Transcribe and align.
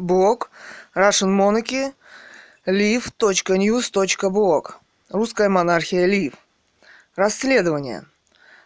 Блог 0.00 0.50
Russian 0.94 1.36
Monarchy 1.36 1.92
live.news.blog 2.66 4.70
Русская 5.10 5.48
монархия 5.50 6.06
Лив. 6.06 6.32
Расследование. 7.16 8.06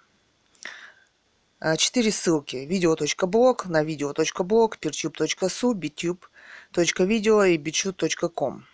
А, 1.61 1.77
четыре 1.77 2.11
ссылки. 2.11 2.57
Видео.блог, 2.57 3.67
на 3.67 3.85
видео.блог, 3.85 4.79
peertube.su, 4.79 5.73
bittube.video 5.73 7.49
и 7.49 7.57
bitchute.com. 7.57 8.65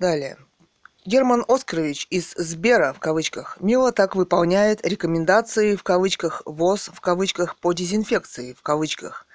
Далее. 0.00 0.36
Герман 1.06 1.44
Оскарович 1.46 2.08
из 2.10 2.32
Сбера, 2.32 2.92
в 2.92 2.98
кавычках, 2.98 3.56
мило 3.60 3.92
так 3.92 4.16
выполняет 4.16 4.84
рекомендации, 4.84 5.76
в 5.76 5.84
кавычках, 5.84 6.42
ВОЗ, 6.44 6.90
в 6.92 7.00
кавычках, 7.00 7.56
по 7.56 7.72
дезинфекции, 7.72 8.52
в 8.52 8.62
кавычках, 8.62 9.26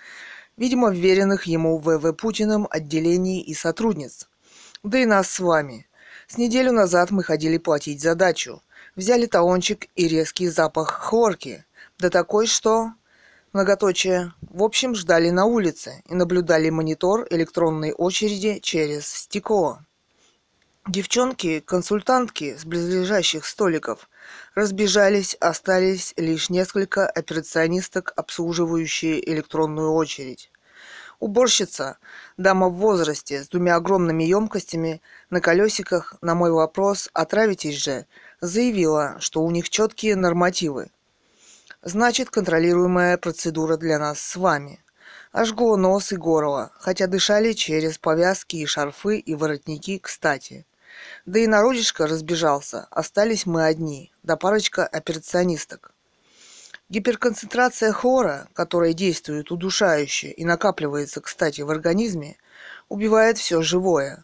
видимо, 0.57 0.91
вверенных 0.91 1.45
ему 1.45 1.77
ВВ 1.77 2.13
Путиным 2.13 2.67
отделений 2.69 3.41
и 3.41 3.53
сотрудниц. 3.53 4.27
Да 4.83 4.99
и 4.99 5.05
нас 5.05 5.29
с 5.29 5.39
вами. 5.39 5.87
С 6.27 6.37
неделю 6.37 6.71
назад 6.71 7.11
мы 7.11 7.23
ходили 7.23 7.57
платить 7.57 8.01
задачу. 8.01 8.61
Взяли 8.95 9.25
талончик 9.25 9.87
и 9.95 10.07
резкий 10.07 10.47
запах 10.47 10.89
хлорки. 10.89 11.65
Да 11.97 12.09
такой, 12.09 12.47
что... 12.47 12.91
Многоточие. 13.53 14.33
В 14.41 14.63
общем, 14.63 14.95
ждали 14.95 15.29
на 15.29 15.45
улице 15.45 16.03
и 16.09 16.13
наблюдали 16.13 16.69
монитор 16.69 17.25
электронной 17.29 17.93
очереди 17.93 18.59
через 18.59 19.07
стекло. 19.07 19.79
Девчонки, 20.87 21.61
консультантки 21.61 22.57
с 22.57 22.65
близлежащих 22.65 23.45
столиков 23.45 24.09
разбежались, 24.55 25.35
остались 25.39 26.13
лишь 26.17 26.49
несколько 26.49 27.07
операционисток, 27.07 28.13
обслуживающие 28.17 29.25
электронную 29.31 29.93
очередь. 29.93 30.51
Уборщица, 31.19 31.97
дама 32.37 32.69
в 32.69 32.75
возрасте, 32.75 33.43
с 33.43 33.49
двумя 33.49 33.75
огромными 33.75 34.23
емкостями 34.23 35.01
на 35.29 35.41
колесиках, 35.41 36.15
на 36.21 36.35
мой 36.35 36.51
вопрос 36.51 37.09
«отравитесь 37.13 37.81
же», 37.81 38.05
заявила, 38.41 39.15
что 39.19 39.41
у 39.43 39.51
них 39.51 39.69
четкие 39.69 40.15
нормативы. 40.15 40.91
Значит, 41.81 42.29
контролируемая 42.29 43.17
процедура 43.17 43.77
для 43.77 43.99
нас 43.99 44.19
с 44.19 44.35
вами– 44.35 44.79
Ожгло 45.35 45.75
нос 45.75 46.13
и 46.13 46.15
горло, 46.15 46.71
хотя 46.79 47.07
дышали 47.07 47.51
через 47.51 47.97
повязки 47.97 48.55
и 48.55 48.65
шарфы 48.65 49.17
и 49.17 49.35
воротники 49.35 49.99
кстати. 49.99 50.65
Да 51.25 51.39
и 51.39 51.45
народишко 51.45 52.07
разбежался, 52.07 52.87
остались 52.89 53.45
мы 53.45 53.65
одни, 53.65 54.13
да 54.23 54.37
парочка 54.37 54.87
операционисток. 54.87 55.91
Гиперконцентрация 56.89 57.91
хлора, 57.91 58.47
которая 58.53 58.93
действует 58.93 59.51
удушающе 59.51 60.29
и 60.29 60.45
накапливается, 60.45 61.19
кстати, 61.19 61.61
в 61.61 61.71
организме, 61.71 62.37
убивает 62.89 63.39
все 63.39 63.61
живое. 63.63 64.23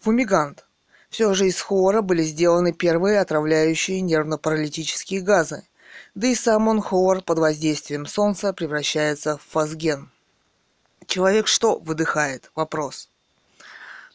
Фумигант. 0.00 0.64
Все 1.10 1.34
же 1.34 1.46
из 1.48 1.60
хлора 1.60 2.02
были 2.02 2.22
сделаны 2.22 2.72
первые 2.72 3.18
отравляющие 3.18 4.00
нервно-паралитические 4.00 5.22
газы, 5.22 5.66
да 6.14 6.28
и 6.28 6.34
сам 6.34 6.68
он 6.68 6.80
хлор 6.80 7.22
под 7.22 7.38
воздействием 7.38 8.06
солнца 8.06 8.52
превращается 8.52 9.38
в 9.38 9.42
фосген. 9.42 10.10
Человек 11.06 11.48
что 11.48 11.78
выдыхает? 11.78 12.52
Вопрос. 12.54 13.08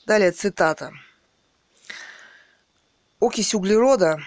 Далее 0.06 0.32
цитата. 0.32 0.94
Окись 3.20 3.56
углерода 3.56 4.22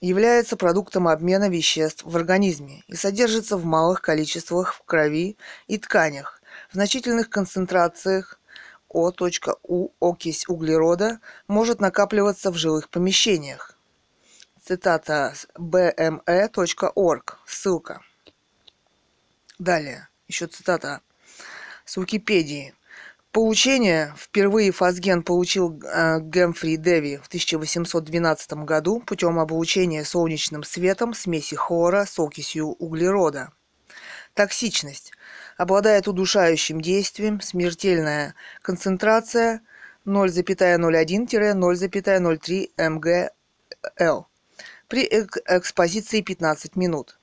является 0.00 0.56
продуктом 0.56 1.08
обмена 1.08 1.48
веществ 1.48 2.04
в 2.04 2.16
организме 2.16 2.82
и 2.86 2.96
содержится 2.96 3.56
в 3.56 3.64
малых 3.64 4.00
количествах 4.00 4.74
в 4.74 4.82
крови 4.84 5.36
и 5.66 5.78
тканях. 5.78 6.42
В 6.70 6.74
значительных 6.74 7.28
концентрациях 7.28 8.40
О.У 8.88 9.90
окись 10.00 10.48
углерода 10.48 11.20
может 11.46 11.80
накапливаться 11.80 12.50
в 12.50 12.56
жилых 12.56 12.88
помещениях. 12.88 13.76
Цитата 14.64 15.34
bme.org. 15.56 17.36
Ссылка. 17.46 18.02
Далее. 19.58 20.08
Еще 20.26 20.46
цитата 20.46 21.00
с 21.84 21.96
Википедии. 21.96 22.74
Получение 23.32 24.12
впервые 24.16 24.72
фазген 24.72 25.22
получил 25.22 25.80
э, 25.84 26.18
Гэмфри 26.18 26.76
Деви 26.76 27.18
в 27.18 27.28
1812 27.28 28.52
году 28.64 28.98
путем 28.98 29.38
облучения 29.38 30.02
солнечным 30.02 30.64
светом 30.64 31.14
смеси 31.14 31.54
хлора 31.54 32.06
с 32.06 32.18
окисью 32.18 32.70
углерода. 32.70 33.52
Токсичность. 34.34 35.12
Обладает 35.56 36.08
удушающим 36.08 36.80
действием, 36.80 37.40
смертельная 37.40 38.34
концентрация 38.62 39.60
0,01-0,03 40.06 42.90
МГЛ 42.90 44.26
при 44.88 45.04
экспозиции 45.04 46.20
15 46.20 46.74
минут. 46.74 47.19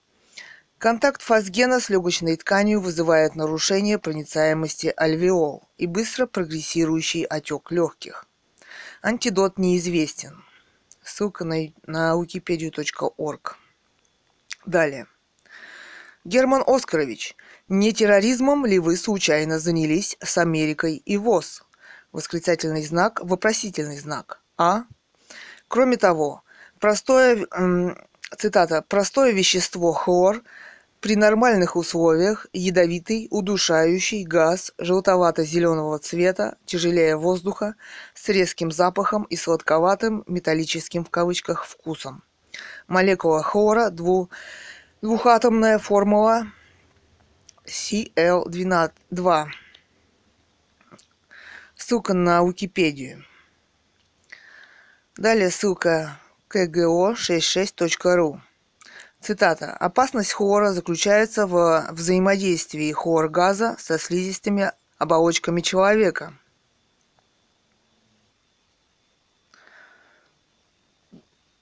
Контакт 0.79 1.23
фазгена 1.23 1.79
с 1.79 1.89
легочной 1.89 2.37
тканью 2.37 2.79
вызывает 2.81 3.35
нарушение 3.35 3.97
проницаемости 3.97 4.93
альвеол 4.95 5.67
и 5.79 5.87
быстро 5.87 6.27
прогрессирующий 6.27 7.23
отек 7.23 7.71
легких. 7.71 8.27
Антидот 9.01 9.57
неизвестен. 9.57 10.43
Ссылка 11.03 11.45
на, 11.45 11.55
на 11.87 12.13
wikipedia.org. 12.13 13.55
Далее. 14.67 15.07
Герман 16.25 16.63
Оскарович, 16.67 17.35
не 17.67 17.91
терроризмом 17.91 18.67
ли 18.67 18.77
вы 18.77 18.97
случайно 18.97 19.57
занялись 19.57 20.15
с 20.21 20.37
Америкой 20.37 20.97
и 20.97 21.17
ВОЗ? 21.17 21.63
Восклицательный 22.11 22.83
знак, 22.83 23.19
вопросительный 23.23 23.97
знак. 23.97 24.41
А? 24.57 24.83
Кроме 25.67 25.97
того, 25.97 26.43
простое, 26.79 27.47
цитата, 28.37 28.83
простое 28.87 29.31
вещество 29.31 29.91
хлор– 29.93 30.43
при 30.99 31.15
нормальных 31.15 31.75
условиях 31.75 32.47
ядовитый, 32.53 33.27
удушающий 33.29 34.23
газ 34.23 34.73
желтовато-зеленого 34.77 35.99
цвета, 35.99 36.57
тяжелее 36.65 37.15
воздуха, 37.17 37.75
с 38.13 38.27
резким 38.29 38.71
запахом 38.71 39.23
и 39.23 39.35
сладковатым 39.35 40.23
металлическим 40.27 41.05
в 41.05 41.09
кавычках 41.09 41.65
вкусом. 41.65 42.23
Молекула 42.87 43.43
хлора, 43.43 43.89
дву, 43.89 44.29
двухатомная 45.01 45.77
формула 45.77 46.47
CL2. 47.65 49.47
Ссылка 51.75 52.13
на 52.13 52.41
Википедию. 52.41 53.23
Далее 55.15 55.51
ссылка 55.51 56.19
kgo66.ru. 56.49 58.39
Цитата. 59.27 59.73
«Опасность 59.73 60.31
хлора 60.31 60.71
заключается 60.71 61.47
в 61.47 61.85
взаимодействии 61.91 62.93
хлоргаза 62.93 63.75
со 63.77 63.99
слизистыми 63.99 64.71
оболочками 64.99 65.59
человека». 65.59 66.33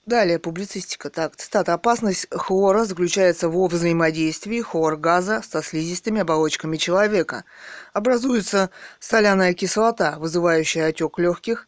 Далее 0.05 0.37
публицистика. 0.37 1.09
Так, 1.09 1.37
цитата. 1.37 1.73
«Опасность 1.73 2.27
хлора 2.29 2.85
заключается 2.85 3.49
во 3.49 3.65
взаимодействии 3.67 4.61
хлоргаза 4.61 5.41
со 5.41 5.63
слизистыми 5.63 6.21
оболочками 6.21 6.77
человека. 6.77 7.45
Образуется 7.93 8.69
соляная 8.99 9.55
кислота, 9.55 10.19
вызывающая 10.19 10.89
отек 10.89 11.17
легких, 11.17 11.67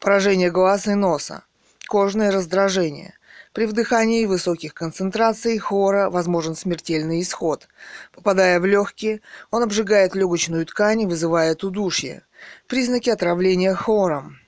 поражение 0.00 0.50
глаз 0.50 0.88
и 0.88 0.94
носа, 0.94 1.44
кожное 1.86 2.32
раздражение. 2.32 3.17
При 3.58 3.64
вдыхании 3.64 4.24
высоких 4.24 4.72
концентраций 4.72 5.58
хлора 5.58 6.10
возможен 6.10 6.54
смертельный 6.54 7.22
исход. 7.22 7.66
Попадая 8.14 8.60
в 8.60 8.66
легкие, 8.66 9.20
он 9.50 9.64
обжигает 9.64 10.14
легочную 10.14 10.64
ткань 10.64 11.00
и 11.00 11.06
вызывает 11.06 11.64
удушье. 11.64 12.22
Признаки 12.68 13.10
отравления 13.10 13.74
хлором. 13.74 14.38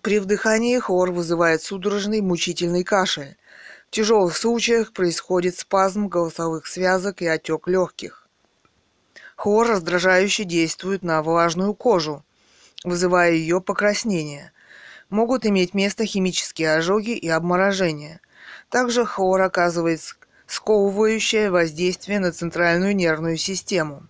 При 0.00 0.20
вдыхании 0.20 0.78
хлор 0.78 1.10
вызывает 1.10 1.60
судорожный 1.60 2.20
мучительный 2.20 2.84
кашель. 2.84 3.36
В 3.88 3.90
тяжелых 3.90 4.36
случаях 4.36 4.92
происходит 4.92 5.58
спазм 5.58 6.06
голосовых 6.06 6.68
связок 6.68 7.22
и 7.22 7.26
отек 7.26 7.66
легких. 7.66 8.28
Хлор 9.34 9.66
раздражающе 9.66 10.44
действует 10.44 11.02
на 11.02 11.20
влажную 11.20 11.74
кожу, 11.74 12.24
вызывая 12.84 13.32
ее 13.32 13.60
покраснение. 13.60 14.52
Могут 15.10 15.46
иметь 15.46 15.74
место 15.74 16.06
химические 16.06 16.76
ожоги 16.76 17.10
и 17.10 17.28
обморожения. 17.28 18.20
Также 18.70 19.04
хлор 19.04 19.42
оказывает 19.42 20.00
сковывающее 20.46 21.50
воздействие 21.50 22.20
на 22.20 22.32
центральную 22.32 22.94
нервную 22.94 23.36
систему. 23.36 24.06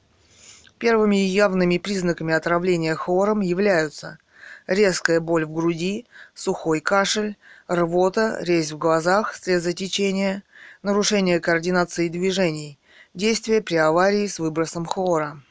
Первыми 0.79 1.17
явными 1.17 1.79
признаками 1.79 2.35
отравления 2.35 2.95
хлором 2.95 3.41
являются 3.41 4.19
резкая 4.67 5.21
боль 5.21 5.45
в 5.45 5.53
груди, 5.53 6.07
сухой 6.35 6.81
кашель, 6.81 7.37
рвота, 7.69 8.39
резь 8.41 8.73
в 8.73 8.79
глазах, 8.79 9.35
слезотечение, 9.35 10.43
нарушение 10.83 11.41
координации 11.41 12.09
движений, 12.09 12.79
действие 13.15 13.63
при 13.63 13.77
аварии 13.77 14.27
с 14.27 14.39
выбросом 14.39 14.87
хлора. 14.87 15.43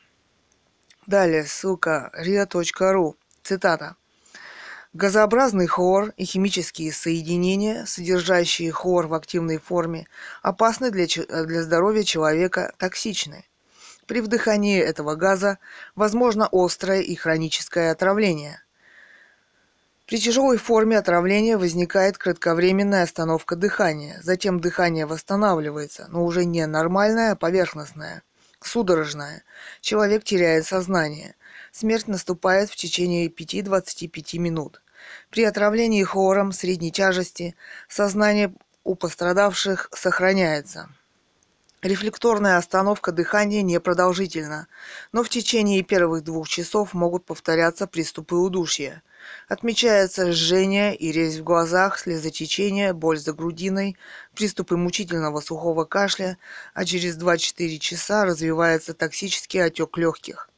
Далее 1.07 1.45
ссылка 1.45 2.11
ria.ru. 2.19 3.15
Цитата. 3.43 3.95
Газообразный 4.95 5.67
хлор 5.67 6.13
и 6.15 6.23
химические 6.23 6.93
соединения, 6.93 7.83
содержащие 7.83 8.71
хлор 8.71 9.07
в 9.07 9.13
активной 9.13 9.57
форме, 9.57 10.07
опасны 10.41 10.89
для, 10.89 11.05
для 11.05 11.63
здоровья 11.63 12.03
человека, 12.03 12.71
токсичны. 12.77 13.43
При 14.07 14.21
вдыхании 14.21 14.79
этого 14.79 15.15
газа 15.15 15.59
возможно 15.95 16.47
острое 16.49 17.01
и 17.01 17.13
хроническое 17.13 17.91
отравление. 17.91 18.61
При 20.05 20.17
тяжелой 20.17 20.55
форме 20.55 20.97
отравления 20.97 21.57
возникает 21.57 22.17
кратковременная 22.17 23.03
остановка 23.03 23.57
дыхания, 23.57 24.21
затем 24.23 24.61
дыхание 24.61 25.05
восстанавливается, 25.05 26.07
но 26.07 26.23
уже 26.23 26.45
не 26.45 26.65
нормальное, 26.65 27.33
а 27.33 27.35
поверхностное, 27.35 28.23
судорожное. 28.61 29.43
Человек 29.81 30.23
теряет 30.23 30.65
сознание. 30.65 31.35
Смерть 31.73 32.07
наступает 32.07 32.69
в 32.69 32.77
течение 32.77 33.27
5-25 33.27 34.37
минут. 34.37 34.81
При 35.29 35.43
отравлении 35.43 36.03
хлором 36.03 36.51
средней 36.51 36.91
тяжести 36.91 37.55
сознание 37.87 38.53
у 38.83 38.95
пострадавших 38.95 39.89
сохраняется. 39.93 40.89
Рефлекторная 41.85 42.57
остановка 42.57 43.11
дыхания 43.11 43.61
непродолжительна, 43.61 44.67
но 45.11 45.23
в 45.23 45.29
течение 45.29 45.83
первых 45.83 46.23
двух 46.23 46.47
часов 46.47 46.95
могут 46.95 47.25
повторяться 47.25 47.85
приступы 47.85 48.35
удушья. 48.35 49.03
Отмечается 49.47 50.31
жжение 50.31 50.95
и 50.95 51.11
резь 51.11 51.37
в 51.37 51.43
глазах, 51.43 51.99
слезотечение, 51.99 52.93
боль 52.93 53.19
за 53.19 53.33
грудиной, 53.33 53.97
приступы 54.33 54.77
мучительного 54.77 55.41
сухого 55.41 55.85
кашля, 55.85 56.39
а 56.73 56.85
через 56.85 57.19
2-4 57.19 57.77
часа 57.77 58.25
развивается 58.25 58.95
токсический 58.95 59.63
отек 59.63 59.95
легких. 59.97 60.49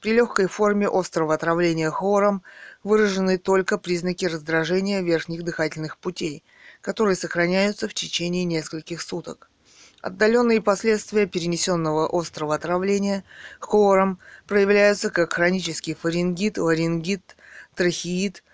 При 0.00 0.12
легкой 0.12 0.46
форме 0.46 0.88
острого 0.88 1.34
отравления 1.34 1.90
хлором 1.90 2.42
выражены 2.84 3.38
только 3.38 3.78
признаки 3.78 4.26
раздражения 4.26 5.00
верхних 5.00 5.42
дыхательных 5.42 5.96
путей, 5.98 6.44
которые 6.82 7.16
сохраняются 7.16 7.88
в 7.88 7.94
течение 7.94 8.44
нескольких 8.44 9.00
суток. 9.00 9.48
Отдаленные 10.02 10.60
последствия 10.60 11.26
перенесенного 11.26 12.08
острого 12.12 12.54
отравления 12.54 13.24
хлором 13.58 14.20
проявляются 14.46 15.10
как 15.10 15.32
хронический 15.32 15.94
фарингит, 15.94 16.58
ларингит, 16.58 17.34
трахеит, 17.74 18.44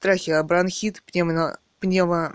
трахеобронхит, 0.00 1.02
пневмо, 1.02 1.58
пневмо, 1.78 2.32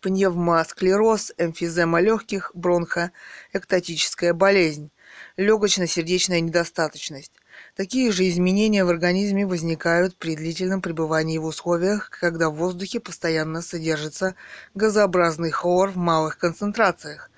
пневмосклероз, 0.00 1.32
эмфизема 1.38 2.00
легких, 2.00 2.50
бронхо, 2.54 3.12
эктатическая 3.52 4.34
болезнь, 4.34 4.90
легочно-сердечная 5.36 6.40
недостаточность. 6.40 7.32
Такие 7.74 8.12
же 8.12 8.28
изменения 8.28 8.84
в 8.84 8.90
организме 8.90 9.46
возникают 9.46 10.14
при 10.16 10.36
длительном 10.36 10.82
пребывании 10.82 11.38
в 11.38 11.46
условиях, 11.46 12.10
когда 12.10 12.50
в 12.50 12.56
воздухе 12.56 13.00
постоянно 13.00 13.62
содержится 13.62 14.34
газообразный 14.74 15.50
хлор 15.50 15.90
в 15.90 15.96
малых 15.96 16.36
концентрациях. 16.36 17.30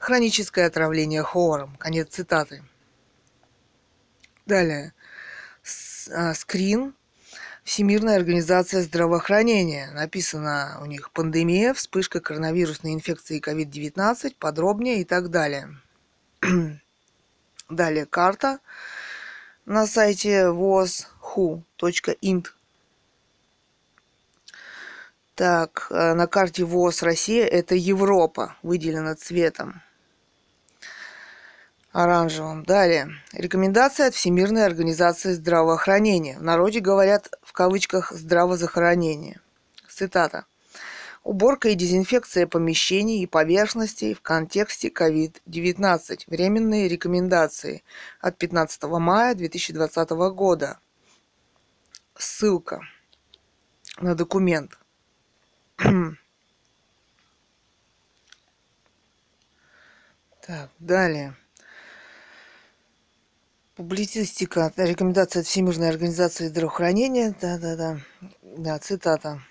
Хроническое 0.00 0.66
отравление 0.66 1.22
хлором. 1.22 1.76
Конец 1.76 2.08
цитаты. 2.08 2.64
Далее. 4.44 4.92
А, 6.12 6.34
скрин. 6.34 6.92
Всемирная 7.62 8.16
организация 8.16 8.82
здравоохранения. 8.82 9.90
Написано 9.92 10.78
у 10.82 10.86
них 10.86 11.12
пандемия, 11.12 11.74
вспышка 11.74 12.20
коронавирусной 12.20 12.92
инфекции 12.92 13.40
COVID-19, 13.40 14.34
подробнее 14.38 15.00
и 15.00 15.04
так 15.04 15.30
далее. 15.30 15.76
Далее 17.68 18.06
карта 18.06 18.58
на 19.66 19.86
сайте 19.86 20.46
wozhu.int. 20.46 22.46
Так, 25.34 25.88
э, 25.90 26.14
на 26.14 26.26
карте 26.26 26.64
ВОЗ 26.64 27.02
Россия 27.02 27.46
это 27.46 27.74
Европа, 27.74 28.56
выделена 28.62 29.14
цветом 29.16 29.82
оранжевым. 31.92 32.62
Далее. 32.62 33.10
Рекомендация 33.32 34.08
от 34.08 34.14
Всемирной 34.14 34.64
организации 34.64 35.32
здравоохранения. 35.32 36.38
В 36.38 36.42
народе 36.42 36.80
говорят 36.80 37.30
в 37.42 37.52
кавычках 37.52 38.12
«здравозахоронение». 38.12 39.40
Цитата. 39.88 40.44
Уборка 41.26 41.70
и 41.70 41.74
дезинфекция 41.74 42.46
помещений 42.46 43.20
и 43.20 43.26
поверхностей 43.26 44.14
в 44.14 44.20
контексте 44.22 44.90
COVID-19. 44.90 46.20
Временные 46.28 46.86
рекомендации 46.86 47.82
от 48.20 48.38
15 48.38 48.84
мая 48.84 49.34
2020 49.34 50.10
года. 50.36 50.78
Ссылка 52.14 52.80
на 54.00 54.14
документ. 54.14 54.78
Так, 60.46 60.70
далее. 60.78 61.34
Публицистика. 63.74 64.72
Рекомендация 64.76 65.40
от 65.40 65.48
Всемирной 65.48 65.88
организации 65.88 66.46
здравоохранения. 66.46 67.34
Да-да-да. 67.40 67.98
Да, 68.42 68.78
цитата. 68.78 69.42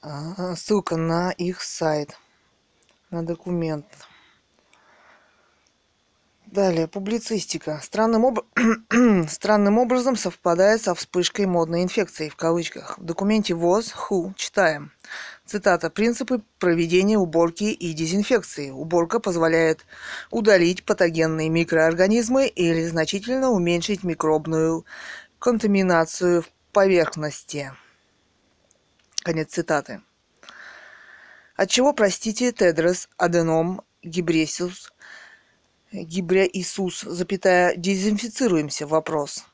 Ссылка 0.00 0.96
на 0.96 1.32
их 1.32 1.60
сайт, 1.60 2.16
на 3.10 3.24
документ. 3.24 3.84
Далее, 6.46 6.86
публицистика. 6.86 7.80
Странным, 7.82 8.24
об... 8.24 8.40
Странным 9.28 9.76
образом 9.76 10.16
совпадает 10.16 10.80
со 10.80 10.94
вспышкой 10.94 11.46
модной 11.46 11.82
инфекции, 11.82 12.28
в 12.28 12.36
кавычках. 12.36 12.96
В 12.98 13.04
документе 13.04 13.54
ВОЗ 13.54 13.92
ХУ 13.92 14.32
читаем. 14.36 14.92
Цитата. 15.44 15.90
Принципы 15.90 16.42
проведения 16.58 17.18
уборки 17.18 17.64
и 17.64 17.92
дезинфекции. 17.92 18.70
Уборка 18.70 19.18
позволяет 19.18 19.84
удалить 20.30 20.84
патогенные 20.84 21.50
микроорганизмы 21.50 22.46
или 22.46 22.86
значительно 22.86 23.50
уменьшить 23.50 24.04
микробную 24.04 24.86
контаминацию 25.38 26.42
в 26.42 26.48
поверхности. 26.72 27.72
Конец 29.28 29.50
цитаты. 29.50 30.00
От 31.54 31.68
чего, 31.68 31.92
простите, 31.92 32.50
Тедрос 32.50 33.10
Аденом 33.18 33.82
Гибресиус, 34.02 34.90
Гибря 35.92 36.48
Иисус, 36.50 37.02
запятая, 37.02 37.76
дезинфицируемся, 37.76 38.86
вопрос. 38.86 39.44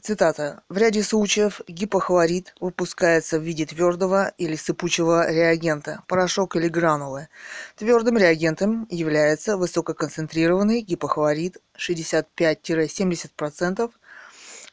Цитата. 0.00 0.62
«В 0.70 0.78
ряде 0.78 1.02
случаев 1.02 1.60
гипохлорид 1.68 2.54
выпускается 2.60 3.38
в 3.38 3.42
виде 3.42 3.66
твердого 3.66 4.32
или 4.38 4.56
сыпучего 4.56 5.30
реагента, 5.30 6.02
порошок 6.08 6.56
или 6.56 6.68
гранулы. 6.68 7.28
Твердым 7.76 8.16
реагентом 8.16 8.86
является 8.90 9.58
высококонцентрированный 9.58 10.80
гипохлорид 10.80 11.58
65-70%, 11.76 13.90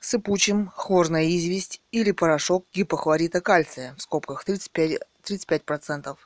сыпучим 0.01 0.71
хлорная 0.75 1.25
известь 1.27 1.81
или 1.91 2.11
порошок 2.11 2.65
гипохлорита 2.73 3.39
кальция 3.39 3.95
в 3.95 4.01
скобках 4.01 4.43
35, 4.43 4.99
35%. 5.23 6.17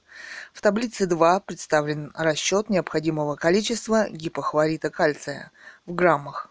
В 0.53 0.62
таблице 0.62 1.05
2 1.05 1.41
представлен 1.41 2.12
расчет 2.15 2.70
необходимого 2.70 3.36
количества 3.36 4.10
гипохлорита 4.10 4.89
кальция 4.89 5.51
в 5.86 5.94
граммах 5.94 6.50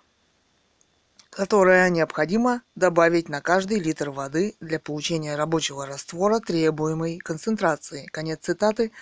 которое 1.34 1.90
необходимо 1.90 2.62
добавить 2.76 3.28
на 3.28 3.40
каждый 3.40 3.80
литр 3.80 4.10
воды 4.10 4.54
для 4.60 4.78
получения 4.78 5.34
рабочего 5.34 5.84
раствора 5.84 6.38
требуемой 6.38 7.18
концентрации. 7.18 8.06
Конец 8.06 8.38
цитаты. 8.42 8.92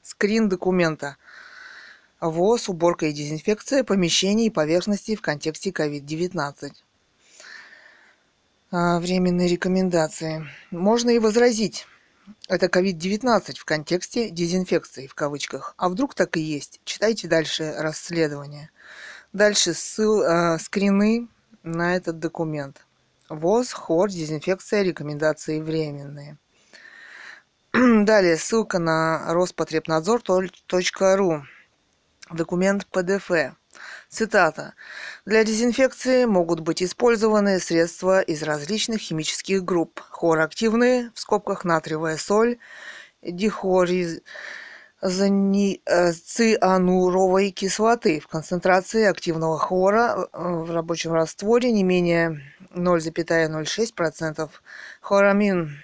Скрин 0.00 0.48
документа. 0.48 1.16
ВОЗ, 2.20 2.68
уборка 2.68 3.06
и 3.06 3.12
дезинфекция 3.12 3.82
помещений 3.82 4.46
и 4.46 4.50
поверхностей 4.50 5.16
в 5.16 5.20
контексте 5.20 5.70
COVID-19. 5.70 6.70
А, 8.72 9.00
временные 9.00 9.48
рекомендации. 9.48 10.46
Можно 10.70 11.10
и 11.10 11.18
возразить. 11.18 11.88
Это 12.48 12.66
COVID-19 12.66 13.58
в 13.58 13.64
контексте 13.64 14.30
дезинфекции, 14.30 15.08
в 15.08 15.16
кавычках. 15.16 15.74
А 15.76 15.88
вдруг 15.88 16.14
так 16.14 16.36
и 16.36 16.40
есть? 16.40 16.80
Читайте 16.84 17.26
дальше 17.26 17.74
расследование. 17.76 18.70
Дальше 19.32 19.74
ссыл, 19.74 20.22
э, 20.22 20.56
скрины 20.60 21.26
на 21.64 21.96
этот 21.96 22.20
документ. 22.20 22.86
ВОЗ, 23.28 23.72
хор, 23.72 24.08
дезинфекция, 24.08 24.82
рекомендации 24.82 25.60
временные. 25.60 26.38
Далее 27.72 28.36
ссылка 28.36 28.78
на 28.78 29.32
Роспотребнадзор.ру. 29.32 31.42
Документ 32.30 32.86
ПДФ. 32.86 33.56
Цитата. 34.10 34.74
Для 35.24 35.44
дезинфекции 35.44 36.26
могут 36.26 36.60
быть 36.60 36.82
использованы 36.82 37.60
средства 37.60 38.20
из 38.20 38.42
различных 38.42 39.00
химических 39.00 39.64
групп. 39.64 40.00
Хлороактивные, 40.10 41.10
в 41.14 41.20
скобках 41.20 41.64
натриевая 41.64 42.16
соль, 42.16 42.58
дихлориз 43.22 44.20
Э, 45.02 46.12
циануровой 46.12 47.50
кислоты 47.52 48.20
в 48.20 48.28
концентрации 48.28 49.04
активного 49.04 49.58
хлора 49.58 50.28
в 50.32 50.70
рабочем 50.70 51.14
растворе 51.14 51.72
не 51.72 51.82
менее 51.84 52.42
0,06%. 52.74 54.50
Хлорамин 55.00 55.78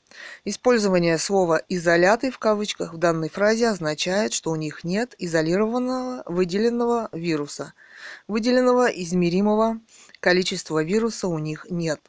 Использование 0.46 1.18
слова 1.18 1.60
«изоляты» 1.70 2.30
в 2.30 2.38
кавычках 2.38 2.94
в 2.94 2.98
данной 2.98 3.30
фразе 3.30 3.70
означает, 3.70 4.32
что 4.32 4.52
у 4.52 4.56
них 4.56 4.84
нет 4.84 5.16
изолированного 5.18 6.22
выделенного 6.28 7.10
вируса– 7.14 7.74
Выделенного 8.28 8.88
измеримого 8.88 9.80
количества 10.20 10.84
вируса 10.84 11.28
у 11.28 11.40
них 11.40 11.66
нет. 11.70 12.02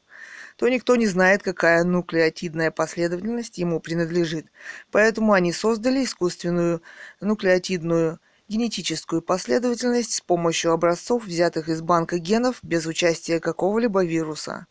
то 0.57 0.69
никто 0.69 0.95
не 0.95 1.07
знает, 1.07 1.43
какая 1.43 1.83
нуклеотидная 1.83 2.71
последовательность 2.71 3.57
ему 3.57 3.79
принадлежит. 3.79 4.47
Поэтому 4.91 5.33
они 5.33 5.51
создали 5.51 6.03
искусственную 6.03 6.81
нуклеотидную 7.19 8.19
генетическую 8.47 9.21
последовательность 9.21 10.13
с 10.13 10.21
помощью 10.21 10.71
образцов, 10.71 11.25
взятых 11.25 11.67
из 11.67 11.81
банка 11.81 12.19
генов 12.19 12.59
без 12.61 12.85
участия 12.85 13.39
какого-либо 13.39 14.05
вируса. 14.05 14.67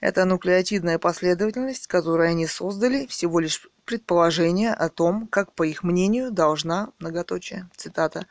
Эта 0.00 0.24
нуклеотидная 0.24 0.98
последовательность, 0.98 1.88
которую 1.88 2.28
они 2.28 2.46
создали, 2.46 3.06
всего 3.06 3.40
лишь 3.40 3.68
предположение 3.84 4.72
о 4.72 4.88
том, 4.88 5.26
как, 5.26 5.52
по 5.54 5.64
их 5.64 5.82
мнению, 5.82 6.30
должна, 6.30 6.92
многоточие, 6.98 7.68
цитата, 7.76 8.26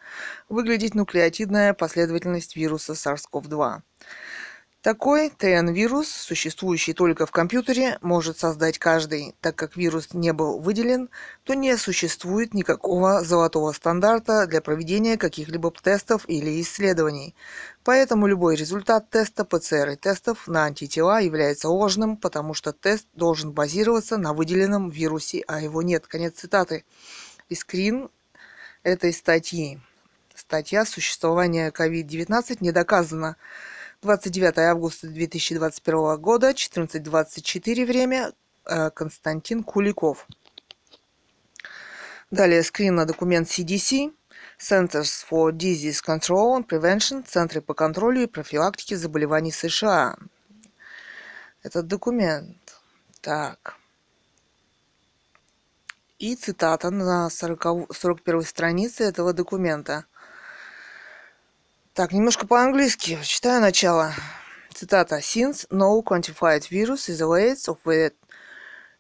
выглядеть 0.50 0.96
нуклеотидная 0.96 1.74
последовательность 1.74 2.56
вируса 2.56 2.94
SARS-CoV-2. 2.94 3.82
Такой 4.84 5.32
ТН-вирус, 5.32 6.08
существующий 6.08 6.94
только 6.94 7.26
в 7.26 7.32
компьютере, 7.32 7.98
может 8.02 8.38
создать 8.38 8.78
каждый. 8.78 9.34
Так 9.42 9.56
как 9.56 9.76
вирус 9.76 10.14
не 10.14 10.32
был 10.34 10.60
выделен, 10.60 11.10
то 11.44 11.56
не 11.56 11.76
существует 11.78 12.54
никакого 12.54 13.24
золотого 13.24 13.72
стандарта 13.72 14.46
для 14.46 14.62
проведения 14.62 15.18
каких-либо 15.18 15.72
тестов 15.72 16.26
или 16.28 16.62
исследований. 16.62 17.36
Поэтому 17.84 18.28
любой 18.28 18.56
результат 18.56 19.10
теста 19.10 19.46
ПЦР 19.46 19.90
и 19.90 19.96
тестов 19.96 20.48
на 20.48 20.66
антитела 20.66 21.20
является 21.22 21.70
ложным, 21.70 22.16
потому 22.16 22.54
что 22.54 22.72
тест 22.72 23.08
должен 23.14 23.54
базироваться 23.54 24.18
на 24.18 24.34
выделенном 24.34 24.90
вирусе, 24.92 25.44
а 25.48 25.60
его 25.60 25.82
нет. 25.82 26.06
Конец 26.06 26.36
цитаты. 26.36 26.86
И 27.50 27.56
скрин 27.56 28.10
этой 28.84 29.12
статьи. 29.12 29.80
Статья 30.36 30.86
«Существование 30.86 31.72
COVID-19 31.72 32.58
не 32.60 32.72
доказано». 32.72 33.38
29 34.02 34.58
августа 34.60 35.08
2021 35.08 36.18
года, 36.18 36.52
14.24 36.52 37.86
время, 37.86 38.34
э, 38.66 38.90
Константин 38.92 39.64
Куликов. 39.64 40.28
Далее 42.32 42.64
скрин 42.64 42.96
на 42.96 43.06
документ 43.06 43.48
CDC, 43.48 44.14
Centers 44.60 45.26
for 45.30 45.52
Disease 45.52 46.02
Control 46.06 46.60
and 46.60 46.68
Prevention, 46.68 47.24
Центры 47.26 47.62
по 47.62 47.74
контролю 47.74 48.24
и 48.24 48.28
профилактике 48.28 48.98
заболеваний 48.98 49.52
США. 49.52 50.16
этот 51.68 51.88
документ. 51.88 52.58
Так. 53.22 53.76
И 56.20 56.36
цитата 56.36 56.90
на 56.90 57.30
40, 57.30 57.94
41 57.94 58.42
странице 58.44 59.04
этого 59.04 59.34
документа. 59.34 60.06
Так, 61.98 62.14
немножко 62.14 62.48
по-английски. 62.48 63.18
Читаю 63.24 63.62
начало. 63.62 64.14
Цитата. 64.76 65.16
Since 65.16 65.68
no 65.72 66.04
quantified 66.04 66.64
virus 66.70 67.10
isolates 67.10 67.68
of 67.68 67.78
the 67.86 68.12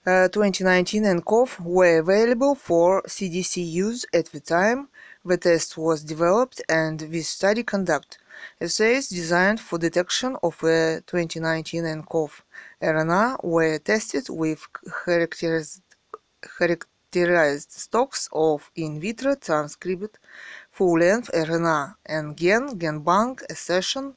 uh, 0.07 0.27
2019 0.29 1.03
nCoV 1.03 1.59
were 1.59 1.99
available 1.99 2.55
for 2.55 3.03
CDC 3.03 3.53
use 3.85 4.03
at 4.15 4.25
the 4.33 4.39
time 4.39 4.87
the 5.23 5.37
test 5.37 5.77
was 5.77 6.03
developed 6.03 6.59
and 6.67 6.97
this 7.13 7.29
study 7.29 7.61
conduct 7.61 8.17
assays 8.59 9.09
designed 9.09 9.59
for 9.59 9.77
detection 9.77 10.35
of 10.41 10.57
the 10.61 11.03
2019 11.05 11.83
nCoV 11.83 12.31
RNA 12.81 13.43
were 13.43 13.77
tested 13.77 14.25
with 14.27 14.59
characterized 15.05 15.83
characterized 16.57 17.71
stocks 17.71 18.27
of 18.33 18.71
in 18.75 18.99
vitro 18.99 19.35
transcribed 19.35 20.17
full-length 20.77 21.33
RNA 21.33 21.95
and 22.05 22.37
gen 22.37 22.77
GenBank 22.77 23.41
accession 23.49 24.13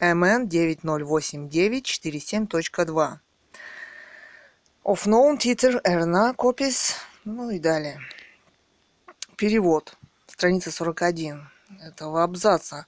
MN 0.00 0.48
908947.2 0.48 3.18
of 4.84 5.06
known 5.06 5.38
titer 5.38 5.80
RNA 5.82 6.36
copies, 6.36 6.94
ну 7.24 7.50
и 7.50 7.58
далее. 7.58 7.98
Перевод. 9.36 9.96
Страница 10.28 10.70
41 10.70 11.50
этого 11.80 12.22
абзаца. 12.22 12.86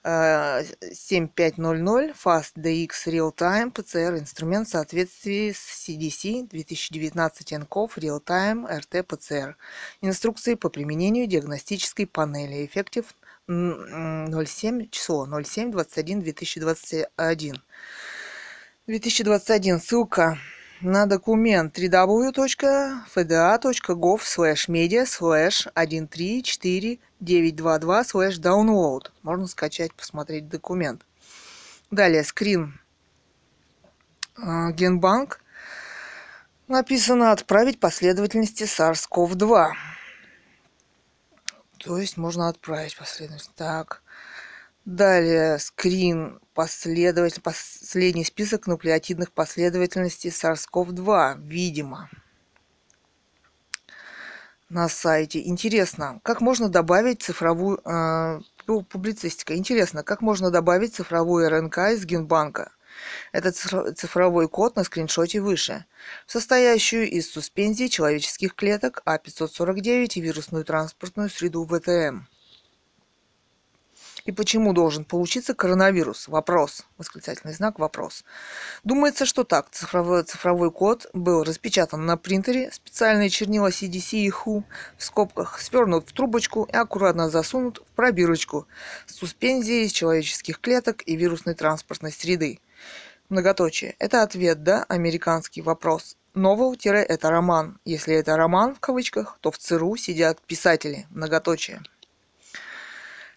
э, 0.05 0.63
TM 0.93 1.29
7500 1.35 2.15
FastDX 2.17 2.91
Real-Time 3.07 3.73
PCR 3.73 4.19
инструмент 4.19 4.69
в 4.69 4.71
соответствии 4.71 5.53
с 5.53 5.89
CDC 5.89 6.49
2019 6.49 7.53
NCOV 7.53 7.91
Real-Time 7.97 8.69
RT-PCR. 8.69 9.55
Инструкции 10.03 10.55
по 10.55 10.69
применению 10.69 11.27
диагностической 11.27 12.07
панели. 12.07 12.65
Эффектив 12.65 13.07
07, 13.47 14.89
число 14.91 15.27
07 15.27 15.71
21 15.71 16.21
2021. 16.21 17.63
2021. 18.87 19.81
Ссылка 19.81 20.39
на 20.81 21.07
документ 21.07 21.79
www.fda.gov 21.79 22.23
slash 24.23 24.69
media 24.69 25.07
slash 25.07 25.69
134922 25.75 28.05
slash 28.05 28.39
download. 28.39 29.11
Можно 29.23 29.47
скачать, 29.47 29.95
посмотреть 29.95 30.49
документ. 30.49 31.07
Далее, 31.91 32.25
скрин 32.25 32.81
а, 34.37 34.73
Генбанк. 34.73 35.41
Написано 36.67 37.33
«Отправить 37.33 37.79
последовательности 37.79 38.65
SARS-CoV-2». 38.65 39.75
То 41.79 41.99
есть 41.99 42.17
можно 42.17 42.49
отправить 42.49 42.97
последовательность. 42.97 43.53
Так. 43.55 44.03
Далее 44.85 45.59
скрин 45.59 46.41
последователь, 46.53 47.41
последний 47.41 48.25
список 48.25 48.67
нуклеотидных 48.67 49.33
последовательностей 49.33 50.29
SARS-CoV-2, 50.29 51.41
видимо, 51.41 52.11
на 54.69 54.89
сайте. 54.89 55.47
Интересно, 55.47 56.21
как 56.23 56.41
можно 56.41 56.69
добавить 56.69 57.23
цифровую... 57.23 57.81
Э, 57.87 58.41
публицистика. 58.67 59.57
Интересно, 59.57 60.03
как 60.03 60.23
можно 60.23 60.51
добавить 60.51 60.95
цифровую 60.95 61.49
РНК 61.49 61.79
из 61.93 62.05
генбанка? 62.05 62.73
Это 63.33 63.53
цифровой 63.53 64.49
код 64.49 64.77
на 64.77 64.85
скриншоте 64.85 65.41
выше, 65.41 65.85
состоящую 66.27 67.11
из 67.11 67.31
суспензии 67.31 67.89
человеческих 67.89 68.55
клеток 68.55 69.03
А549 69.07 70.13
и 70.15 70.21
вирусную 70.21 70.65
транспортную 70.65 71.29
среду 71.29 71.67
ВТМ. 71.67 72.27
И 74.25 74.33
почему 74.33 74.73
должен 74.73 75.05
получиться 75.05 75.53
коронавирус? 75.53 76.29
Вопрос. 76.29 76.87
Восклицательный 76.97 77.53
знак 77.53 77.79
вопрос. 77.79 78.25
Думается, 78.83 79.27
что 79.27 79.45
так. 79.45 79.69
Цифровой, 79.71 80.23
цифровой 80.23 80.71
код 80.71 81.07
был 81.13 81.45
распечатан 81.45 82.07
на 82.07 82.17
принтере, 82.17 82.71
специальные 82.73 83.29
чернила 83.29 83.69
CDC 83.69 84.17
и 84.17 84.31
HU 84.31 84.65
в 84.97 85.05
скобках 85.05 85.61
свернут 85.61 86.09
в 86.09 86.13
трубочку 86.15 86.65
и 86.65 86.75
аккуратно 86.75 87.29
засунут 87.29 87.83
в 87.87 87.95
пробирочку 87.95 88.67
с 89.07 89.17
суспензией 89.17 89.85
из 89.85 89.93
человеческих 89.93 90.59
клеток 90.59 91.03
и 91.05 91.17
вирусной 91.17 91.55
транспортной 91.55 92.13
среды. 92.13 92.61
Многоточие. 93.29 93.95
Это 93.99 94.23
ответ, 94.23 94.63
да, 94.63 94.85
американский 94.89 95.61
вопрос. 95.61 96.17
Новел- 96.35 96.75
это 96.83 97.31
роман. 97.31 97.79
Если 97.85 98.15
это 98.15 98.37
роман 98.37 98.75
в 98.75 98.81
кавычках, 98.81 99.39
то 99.41 99.51
в 99.51 99.59
ЦРУ 99.59 99.97
сидят 99.97 100.41
писатели. 100.41 101.07
Многоточие. 101.11 101.83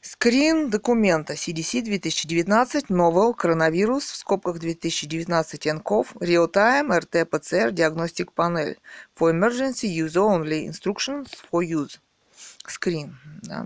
Скрин 0.10 0.70
документа 0.70 1.34
CDC 1.34 1.82
2019 1.82 2.86
Novel 2.89 3.34
Коронавирус 3.36 4.06
в 4.06 4.15
скобках 4.15 4.58
2019 4.58 5.65
nCoV 5.65 6.06
Real-Time 6.22 6.98
RT-PCR 6.98 7.72
Diagnostic 7.74 8.28
Panel 8.34 8.78
for 9.20 9.34
Emergency 9.34 9.89
Use 9.89 10.15
Only 10.15 10.65
Instructions 10.65 11.28
for 11.52 11.62
Use. 11.62 12.00
Скрин. 12.65 13.17
Да. 13.41 13.65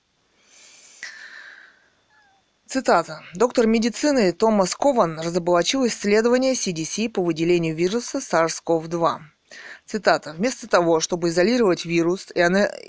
Цитата. 2.73 3.25
Доктор 3.35 3.67
медицины 3.67 4.33
Томас 4.33 4.77
Кован 4.77 5.19
разоблачил 5.19 5.85
исследование 5.89 6.53
CDC 6.53 7.09
по 7.09 7.21
выделению 7.21 7.75
вируса 7.75 8.19
SARS-CoV-2. 8.19 9.17
Цитата. 9.87 10.35
«Вместо 10.39 10.69
того, 10.69 11.01
чтобы 11.01 11.31
изолировать 11.31 11.85
вирус 11.85 12.29
и 12.33 12.41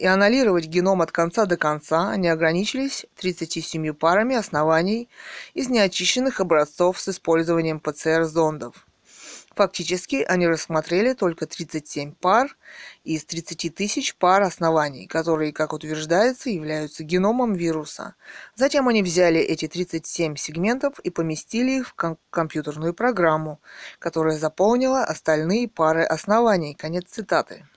анализировать 0.06 0.68
геном 0.68 1.02
от 1.02 1.12
конца 1.12 1.48
до 1.48 1.58
конца, 1.58 2.12
они 2.12 2.28
ограничились 2.28 3.08
37 3.16 3.94
парами 3.94 4.36
оснований 4.36 5.10
из 5.56 5.68
неочищенных 5.68 6.40
образцов 6.42 7.00
с 7.00 7.10
использованием 7.10 7.80
ПЦР-зондов. 7.80 8.86
Фактически 9.56 10.24
они 10.28 10.48
рассмотрели 10.48 11.14
только 11.14 11.46
37 11.46 12.14
пар 12.14 12.56
из 13.04 13.26
30 13.26 13.76
тысяч 13.76 14.16
пар 14.16 14.44
оснований, 14.44 15.08
которые, 15.08 15.52
как 15.52 15.74
утверждается, 15.74 16.50
являются 16.50 17.04
геномом 17.04 17.54
вируса. 17.54 18.16
Затем 18.56 18.88
они 18.88 19.04
взяли 19.04 19.42
эти 19.42 19.68
37 19.68 20.38
сегментов 20.38 21.00
и 21.00 21.10
поместили 21.10 21.80
их 21.80 21.90
в 21.90 21.94
ком- 21.96 22.18
компьютерную 22.30 22.94
программу, 22.94 23.60
которая 24.00 24.38
заполнила 24.38 25.04
остальные 25.04 25.68
пары 25.68 26.04
оснований. 26.04 26.74
Конец 26.74 27.06
цитаты. 27.10 27.68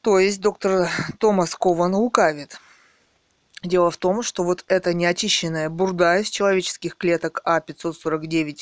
То 0.00 0.18
есть 0.18 0.40
доктор 0.40 0.88
Томас 1.18 1.54
Кован 1.54 1.94
лукавит– 1.94 2.58
Дело 3.62 3.90
в 3.90 3.98
том, 3.98 4.22
что 4.22 4.42
вот 4.42 4.64
эта 4.68 4.94
неочищенная 4.94 5.68
бурда 5.68 6.20
из 6.20 6.30
человеческих 6.30 6.96
клеток 6.96 7.42
А549 7.44 8.60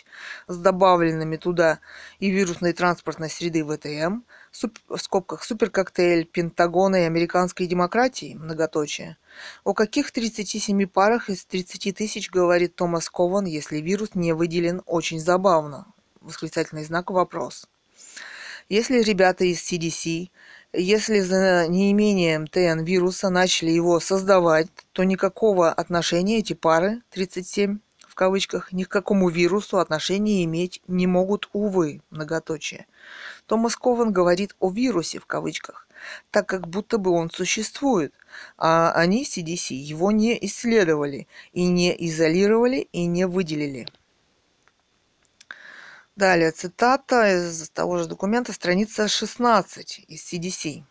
с 0.48 0.56
добавленными 0.56 1.36
туда 1.36 1.78
и 2.18 2.30
вирусной 2.30 2.72
транспортной 2.72 3.30
среды 3.30 3.64
ВТМ, 3.64 4.22
в 4.88 4.98
скобках 4.98 5.44
суперкоктейль 5.44 6.24
Пентагона 6.24 7.02
и 7.02 7.06
американской 7.06 7.68
демократии, 7.68 8.34
многоточие. 8.34 9.18
О 9.62 9.72
каких 9.72 10.10
37 10.10 10.86
парах 10.86 11.30
из 11.30 11.44
30 11.44 11.94
тысяч 11.96 12.28
говорит 12.28 12.74
Томас 12.74 13.08
Кован, 13.08 13.44
если 13.44 13.76
вирус 13.76 14.16
не 14.16 14.32
выделен 14.32 14.82
очень 14.84 15.20
забавно? 15.20 15.86
Восклицательный 16.20 16.84
знак 16.84 17.12
вопрос. 17.12 17.68
Если 18.68 19.00
ребята 19.00 19.44
из 19.44 19.60
CDC 19.60 20.28
если 20.72 21.20
за 21.20 21.66
неимением 21.66 22.46
ТН 22.46 22.84
вируса 22.84 23.30
начали 23.30 23.70
его 23.70 24.00
создавать, 24.00 24.68
то 24.92 25.02
никакого 25.04 25.72
отношения 25.72 26.38
эти 26.38 26.52
пары, 26.52 27.00
37 27.10 27.78
в 28.06 28.14
кавычках, 28.14 28.72
ни 28.72 28.84
к 28.84 28.88
какому 28.88 29.28
вирусу 29.28 29.78
отношения 29.78 30.44
иметь 30.44 30.82
не 30.88 31.06
могут, 31.06 31.48
увы, 31.52 32.02
многоточие. 32.10 32.86
Томас 33.46 33.76
Кован 33.76 34.12
говорит 34.12 34.56
о 34.58 34.70
вирусе 34.70 35.20
в 35.20 35.26
кавычках, 35.26 35.86
так 36.30 36.46
как 36.46 36.68
будто 36.68 36.98
бы 36.98 37.12
он 37.12 37.30
существует, 37.30 38.12
а 38.58 38.92
они, 38.92 39.24
CDC, 39.24 39.72
его 39.72 40.10
не 40.10 40.36
исследовали 40.46 41.28
и 41.52 41.66
не 41.66 41.94
изолировали 42.08 42.88
и 42.92 43.06
не 43.06 43.26
выделили. 43.26 43.86
Далее 46.18 46.50
цитата 46.50 47.28
из 47.32 47.70
того 47.70 47.98
же 47.98 48.06
документа, 48.06 48.52
страница 48.52 49.06
16 49.06 50.00
из 50.08 50.32
CDC. 50.32 50.82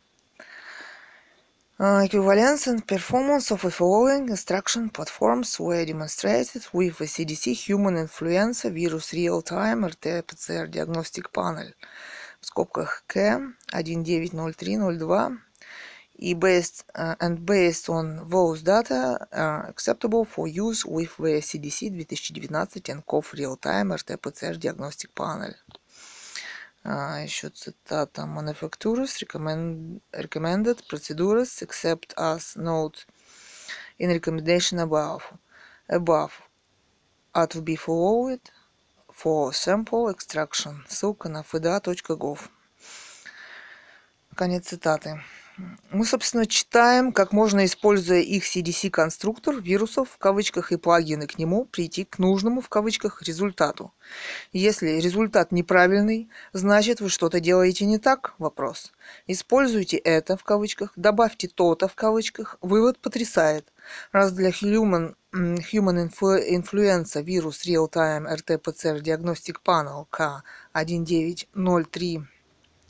Uh, 1.77 2.05
equivalence 2.05 2.65
and 2.65 2.85
performance 2.85 3.51
of 3.51 3.61
the 3.61 3.69
following 3.69 4.29
instruction 4.29 4.89
platforms 4.89 5.59
were 5.59 5.85
demonstrated 5.85 6.65
with 6.71 6.97
the 6.99 7.07
CDC 7.07 7.53
Human 7.67 7.97
Influenza 7.97 8.69
Virus 8.69 9.11
Real-Time 9.11 9.83
RT-PCR 9.83 10.69
Diagnostic 10.69 11.29
Panel 11.33 11.73
в 12.39 12.45
скобках 12.45 13.03
К 13.05 13.41
190302 13.73 15.31
и 15.31 15.46
based 16.38 16.84
uh, 16.94 17.14
and 17.20 17.44
based 17.44 17.88
on 17.88 18.28
those 18.28 18.62
data 18.62 19.26
are 19.32 19.66
acceptable 19.68 20.24
for 20.24 20.46
use 20.46 20.84
with 20.86 21.16
the 21.16 21.40
CDC 21.40 21.78
2019 21.90 22.94
and 22.94 23.06
COV 23.06 23.32
Real-Time 23.38 23.92
RT-PCR 23.92 24.58
Diagnostic 24.58 25.14
Panel. 25.14 25.54
Uh, 26.84 27.22
еще 27.24 27.48
цитата. 27.50 28.26
Manufacturers 28.26 29.22
recommend, 29.22 30.00
recommended 30.12 30.82
procedures 30.88 31.62
except 31.62 32.12
as 32.18 32.56
note 32.56 33.06
in 33.98 34.10
recommendation 34.10 34.78
above. 34.80 35.22
Above 35.88 36.32
are 37.34 37.46
to 37.46 37.62
be 37.62 37.76
followed 37.76 38.40
for 39.12 39.52
sample 39.52 40.10
extraction. 40.10 40.84
Ссылка 40.88 41.28
на 41.28 41.42
fda.gov. 41.42 42.50
Конец 44.34 44.66
цитаты. 44.66 45.20
Мы, 45.89 46.05
собственно, 46.05 46.45
читаем, 46.45 47.11
как 47.11 47.33
можно, 47.33 47.65
используя 47.65 48.19
их 48.19 48.43
CDC-конструктор 48.43 49.59
вирусов 49.59 50.11
в 50.11 50.19
кавычках 50.19 50.71
и 50.71 50.77
плагины 50.77 51.25
к 51.25 51.39
нему, 51.39 51.65
прийти 51.65 52.05
к 52.05 52.19
нужному 52.19 52.61
в 52.61 52.69
кавычках 52.69 53.23
результату. 53.23 53.91
Если 54.53 54.99
результат 54.99 55.51
неправильный, 55.51 56.29
значит 56.53 57.01
вы 57.01 57.09
что-то 57.09 57.39
делаете 57.39 57.85
не 57.85 57.97
так? 57.97 58.35
Вопрос. 58.37 58.93
Используйте 59.25 59.97
это 59.97 60.37
в 60.37 60.43
кавычках, 60.43 60.93
добавьте 60.95 61.47
то-то 61.47 61.87
в 61.87 61.95
кавычках. 61.95 62.59
Вывод 62.61 62.99
потрясает. 62.99 63.73
Раз 64.11 64.33
для 64.33 64.49
Human, 64.49 65.15
human 65.33 66.11
Influenza 66.11 67.23
вирус 67.23 67.65
Real-Time 67.65 68.31
RT-PCR 68.31 69.01
Diagnostic 69.01 69.55
Panel 69.65 70.05
K1903 70.11 72.27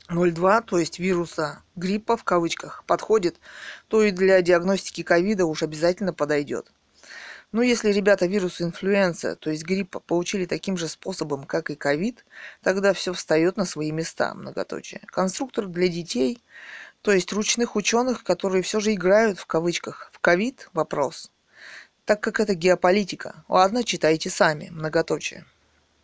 0,2, 0.10 0.64
то 0.64 0.78
есть 0.78 1.00
вируса 1.00 1.62
гриппа 1.76 2.18
в 2.18 2.24
кавычках, 2.24 2.84
подходит, 2.86 3.40
то 3.88 4.04
и 4.04 4.12
для 4.12 4.42
диагностики 4.42 5.04
ковида 5.04 5.46
уж 5.46 5.64
обязательно 5.64 6.14
подойдет. 6.14 6.72
Но 7.52 7.62
если 7.62 7.92
ребята 7.92 8.26
вирус 8.26 8.62
инфлюенса, 8.62 9.36
то 9.36 9.50
есть 9.50 9.64
гриппа, 9.64 10.00
получили 10.02 10.46
таким 10.46 10.78
же 10.78 10.88
способом, 10.90 11.46
как 11.46 11.70
и 11.70 11.76
ковид, 11.76 12.26
тогда 12.62 12.94
все 12.94 13.14
встает 13.14 13.56
на 13.56 13.66
свои 13.66 13.92
места, 13.92 14.34
многоточие. 14.34 15.02
Конструктор 15.08 15.68
для 15.68 15.88
детей, 15.88 16.44
то 17.02 17.12
есть 17.14 17.32
ручных 17.32 17.76
ученых, 17.78 18.24
которые 18.24 18.64
все 18.64 18.82
же 18.82 18.94
играют 18.94 19.40
в 19.40 19.46
кавычках 19.46 20.10
в 20.12 20.20
ковид, 20.20 20.70
вопрос. 20.74 21.32
Так 22.06 22.22
как 22.22 22.40
это 22.40 22.54
геополитика. 22.54 23.44
Ладно, 23.48 23.84
читайте 23.84 24.30
сами, 24.30 24.70
многоточие. 24.72 25.46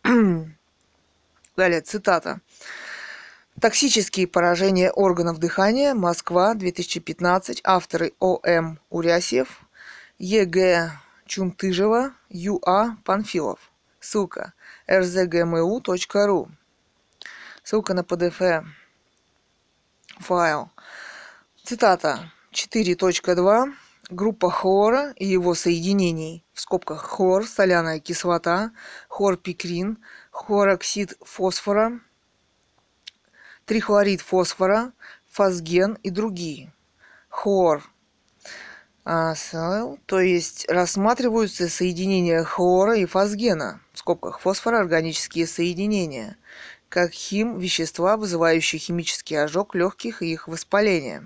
Далее, 1.56 1.80
цитата. 1.82 2.40
Токсические 3.60 4.26
поражения 4.26 4.90
органов 4.90 5.38
дыхания. 5.38 5.94
Москва, 5.94 6.54
2015. 6.54 7.60
Авторы 7.64 8.12
О.М. 8.18 8.80
Урясьев, 8.90 9.60
Е.Г. 10.18 10.90
Чунтыжева, 11.26 12.12
Ю.А. 12.28 12.96
Панфилов. 13.04 13.58
Ссылка 14.00 14.52
rzgmu.ru. 14.86 16.48
Ссылка 17.62 17.94
на 17.94 18.00
PDF 18.00 18.66
файл. 20.20 20.70
Цитата 21.62 22.32
4.2. 22.52 23.72
Группа 24.10 24.50
хлора 24.50 25.12
и 25.16 25.24
его 25.24 25.54
соединений, 25.54 26.44
в 26.52 26.60
скобках 26.60 27.00
хлор, 27.02 27.46
соляная 27.46 28.00
кислота, 28.00 28.72
хлорпикрин, 29.08 29.96
хлороксид 30.30 31.16
фосфора, 31.22 32.00
трихлорид 33.66 34.20
фосфора, 34.20 34.92
фосген 35.30 35.98
и 36.02 36.10
другие. 36.10 36.72
Хлор. 37.28 37.82
А, 39.04 39.34
то 40.06 40.20
есть 40.20 40.66
рассматриваются 40.70 41.68
соединения 41.68 42.42
хлора 42.42 42.96
и 42.96 43.04
фосгена, 43.04 43.80
в 43.92 43.98
скобках 43.98 44.40
фосфора 44.40 44.78
органические 44.78 45.46
соединения, 45.46 46.36
как 46.88 47.12
хим 47.12 47.58
вещества, 47.58 48.16
вызывающие 48.16 48.78
химический 48.78 49.36
ожог 49.36 49.74
легких 49.74 50.22
и 50.22 50.32
их 50.32 50.48
воспаление. 50.48 51.22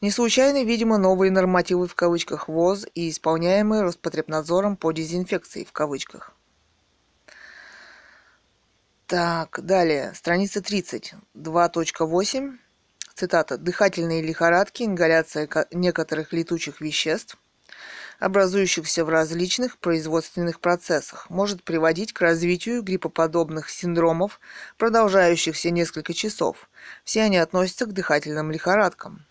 Не 0.00 0.10
случайно, 0.10 0.62
видимо, 0.62 0.98
новые 0.98 1.32
нормативы 1.32 1.88
в 1.88 1.94
кавычках 1.94 2.46
ВОЗ 2.48 2.86
и 2.94 3.08
исполняемые 3.08 3.82
Роспотребнадзором 3.82 4.76
по 4.76 4.92
дезинфекции 4.92 5.64
в 5.64 5.72
кавычках. 5.72 6.37
Так, 9.08 9.60
далее, 9.64 10.12
страница 10.14 10.60
30, 10.60 11.14
2.8, 11.34 12.58
цитата, 13.14 13.56
«Дыхательные 13.56 14.20
лихорадки, 14.20 14.82
ингаляция 14.82 15.48
некоторых 15.70 16.34
летучих 16.34 16.82
веществ, 16.82 17.38
образующихся 18.18 19.06
в 19.06 19.08
различных 19.08 19.78
производственных 19.78 20.60
процессах, 20.60 21.30
может 21.30 21.64
приводить 21.64 22.12
к 22.12 22.20
развитию 22.20 22.82
гриппоподобных 22.82 23.70
синдромов, 23.70 24.40
продолжающихся 24.76 25.70
несколько 25.70 26.12
часов. 26.12 26.68
Все 27.02 27.22
они 27.22 27.38
относятся 27.38 27.86
к 27.86 27.94
дыхательным 27.94 28.50
лихорадкам. 28.50 29.24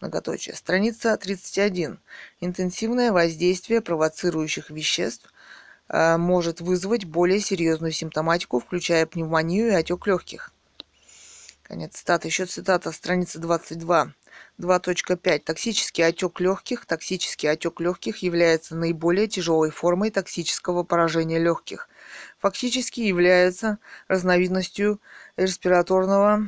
Многоточие. 0.00 0.54
Страница 0.54 1.14
31. 1.18 2.00
Интенсивное 2.40 3.12
воздействие 3.12 3.82
провоцирующих 3.82 4.70
веществ 4.70 5.30
может 5.88 6.60
вызвать 6.60 7.04
более 7.04 7.40
серьезную 7.40 7.92
симптоматику, 7.92 8.60
включая 8.60 9.06
пневмонию 9.06 9.68
и 9.68 9.74
отек 9.74 10.06
легких. 10.06 10.52
Конец 11.68 11.96
цитаты. 11.96 12.28
Еще 12.28 12.46
цитата, 12.46 12.90
страница 12.92 13.38
22. 13.38 14.14
2.5. 14.58 15.38
Токсический 15.40 16.06
отек 16.06 16.40
легких. 16.40 16.86
Токсический 16.86 17.50
отек 17.50 17.80
легких 17.80 18.18
является 18.22 18.74
наиболее 18.74 19.28
тяжелой 19.28 19.70
формой 19.70 20.10
токсического 20.10 20.82
поражения 20.82 21.38
легких. 21.38 21.90
Фактически 22.38 23.00
является 23.00 23.78
разновидностью 24.08 25.00
респираторного 25.36 26.46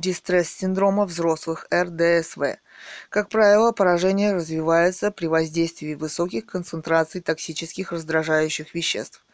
дистресс-синдрома 0.00 1.04
взрослых 1.04 1.66
РДСВ. 1.72 2.58
Как 3.08 3.28
правило, 3.28 3.72
поражение 3.72 4.32
развивается 4.32 5.10
при 5.10 5.26
воздействии 5.26 5.94
высоких 5.94 6.46
концентраций 6.46 7.20
токсических 7.20 7.92
раздражающих 7.92 8.74
веществ. 8.74 9.24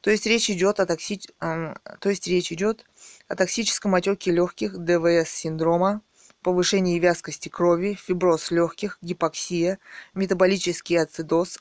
То 0.00 0.10
есть 0.10 0.26
речь 0.26 0.50
идет 0.50 0.80
о, 0.80 0.86
токси... 0.86 1.20
То 1.38 2.08
есть 2.08 2.26
речь 2.26 2.52
идет 2.52 2.84
о 3.28 3.36
токсическом 3.36 3.94
отеке 3.94 4.30
легких 4.30 4.78
ДВС-синдрома, 4.78 6.02
повышении 6.46 7.00
вязкости 7.00 7.48
крови, 7.48 7.94
фиброз 7.94 8.52
легких, 8.52 8.98
гипоксия, 9.02 9.80
метаболический 10.14 10.96
ацидоз, 10.96 11.58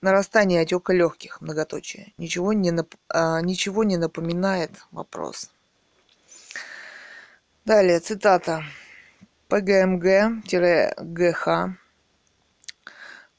нарастание 0.00 0.62
отека 0.62 0.92
легких, 0.92 1.40
многоточие. 1.40 2.12
Ничего 2.18 2.52
не, 2.52 2.72
нап... 2.72 2.92
а, 3.08 3.40
ничего 3.40 3.84
не 3.84 3.96
напоминает 3.96 4.72
вопрос. 4.90 5.52
Далее, 7.66 7.98
цитата. 7.98 8.62
ПГМГ-ГХ 9.48 11.48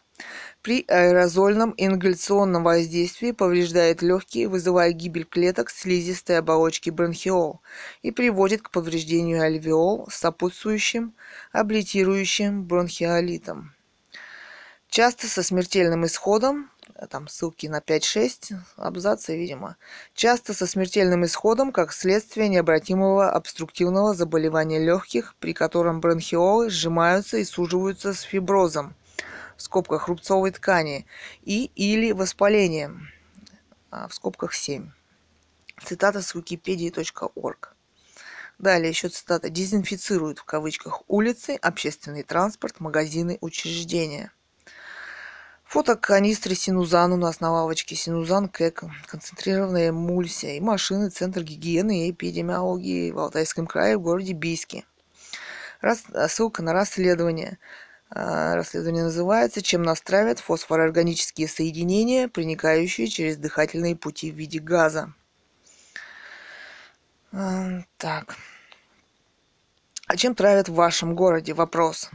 при 0.62 0.85
аэрозольном 0.88 1.73
ингаляционном 1.77 2.64
воздействии 2.64 3.31
повреждает 3.31 4.03
легкие, 4.03 4.49
вызывая 4.49 4.92
гибель 4.92 5.25
клеток 5.25 5.71
слизистой 5.71 6.38
оболочки 6.38 6.90
бронхиол 6.90 7.61
и 8.03 8.11
приводит 8.11 8.62
к 8.62 8.71
повреждению 8.71 9.42
альвеол 9.42 10.09
с 10.11 10.16
сопутствующим 10.16 11.14
облитирующим 11.53 12.64
бронхиолитом. 12.64 13.75
Часто 14.88 15.27
со 15.27 15.42
смертельным 15.42 16.07
исходом 16.07 16.71
там 17.11 17.29
ссылки 17.29 17.66
на 17.66 17.79
5-6 17.81 18.57
абзацы, 18.77 19.37
видимо, 19.37 19.77
часто 20.14 20.55
со 20.55 20.66
смертельным 20.66 21.24
исходом 21.24 21.72
как 21.72 21.92
следствие 21.92 22.48
необратимого 22.48 23.31
обструктивного 23.31 24.14
заболевания 24.14 24.79
легких, 24.79 25.35
при 25.38 25.53
котором 25.53 26.01
бронхиолы 26.01 26.70
сжимаются 26.70 27.38
и 27.38 27.44
суживаются 27.44 28.12
с 28.12 28.20
фиброзом, 28.20 28.94
в 29.57 29.62
скобках 29.62 30.09
рубцовой 30.09 30.51
ткани, 30.51 31.07
и 31.42 31.70
или 31.74 32.12
воспалением, 32.12 33.09
а, 33.90 34.09
в 34.09 34.14
скобках 34.14 34.55
7. 34.55 34.90
Цитата 35.85 36.22
с 36.22 36.35
wikipedia.org. 36.35 37.74
Далее 38.59 38.88
еще 38.88 39.09
цитата. 39.09 39.51
Дезинфицируют 39.51 40.40
в 40.40 40.44
кавычках 40.44 41.03
улицы, 41.07 41.55
общественный 41.62 42.24
транспорт, 42.24 42.81
магазины, 42.81 43.38
учреждения. 43.40 44.33
Фото 45.68 45.96
канистры 45.96 46.54
Синузан 46.54 47.12
у 47.12 47.18
нас 47.18 47.40
на 47.40 47.52
лавочке. 47.52 47.94
Синузан 47.94 48.48
Кэк. 48.48 48.85
Концентрированная 49.07 49.90
эмульсия. 49.90 50.54
И 50.54 50.61
машины 50.61 51.11
Центр 51.11 51.42
гигиены 51.42 52.07
и 52.07 52.11
эпидемиологии 52.11 53.11
в 53.11 53.18
Алтайском 53.18 53.66
крае 53.66 53.98
в 53.98 54.00
городе 54.00 54.33
Бийске. 54.33 54.87
Раз, 55.83 56.04
ссылка 56.28 56.62
на 56.62 56.72
расследование. 56.72 57.59
А, 58.09 58.54
расследование 58.54 59.04
называется 59.04 59.61
«Чем 59.61 59.83
настраивают 59.83 60.38
фосфороорганические 60.38 61.48
соединения, 61.48 62.28
проникающие 62.28 63.07
через 63.07 63.37
дыхательные 63.37 63.94
пути 63.94 64.33
в 64.33 64.37
виде 64.37 64.61
газа». 64.61 65.12
А, 67.31 67.83
так. 67.98 68.37
А 70.07 70.16
чем 70.16 70.35
травят 70.35 70.70
в 70.70 70.74
вашем 70.74 71.14
городе? 71.14 71.52
Вопрос 71.52 72.09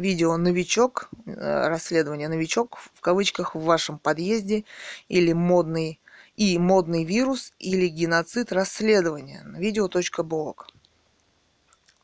видео 0.00 0.36
«Новичок», 0.36 1.10
э, 1.26 1.68
расследование 1.68 2.28
«Новичок» 2.28 2.78
в 2.94 3.00
кавычках 3.00 3.54
в 3.54 3.60
вашем 3.60 3.98
подъезде 3.98 4.64
или 5.08 5.32
модный 5.32 6.00
и 6.36 6.58
модный 6.58 7.04
вирус 7.04 7.52
или 7.58 7.86
геноцид 7.86 8.52
расследования. 8.52 9.44
Видео.блог. 9.56 10.68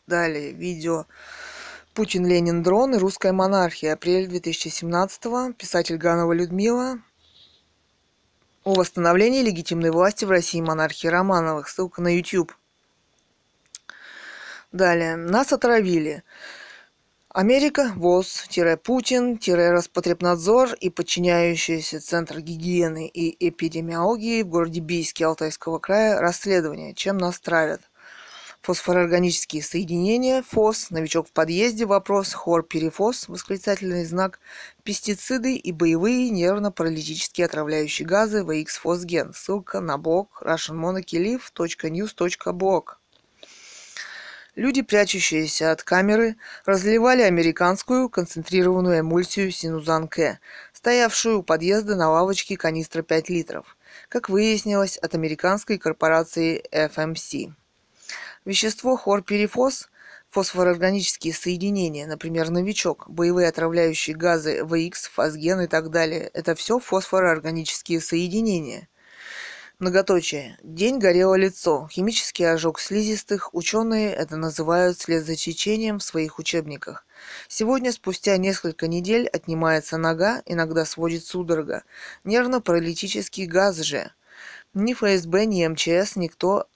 Далее 0.06 0.52
видео 0.52 1.06
Путин, 1.94 2.26
Ленин, 2.26 2.62
дрон 2.62 2.94
и 2.94 2.98
русская 2.98 3.32
монархия. 3.32 3.94
Апрель 3.94 4.28
2017 4.28 5.56
Писатель 5.56 5.96
Ганова 5.96 6.34
Людмила. 6.34 7.00
О 8.64 8.74
восстановлении 8.74 9.42
легитимной 9.42 9.90
власти 9.90 10.26
в 10.26 10.30
России 10.30 10.60
монархии 10.60 11.08
Романовых. 11.08 11.68
Ссылка 11.68 12.02
на 12.02 12.14
YouTube. 12.14 12.52
Далее. 14.72 15.16
Нас 15.16 15.54
отравили. 15.54 16.22
Америка, 17.38 17.92
ВОЗ, 17.96 18.46
Путин, 18.82 19.38
Роспотребнадзор 19.46 20.72
и 20.80 20.88
подчиняющийся 20.88 22.00
Центр 22.00 22.40
гигиены 22.40 23.08
и 23.08 23.48
эпидемиологии 23.50 24.42
в 24.42 24.48
городе 24.48 24.80
Бийске 24.80 25.26
Алтайского 25.26 25.78
края 25.78 26.18
расследование, 26.18 26.94
чем 26.94 27.18
нас 27.18 27.38
травят. 27.38 27.82
Фосфороорганические 28.62 29.62
соединения, 29.62 30.42
ФОС, 30.48 30.88
новичок 30.88 31.28
в 31.28 31.32
подъезде, 31.32 31.84
вопрос, 31.84 32.32
хор, 32.32 32.62
перифос, 32.62 33.28
восклицательный 33.28 34.06
знак, 34.06 34.40
пестициды 34.82 35.56
и 35.56 35.72
боевые 35.72 36.30
нервно-паралитические 36.30 37.44
отравляющие 37.44 38.08
газы, 38.08 38.44
VX-фосген. 38.44 39.34
Ссылка 39.34 39.80
на 39.80 39.98
блог 39.98 40.42
russianmonarchylive.news.blog. 40.42 42.84
Люди, 44.56 44.80
прячущиеся 44.80 45.70
от 45.70 45.82
камеры, 45.82 46.36
разливали 46.64 47.20
американскую 47.20 48.08
концентрированную 48.08 49.00
эмульсию 49.00 49.52
Синузан-К, 49.52 50.38
стоявшую 50.72 51.40
у 51.40 51.42
подъезда 51.42 51.94
на 51.94 52.10
лавочке 52.10 52.56
канистра 52.56 53.02
5 53.02 53.28
литров, 53.28 53.76
как 54.08 54.30
выяснилось 54.30 54.96
от 54.96 55.14
американской 55.14 55.76
корпорации 55.76 56.64
FMC. 56.72 57.52
Вещество 58.46 58.96
хлорперифос– 58.96 59.90
фосфороорганические 60.30 61.34
соединения, 61.34 62.06
например, 62.06 62.48
новичок, 62.48 63.10
боевые 63.10 63.48
отравляющие 63.48 64.16
газы 64.16 64.64
ВХ, 64.64 64.96
фосген 65.12 65.60
и 65.60 65.66
так 65.66 65.90
далее– 65.90 66.30
это 66.32 66.54
все 66.54 66.78
фосфороорганические 66.78 68.00
соединения– 68.00 68.88
Многоточие. 69.78 70.56
День 70.62 70.98
горело 70.98 71.34
лицо. 71.34 71.86
Химический 71.92 72.50
ожог 72.50 72.80
слизистых. 72.80 73.54
Ученые 73.54 74.10
это 74.10 74.38
называют 74.38 74.98
слезотечением 74.98 75.98
в 75.98 76.02
своих 76.02 76.38
учебниках. 76.38 77.04
Сегодня, 77.46 77.92
спустя 77.92 78.38
несколько 78.38 78.88
недель, 78.88 79.28
отнимается 79.28 79.98
нога, 79.98 80.40
иногда 80.46 80.86
сводит 80.86 81.26
судорога. 81.26 81.82
Нервно-паралитический 82.24 83.44
газ 83.44 83.76
же. 83.80 84.12
Ни 84.72 84.94
ФСБ, 84.94 85.44
ни 85.44 85.66
МЧС, 85.66 86.16
никто... 86.16 86.68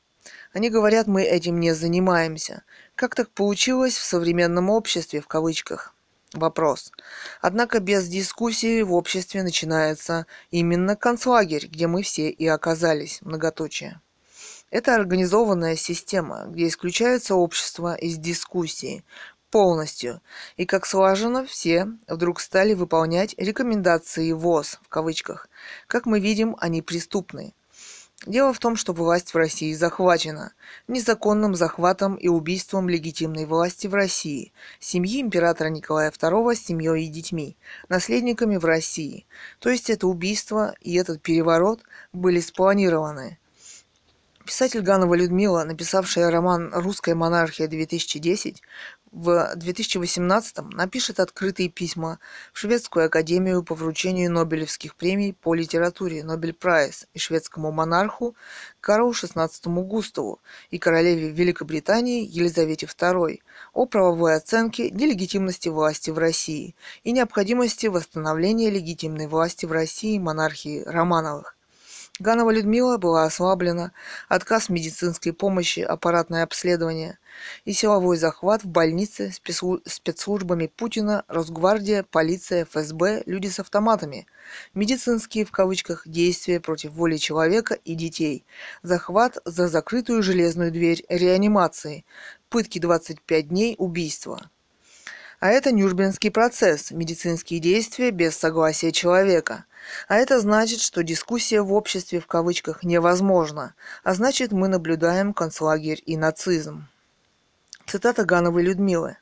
Они 0.53 0.69
говорят, 0.69 1.07
мы 1.07 1.23
этим 1.23 1.59
не 1.59 1.75
занимаемся. 1.75 2.65
Как 2.97 3.15
так 3.15 3.31
получилось 3.31 3.97
в 3.97 4.05
современном 4.05 4.69
обществе, 4.69 5.23
в 5.23 5.27
кавычках? 5.27 5.95
Вопрос. 6.33 6.93
Однако 7.41 7.81
без 7.81 8.07
дискуссии 8.07 8.83
в 8.83 8.93
обществе 8.93 9.43
начинается 9.43 10.27
именно 10.53 10.95
концлагерь, 10.95 11.67
где 11.67 11.89
мы 11.89 12.03
все 12.03 12.31
и 12.31 12.47
оказались, 12.47 13.19
многоточие. 13.23 14.01
Это 14.71 14.95
организованная 14.95 15.75
система, 15.75 16.45
где 16.47 16.69
исключается 16.69 17.35
общество 17.35 17.97
из 17.97 18.17
дискуссии 18.17 19.05
полностью, 19.51 20.21
и 20.57 20.65
как 20.65 20.87
слаженно 20.87 21.45
все 21.45 21.89
вдруг 22.07 22.39
стали 22.39 22.75
выполнять 22.75 23.35
рекомендации 23.37 24.31
ВОЗ, 24.31 24.79
в 24.83 24.89
кавычках. 24.89 25.49
Как 25.89 26.07
мы 26.07 26.21
видим, 26.21 26.57
они 26.61 26.83
преступны. 26.83 27.55
Дело 28.27 28.53
в 28.53 28.59
том, 28.59 28.77
что 28.77 28.93
власть 28.93 29.33
в 29.33 29.37
России 29.37 29.73
захвачена 29.73 30.53
незаконным 30.89 31.55
захватом 31.55 32.17
и 32.17 32.29
убийством 32.29 32.87
легитимной 32.87 33.47
власти 33.47 33.87
в 33.87 33.95
России, 33.95 34.53
семьи 34.79 35.23
императора 35.23 35.69
Николая 35.69 36.11
II 36.11 36.55
с 36.55 36.59
семьей 36.59 37.07
и 37.07 37.09
детьми, 37.09 37.57
наследниками 37.89 38.59
в 38.59 38.65
России. 38.67 39.27
То 39.59 39.71
есть 39.71 39.89
это 39.89 40.07
убийство 40.07 40.75
и 40.83 40.95
этот 40.97 41.23
переворот 41.23 41.81
были 42.13 42.41
спланированы. 42.41 43.39
Писатель 44.45 44.81
Ганова 44.81 45.15
Людмила, 45.15 45.65
написавшая 45.65 46.31
роман 46.31 46.73
«Русская 46.75 47.15
монархия-2010», 47.15 48.57
в 49.13 49.57
2018 49.57 50.73
напишет 50.73 51.19
открытые 51.19 51.69
письма 51.69 52.21
в 52.53 52.59
Шведскую 52.59 53.07
академию 53.07 53.65
по 53.65 53.75
вручению 53.75 54.31
Нобелевских 54.31 54.95
премий 54.95 55.35
по 55.35 55.55
литературе 55.55 56.23
Нобель 56.23 56.53
Прайс 56.53 57.07
и 57.13 57.19
шведскому 57.19 57.73
монарху 57.73 58.37
Карлу 58.81 59.11
XVI 59.11 59.51
Густаву 59.83 60.41
и 60.71 60.79
королеве 60.79 61.31
Великобритании 61.31 62.25
Елизавете 62.25 62.87
II 62.87 63.41
о 63.73 63.87
правовой 63.87 64.37
оценке 64.37 64.91
нелегитимности 64.91 65.69
власти 65.69 66.11
в 66.11 66.19
России 66.19 66.77
и 67.03 67.11
необходимости 67.11 67.89
восстановления 67.89 68.71
легитимной 68.71 69.27
власти 69.27 69.67
в 69.67 69.73
России 69.73 70.19
монархии 70.19 70.85
Романовых. 70.85 71.57
Ганова 72.21 72.51
Людмила 72.51 72.99
была 72.99 73.25
ослаблена, 73.25 73.93
отказ 74.29 74.69
медицинской 74.69 75.33
помощи, 75.33 75.81
аппаратное 75.81 76.43
обследование 76.43 77.19
и 77.65 77.73
силовой 77.73 78.19
захват 78.19 78.63
в 78.63 78.67
больнице 78.67 79.33
спецслужбами 79.33 80.67
Путина, 80.67 81.25
Росгвардия, 81.29 82.03
полиция, 82.03 82.67
ФСБ, 82.67 83.23
люди 83.25 83.47
с 83.47 83.59
автоматами, 83.59 84.27
медицинские 84.75 85.47
в 85.47 85.51
кавычках 85.51 86.07
действия 86.07 86.61
против 86.61 86.93
воли 86.93 87.17
человека 87.17 87.79
и 87.87 87.95
детей, 87.95 88.45
захват 88.83 89.39
за 89.47 89.69
закрытую 89.69 90.23
железную 90.23 90.71
дверь 90.71 91.03
реанимации, 91.09 92.05
пытки 92.51 92.79
25 92.79 93.49
дней, 93.49 93.77
убийства. 93.79 94.51
А 95.41 95.49
это 95.49 95.73
Нюрнбергский 95.73 96.31
процесс, 96.31 96.91
медицинские 96.91 97.61
действия 97.61 98.11
без 98.11 98.37
согласия 98.37 98.93
человека– 98.93 99.65
а 100.09 100.17
это 100.17 100.41
значит, 100.41 100.81
что 100.81 101.03
дискуссия 101.03 101.63
в 101.63 101.73
обществе 101.73 102.21
в 102.21 102.27
кавычках 102.27 102.83
невозможна, 102.83 103.75
а 104.05 104.15
значит 104.15 104.53
мы 104.53 104.69
наблюдаем 104.69 105.33
концлагерь 105.33 106.03
и 106.05 106.17
нацизм. 106.17 106.89
Цитата 107.87 108.25
Гановой 108.25 108.63
Людмилы. 108.63 109.17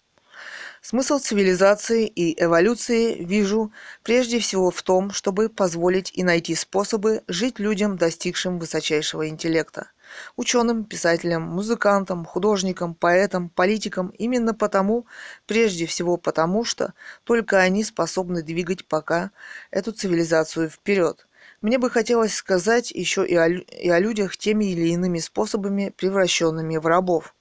Смысл 0.80 1.18
цивилизации 1.18 2.06
и 2.06 2.40
эволюции 2.40 3.24
вижу 3.24 3.72
прежде 4.04 4.38
всего 4.38 4.70
в 4.70 4.82
том, 4.82 5.10
чтобы 5.10 5.48
позволить 5.48 6.12
и 6.14 6.22
найти 6.22 6.54
способы 6.54 7.22
жить 7.26 7.58
людям, 7.58 7.96
достигшим 7.96 8.58
высочайшего 8.58 9.28
интеллекта. 9.28 9.90
Ученым, 10.36 10.84
писателям, 10.84 11.42
музыкантам, 11.42 12.24
художникам, 12.24 12.94
поэтам, 12.94 13.48
политикам 13.48 14.08
именно 14.18 14.54
потому, 14.54 15.06
прежде 15.46 15.86
всего 15.86 16.16
потому, 16.16 16.64
что 16.64 16.94
только 17.24 17.58
они 17.58 17.84
способны 17.84 18.42
двигать 18.42 18.84
пока 18.84 19.30
эту 19.70 19.92
цивилизацию 19.92 20.68
вперед. 20.68 21.26
Мне 21.60 21.78
бы 21.78 21.90
хотелось 21.90 22.34
сказать 22.34 22.90
еще 22.92 23.26
и 23.26 23.34
о, 23.34 23.48
и 23.48 23.88
о 23.88 23.98
людях 23.98 24.36
теми 24.36 24.66
или 24.66 24.88
иными 24.88 25.18
способами, 25.18 25.92
превращенными 25.96 26.76
в 26.76 26.86
рабов. 26.86 27.34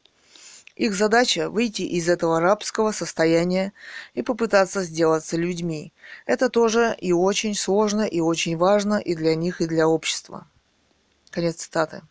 Их 0.75 0.93
задача– 0.93 1.49
выйти 1.51 1.81
из 1.81 2.07
этого 2.07 2.39
рабского 2.39 2.91
состояния 2.91 3.73
и 4.13 4.21
попытаться 4.21 4.83
сделаться 4.83 5.35
людьми. 5.35 5.91
Это 6.27 6.49
тоже 6.49 6.95
и 6.99 7.11
очень 7.11 7.55
сложно, 7.55 8.03
и 8.03 8.19
очень 8.19 8.57
важно 8.57 8.99
и 8.99 9.15
для 9.15 9.33
них, 9.33 9.59
и 9.59 9.65
для 9.65 9.87
общества. 9.87 10.47
Конец 11.31 11.55
цитаты. 11.55 12.03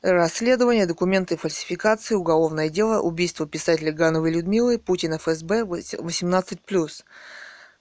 Расследование, 0.00 0.86
документы 0.86 1.36
фальсификации, 1.36 2.14
уголовное 2.14 2.70
дело, 2.70 3.02
убийство 3.02 3.46
писателя 3.46 3.92
Гановой 3.92 4.32
Людмилы, 4.32 4.78
Путин 4.78 5.18
ФСБ, 5.18 5.64
18+. 5.64 7.04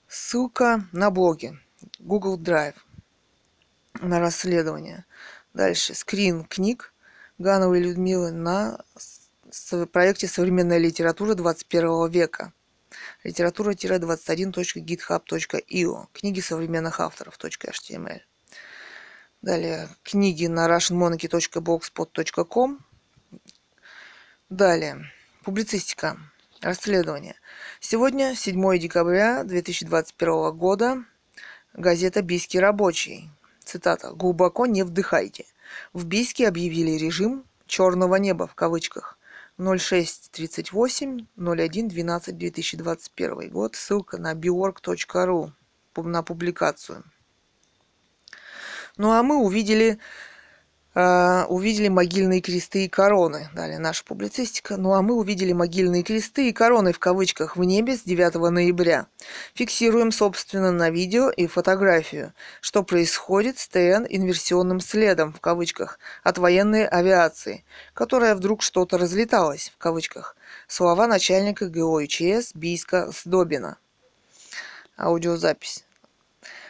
Ссылка 0.09 0.85
на 0.91 1.11
блоге 1.11 1.57
Google 1.99 2.37
Drive 2.37 2.75
на 4.01 4.19
расследование. 4.19 5.05
Дальше. 5.53 5.95
Скрин 5.95 6.43
книг 6.43 6.91
Гановой 7.39 7.81
Людмилы 7.81 8.31
на 8.31 8.83
проекте 9.91 10.27
«Современная 10.27 10.79
литература 10.79 11.35
21 11.35 12.09
века». 12.09 12.51
Литература-21.github.io. 13.23 16.07
Книги 16.13 16.39
современных 16.39 16.99
авторов. 16.99 17.37
.html. 17.37 18.21
Далее. 19.43 19.87
Книги 20.01 20.47
на 20.47 20.67
russianmonarchy.blogspot.com. 20.67 22.79
Далее. 24.49 25.05
Публицистика. 25.43 26.17
Расследование. 26.61 27.35
Сегодня, 27.79 28.35
7 28.35 28.79
декабря 28.79 29.43
2021 29.43 30.57
года, 30.57 31.05
газета 31.73 32.23
«Бийский 32.23 32.59
рабочий». 32.59 33.29
Цитата. 33.63 34.09
«Глубоко 34.09 34.65
не 34.65 34.81
вдыхайте. 34.81 35.45
В 35.93 36.05
Бийске 36.05 36.47
объявили 36.47 36.91
режим 36.91 37.43
«черного 37.65 38.15
неба» 38.15 38.47
в 38.47 38.55
кавычках 38.55 39.17
0638 39.57 41.25
01 41.35 41.87
12 41.87 42.37
2021 42.37 43.49
год. 43.49 43.75
Ссылка 43.75 44.17
на 44.17 44.33
biorg.ru 44.33 45.51
на 45.95 46.23
публикацию. 46.23 47.03
Ну 48.97 49.11
а 49.11 49.23
мы 49.23 49.37
увидели 49.37 49.99
увидели 50.97 51.89
могильные 51.89 52.41
кресты 52.41 52.85
и 52.85 52.89
короны. 52.89 53.49
Далее 53.53 53.77
наша 53.77 54.03
публицистика. 54.03 54.77
Ну 54.77 54.93
а 54.93 55.03
мы 55.03 55.13
увидели 55.13 55.53
могильные 55.53 56.01
кресты 56.01 56.49
и 56.49 56.53
короны 56.53 56.91
в 56.91 56.97
кавычках 56.97 57.55
в 57.55 57.63
небе 57.63 57.95
с 57.95 58.01
9 58.01 58.35
ноября. 58.49 59.05
Фиксируем, 59.53 60.11
собственно, 60.11 60.71
на 60.71 60.89
видео 60.89 61.29
и 61.29 61.45
фотографию, 61.45 62.33
что 62.61 62.81
происходит 62.81 63.59
с 63.59 63.67
ТН 63.67 64.07
инверсионным 64.09 64.79
следом 64.79 65.33
в 65.33 65.39
кавычках 65.39 65.99
от 66.23 66.39
военной 66.39 66.87
авиации, 66.87 67.63
которая 67.93 68.33
вдруг 68.33 68.63
что-то 68.63 68.97
разлеталась 68.97 69.71
в 69.75 69.77
кавычках. 69.77 70.35
Слова 70.67 71.05
начальника 71.05 71.67
ГО 71.67 72.05
ИЧС 72.05 72.55
Бийска 72.55 73.11
Сдобина. 73.11 73.77
Аудиозапись. 74.97 75.86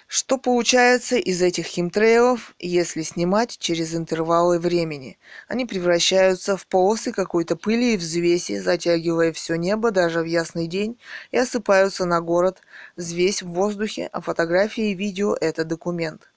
Что 0.09 0.37
получается 0.37 1.17
из 1.17 1.41
этих 1.41 1.65
химтрейлов, 1.65 2.55
если 2.59 3.01
снимать 3.01 3.57
через 3.57 3.93
интервалы 3.93 4.57
времени? 4.57 5.19
Они 5.49 5.65
превращаются 5.65 6.55
в 6.55 6.65
полосы 6.65 7.11
какой-то 7.11 7.57
пыли 7.57 7.93
и 7.93 7.97
взвеси, 7.97 8.59
затягивая 8.59 9.33
все 9.33 9.55
небо 9.55 9.91
даже 9.91 10.21
в 10.21 10.25
ясный 10.25 10.67
день, 10.67 10.97
и 11.31 11.37
осыпаются 11.37 12.05
на 12.05 12.21
город. 12.21 12.61
Взвесь 12.95 13.41
в 13.41 13.49
воздухе, 13.49 14.09
а 14.13 14.21
фотографии 14.21 14.91
и 14.91 14.95
видео– 14.95 15.35
это 15.41 15.65
документ. 15.65 16.31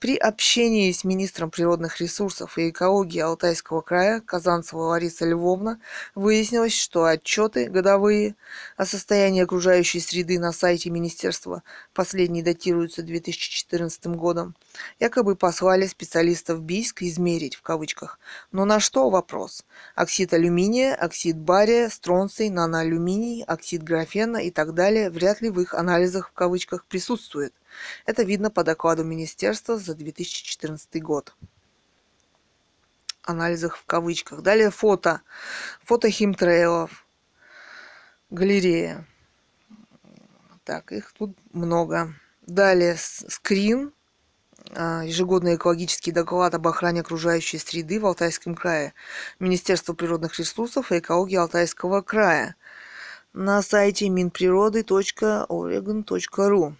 При 0.00 0.16
общении 0.16 0.92
с 0.92 1.02
министром 1.02 1.50
природных 1.50 2.00
ресурсов 2.00 2.56
и 2.56 2.70
экологии 2.70 3.18
Алтайского 3.18 3.80
края 3.80 4.20
Казанцева 4.20 4.82
Лариса 4.82 5.26
Львовна 5.26 5.80
выяснилось, 6.14 6.72
что 6.72 7.04
отчеты 7.04 7.68
годовые 7.68 8.36
о 8.76 8.86
состоянии 8.86 9.42
окружающей 9.42 9.98
среды 9.98 10.38
на 10.38 10.52
сайте 10.52 10.90
министерства, 10.90 11.64
последние 11.94 12.44
датируются 12.44 13.02
2014 13.02 14.06
годом, 14.06 14.54
якобы 15.00 15.34
послали 15.34 15.88
специалистов 15.88 16.62
БИСК 16.62 17.02
измерить 17.02 17.56
в 17.56 17.62
кавычках. 17.62 18.20
Но 18.52 18.64
на 18.64 18.78
что 18.78 19.10
вопрос? 19.10 19.64
Оксид 19.96 20.32
алюминия, 20.32 20.94
оксид 20.94 21.36
бария, 21.36 21.88
стронций, 21.88 22.50
наноалюминий, 22.50 23.42
оксид 23.42 23.82
графена 23.82 24.36
и 24.36 24.52
так 24.52 24.74
далее 24.74 25.10
вряд 25.10 25.40
ли 25.40 25.50
в 25.50 25.58
их 25.60 25.74
анализах 25.74 26.28
в 26.28 26.32
кавычках 26.34 26.84
присутствует. 26.84 27.52
Это 28.06 28.22
видно 28.22 28.50
по 28.50 28.64
докладу 28.64 29.04
Министерства 29.04 29.78
за 29.78 29.94
2014 29.94 31.02
год. 31.02 31.34
Анализах 33.22 33.76
в 33.76 33.84
кавычках. 33.84 34.42
Далее 34.42 34.70
фото. 34.70 35.20
Фото 35.84 36.10
химтрейлов. 36.10 37.06
Галерея. 38.30 39.06
Так, 40.64 40.92
их 40.92 41.12
тут 41.12 41.36
много. 41.52 42.14
Далее 42.46 42.96
скрин. 42.96 43.92
А, 44.74 45.02
ежегодный 45.04 45.56
экологический 45.56 46.12
доклад 46.12 46.54
об 46.54 46.68
охране 46.68 47.00
окружающей 47.00 47.56
среды 47.58 47.98
в 48.00 48.06
Алтайском 48.06 48.54
крае. 48.54 48.94
Министерство 49.38 49.94
природных 49.94 50.38
ресурсов 50.38 50.92
и 50.92 50.98
экологии 50.98 51.36
Алтайского 51.36 52.02
края. 52.02 52.54
На 53.32 53.62
сайте 53.62 54.08
minpriроды.oregon.ru 54.08 56.74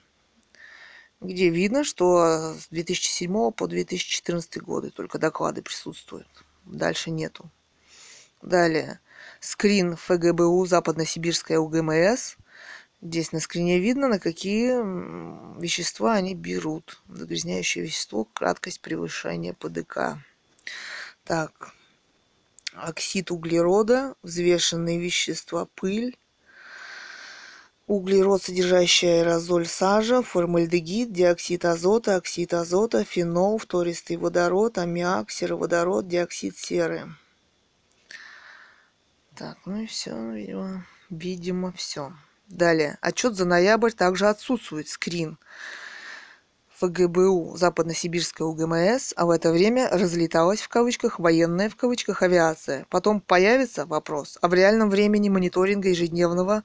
где 1.21 1.49
видно, 1.49 1.85
что 1.85 2.55
с 2.55 2.69
2007 2.69 3.51
по 3.51 3.67
2014 3.67 4.59
годы 4.63 4.91
только 4.91 5.19
доклады 5.19 5.63
присутствуют. 5.63 6.29
Дальше 6.65 7.11
нету. 7.11 7.51
Далее. 8.43 9.01
Скрин 9.41 9.97
ФГБУ 9.97 10.65
Западно-Сибирская 10.67 11.59
УГМС. 11.59 12.37
Здесь 13.01 13.33
на 13.33 13.41
скрине 13.41 13.79
видно, 13.79 14.09
на 14.09 14.19
какие 14.19 14.73
вещества 15.61 16.15
они 16.15 16.35
берут. 16.35 17.01
Загрязняющее 17.09 17.85
вещество, 17.85 18.25
краткость 18.25 18.81
превышения 18.81 19.55
ПДК. 19.55 20.19
Так. 21.25 21.75
Оксид 22.75 23.31
углерода, 23.31 24.15
взвешенные 24.23 25.01
вещества, 25.01 25.67
пыль, 25.75 26.17
углеродсодержащий 27.89 29.21
аэрозоль 29.21 29.67
сажа, 29.67 30.23
формальдегид, 30.23 31.13
диоксид 31.13 31.65
азота, 31.65 32.17
оксид 32.17 32.55
азота, 32.55 33.03
фенол, 33.05 33.59
фтористый 33.59 34.17
водород, 34.17 34.79
аммиак, 34.79 35.31
сероводород, 35.31 36.07
диоксид 36.07 36.57
серы. 36.57 37.09
Так, 39.35 39.59
ну 39.65 39.83
и 39.83 39.87
все, 39.87 40.15
видимо, 40.33 40.87
видимо 41.11 41.73
все. 41.73 42.13
Далее. 42.49 42.99
Отчет 43.01 43.35
за 43.35 43.45
ноябрь 43.45 43.93
также 43.93 44.27
отсутствует. 44.29 44.89
Скрин. 44.89 45.39
ФГБУ 46.81 47.57
Западно-Сибирская 47.57 48.47
УГМС, 48.47 49.13
а 49.17 49.27
в 49.27 49.31
это 49.31 49.51
время 49.51 49.89
разлеталась 49.91 50.61
в 50.61 50.69
кавычках 50.69 51.19
военная 51.19 51.69
в 51.69 51.77
кавычках 51.77 52.23
авиация. 52.23 52.87
Потом 52.89 53.21
появится 53.21 53.85
вопрос, 53.85 54.39
а 54.41 54.49
в 54.49 54.55
реальном 54.55 54.89
времени 54.89 55.29
мониторинга 55.29 55.89
ежедневного 55.89 56.63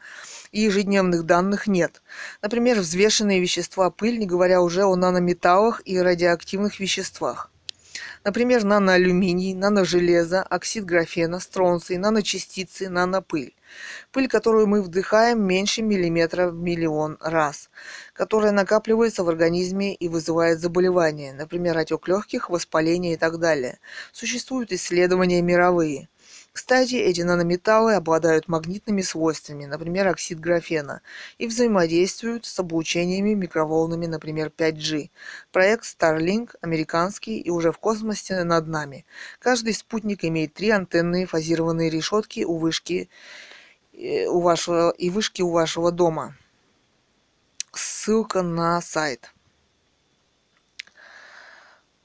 и 0.51 0.61
ежедневных 0.61 1.23
данных 1.23 1.65
нет. 1.67 2.01
Например, 2.41 2.79
взвешенные 2.79 3.39
вещества 3.39 3.89
пыль, 3.89 4.19
не 4.19 4.27
говоря 4.27 4.61
уже 4.61 4.83
о 4.83 4.95
нанометаллах 4.95 5.81
и 5.85 5.97
радиоактивных 5.99 6.79
веществах. 6.79 7.49
Например, 8.25 8.63
наноалюминий, 8.63 9.53
наножелезо, 9.53 10.43
оксид 10.43 10.85
графена, 10.85 11.41
стронций, 11.41 11.97
наночастицы, 11.97 12.87
нанопыль. 12.87 13.53
Пыль, 14.11 14.29
которую 14.29 14.67
мы 14.67 14.81
вдыхаем 14.81 15.41
меньше 15.43 15.81
миллиметра 15.81 16.47
в 16.47 16.55
миллион 16.55 17.17
раз, 17.19 17.69
которая 18.13 18.53
накапливается 18.53 19.25
в 19.25 19.29
организме 19.29 19.93
и 19.93 20.07
вызывает 20.07 20.59
заболевания, 20.59 21.33
например, 21.33 21.77
отек 21.77 22.07
легких, 22.07 22.49
воспаление 22.49 23.13
и 23.13 23.17
так 23.17 23.39
далее. 23.39 23.79
Существуют 24.13 24.71
исследования 24.71 25.41
мировые. 25.41 26.07
Кстати, 26.53 26.93
эти 26.93 27.21
нанометаллы 27.21 27.95
обладают 27.95 28.47
магнитными 28.47 29.01
свойствами, 29.01 29.65
например, 29.65 30.07
оксид 30.07 30.39
графена, 30.39 31.01
и 31.39 31.47
взаимодействуют 31.47 32.45
с 32.45 32.59
облучениями 32.59 33.33
микроволнами, 33.33 34.05
например, 34.05 34.51
5G. 34.55 35.09
Проект 35.51 35.83
Starlink 35.83 36.51
американский 36.61 37.39
и 37.39 37.49
уже 37.49 37.71
в 37.71 37.79
космосе 37.79 38.43
над 38.43 38.67
нами. 38.67 39.03
Каждый 39.39 39.73
спутник 39.73 40.23
имеет 40.23 40.53
три 40.53 40.69
антенные 40.69 41.25
фазированные 41.25 41.89
решетки 41.89 42.43
у 42.43 42.57
вышки 42.57 43.09
э, 43.91 44.27
у 44.27 44.39
вашего, 44.39 44.91
и 44.91 45.09
вышки 45.09 45.41
у 45.41 45.49
вашего 45.49 45.91
дома. 45.91 46.37
Ссылка 47.71 48.43
на 48.43 48.79
сайт. 48.79 49.33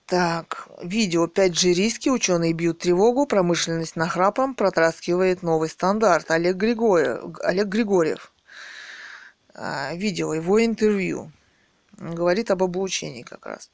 Так, 0.09 0.69
видео 0.83 1.27
5G 1.27 1.75
риски, 1.75 2.09
ученые 2.09 2.55
бьют 2.55 2.79
тревогу, 2.79 3.27
промышленность 3.27 3.95
нахрапом 3.95 4.55
протаскивает 4.55 5.43
новый 5.43 5.69
стандарт. 5.69 6.31
Олег 6.31 6.57
Григорьев. 6.57 7.39
Олег 7.43 7.67
Григорьев. 7.67 8.33
А, 9.53 9.93
видео, 9.93 10.33
его 10.33 10.65
интервью. 10.65 11.31
Говорит 11.99 12.51
об 12.51 12.63
облучении 12.63 13.21
как 13.21 13.45
раз. 13.45 13.71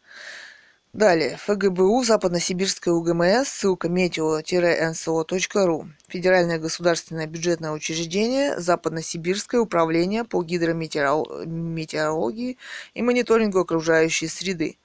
Далее. 0.93 1.37
ФГБУ, 1.37 2.03
Западно-Сибирская 2.03 2.95
УГМС, 2.95 3.47
ссылка 3.47 3.89
метео-нсо.ру. 3.89 5.89
Федеральное 6.09 6.59
государственное 6.59 7.28
бюджетное 7.28 7.70
учреждение, 7.70 8.59
Западно-Сибирское 8.59 9.61
управление 9.61 10.24
по 10.24 10.43
гидрометеорологии 10.43 12.59
и 12.95 13.03
мониторингу 13.03 13.61
окружающей 13.61 14.26
среды 14.26 14.78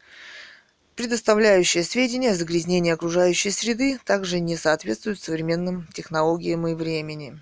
предоставляющие 1.00 1.84
сведения 1.86 2.32
о 2.32 2.36
загрязнении 2.36 2.92
окружающей 2.92 3.52
среды, 3.52 3.98
также 4.04 4.42
не 4.42 4.58
соответствуют 4.58 5.22
современным 5.22 5.88
технологиям 5.94 6.68
и 6.68 6.74
времени. 6.74 7.42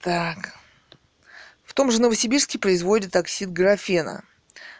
Так. 0.00 0.54
В 1.62 1.74
том 1.74 1.90
же 1.90 2.00
Новосибирске 2.00 2.58
производят 2.58 3.14
оксид 3.16 3.52
графена. 3.52 4.24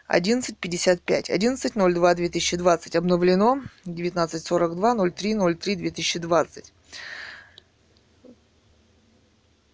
11.55. 0.08 1.28
11.02.2020. 1.28 2.96
Обновлено 2.96 3.60
19.42.03.03.2020. 3.84 6.64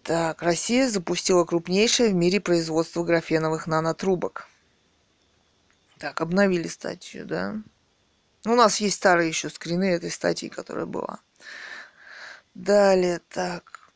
Так, 0.03 0.41
Россия 0.41 0.89
запустила 0.89 1.45
крупнейшее 1.45 2.09
в 2.09 2.13
мире 2.13 2.41
производство 2.41 3.05
графеновых 3.05 3.67
нанотрубок. 3.67 4.50
Так, 6.01 6.19
обновили 6.19 6.67
статью, 6.67 7.27
да? 7.27 7.61
У 8.45 8.55
нас 8.55 8.77
есть 8.77 8.95
старые 8.95 9.29
еще 9.29 9.51
скрины 9.51 9.91
этой 9.91 10.09
статьи, 10.09 10.49
которая 10.49 10.87
была. 10.87 11.19
Далее, 12.55 13.21
так. 13.29 13.91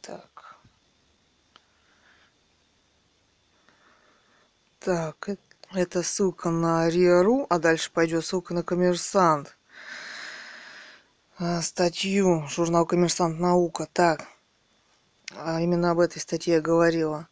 Так. 0.00 0.58
Так, 4.80 5.28
это 5.72 6.02
ссылка 6.02 6.50
на 6.50 6.90
РИАРУ, 6.90 7.46
а 7.48 7.60
дальше 7.60 7.92
пойдет 7.92 8.26
ссылка 8.26 8.52
на 8.52 8.64
Коммерсант. 8.64 9.56
А, 11.38 11.62
статью, 11.62 12.48
журнал 12.48 12.84
Коммерсант 12.84 13.38
Наука. 13.38 13.88
Так, 13.92 14.26
а 15.36 15.60
именно 15.60 15.92
об 15.92 16.00
этой 16.00 16.18
статье 16.18 16.54
я 16.54 16.60
говорила. 16.60 17.28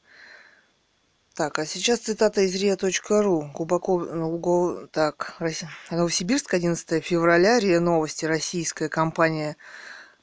Так, 1.34 1.58
а 1.58 1.66
сейчас 1.66 1.98
цитата 1.98 2.42
из 2.42 2.54
РИА.ру. 2.54 3.50
Глубоко... 3.52 3.98
Ну, 3.98 4.86
так, 4.92 5.36
Новосибирск, 5.90 6.54
11 6.54 7.04
февраля, 7.04 7.58
РИА 7.58 7.80
Новости, 7.80 8.24
российская 8.24 8.88
компания 8.88 9.56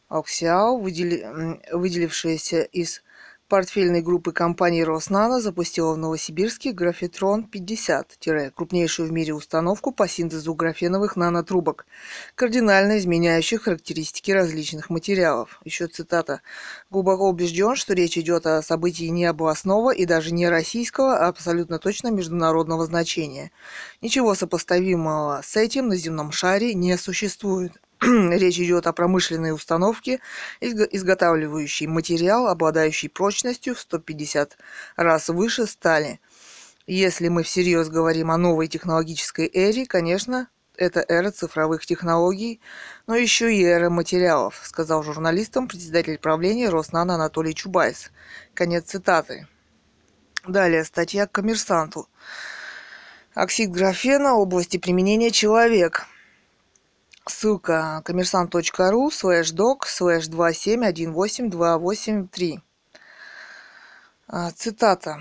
Оксиал, 0.08 0.80
выдели... 0.80 1.60
выделившаяся 1.74 2.62
из 2.62 3.04
портфельной 3.52 4.02
группы 4.02 4.32
компаний 4.32 4.86
Роснано 4.86 5.42
запустила 5.42 5.94
в 5.94 5.98
Новосибирске 5.98 6.72
Графитрон-50, 6.72 8.52
крупнейшую 8.52 9.10
в 9.10 9.12
мире 9.12 9.34
установку 9.34 9.92
по 9.92 10.08
синтезу 10.08 10.54
графеновых 10.54 11.18
нанотрубок, 11.18 11.86
кардинально 12.36 12.98
изменяющих 12.98 13.64
характеристики 13.64 14.32
различных 14.32 14.90
материалов. 14.90 15.60
Еще 15.66 15.88
цитата. 15.88 16.42
«Глубоко 16.90 17.28
убежден, 17.28 17.76
что 17.76 17.94
речь 17.94 18.18
идет 18.18 18.48
о 18.48 18.62
событии 18.62 19.10
не 19.12 19.26
областного 19.26 19.94
и 19.94 20.06
даже 20.06 20.32
не 20.32 20.48
российского, 20.48 21.18
а 21.18 21.28
абсолютно 21.28 21.78
точно 21.78 22.08
международного 22.08 22.86
значения. 22.86 23.52
Ничего 24.02 24.34
сопоставимого 24.34 25.42
с 25.44 25.58
этим 25.58 25.90
на 25.90 25.98
земном 25.98 26.32
шаре 26.32 26.74
не 26.74 26.98
существует». 26.98 27.74
Речь 28.32 28.58
идет 28.58 28.88
о 28.88 28.94
промышленной 28.94 29.54
установке, 29.54 30.22
изготавливающей 30.60 31.86
материал, 31.86 32.48
обладающий 32.48 33.10
прочностью 33.10 33.76
в 33.76 33.80
150 33.80 34.58
раз 34.96 35.30
выше 35.30 35.68
стали. 35.68 36.20
Если 36.88 37.28
мы 37.28 37.44
всерьез 37.44 37.90
говорим 37.90 38.32
о 38.32 38.38
новой 38.38 38.68
технологической 38.68 39.48
эре, 39.54 39.86
конечно, 39.86 40.48
это 40.78 41.06
эра 41.08 41.30
цифровых 41.30 41.86
технологий, 41.86 42.60
но 43.06 43.16
еще 43.16 43.54
и 43.54 43.62
эра 43.62 43.92
материалов, 43.92 44.60
сказал 44.64 45.04
журналистам 45.04 45.68
председатель 45.68 46.18
правления 46.18 46.70
Роснано 46.70 47.16
Анатолий 47.16 47.54
Чубайс. 47.54 48.10
Конец 48.56 48.86
цитаты. 48.86 49.48
Далее 50.48 50.86
статья 50.86 51.28
коммерсанту. 51.28 52.10
Оксид 53.36 53.70
графена, 53.70 54.34
области 54.34 54.78
применения 54.78 55.30
человек. 55.30 56.08
Ссылка 57.28 58.02
kommersant.ru 58.04 59.12
слэш 59.12 59.52
doc 59.52 59.86
слэш 59.86 60.28
2718283. 60.28 62.60
А, 64.28 64.52
цитата. 64.52 65.20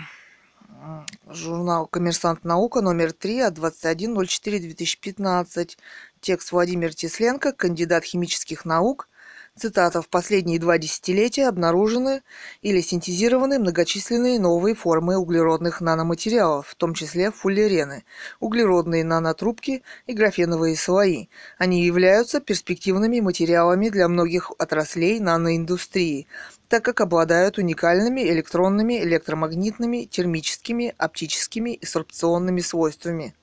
Журнал 1.26 1.86
«Коммерсант 1.86 2.44
наука» 2.44 2.80
номер 2.80 3.12
3 3.12 3.40
от 3.40 3.58
21.04.2015. 3.58 5.76
Текст 6.20 6.52
Владимир 6.52 6.94
Тесленко, 6.94 7.52
кандидат 7.52 8.04
химических 8.04 8.64
наук, 8.64 9.10
Цитата. 9.58 10.00
«В 10.00 10.08
последние 10.08 10.60
два 10.60 10.78
десятилетия 10.78 11.48
обнаружены 11.48 12.22
или 12.62 12.80
синтезированы 12.80 13.58
многочисленные 13.58 14.38
новые 14.38 14.74
формы 14.74 15.18
углеродных 15.18 15.80
наноматериалов, 15.80 16.68
в 16.68 16.74
том 16.76 16.94
числе 16.94 17.32
фуллерены, 17.32 18.04
углеродные 18.38 19.04
нанотрубки 19.04 19.82
и 20.06 20.14
графеновые 20.14 20.76
слои. 20.76 21.26
Они 21.58 21.84
являются 21.84 22.40
перспективными 22.40 23.20
материалами 23.20 23.88
для 23.88 24.08
многих 24.08 24.52
отраслей 24.56 25.18
наноиндустрии, 25.18 26.28
так 26.68 26.84
как 26.84 27.00
обладают 27.00 27.58
уникальными 27.58 28.22
электронными, 28.22 29.02
электромагнитными, 29.02 30.04
термическими, 30.04 30.94
оптическими 30.96 31.70
и 31.74 31.84
сорбционными 31.84 32.60
свойствами. 32.60 33.34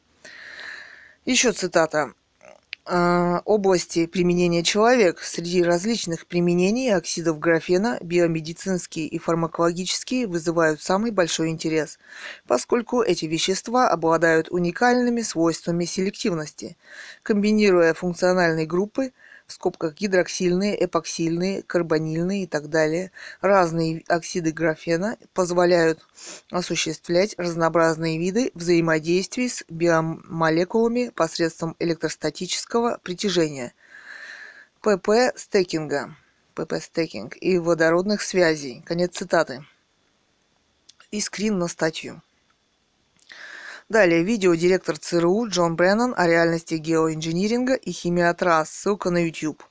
Еще 1.26 1.52
цитата. 1.52 2.14
А, 2.90 3.42
области 3.44 4.06
применения 4.06 4.64
человек. 4.64 5.20
Среди 5.20 5.62
различных 5.62 6.26
применений 6.26 6.96
оксидов 6.96 7.38
графена 7.38 7.98
биомедицинские 8.02 9.08
и 9.08 9.20
фармакологические 9.20 10.26
вызывают 10.26 10.82
самый 10.82 11.12
большой 11.12 11.50
интерес, 11.50 12.00
поскольку 12.48 13.02
эти 13.02 13.26
вещества 13.26 13.90
обладают 13.90 14.48
уникальными 14.50 15.22
свойствами 15.22 15.84
селективности. 15.84 16.78
Комбинируя 17.24 17.94
функциональные 17.94 18.66
группы– 18.66 19.12
в 19.48 19.54
скобках 19.54 19.96
гидроксильные, 19.96 20.86
эпоксильные, 20.86 21.64
карбонильные 21.64 22.44
и 22.44 22.48
так 22.48 22.70
далее, 22.70 23.12
разные 23.40 24.04
оксиды 24.08 24.52
графена 24.52 25.18
позволяют 25.34 26.06
осуществлять 26.52 27.34
разнообразные 27.38 28.20
виды 28.20 28.52
взаимодействий 28.54 29.50
с 29.50 29.64
биомолекулами 29.70 31.10
посредством 31.10 31.76
электростатического 31.80 33.00
притяжения, 33.02 33.74
ПП-стекинга, 34.82 36.16
ПП-стекинг 36.54 37.36
и 37.40 37.58
водородных 37.58 38.22
связей. 38.22 38.84
Конец 38.86 39.16
цитаты. 39.16 39.66
И 41.10 41.22
скрин 41.22 41.58
на 41.58 41.68
статью. 41.68 42.22
Далее 43.90 44.22
видео 44.22 44.54
директор 44.54 44.98
ЦРУ 44.98 45.48
Джон 45.48 45.78
Бреннан 45.78 46.14
о 46.18 46.28
реальности 46.28 46.74
геоинжиниринга 46.74 47.76
и 47.76 47.92
химиотрасс. 47.94 48.70
Ссылка 48.70 49.12
на 49.12 49.26
YouTube. 49.26 49.64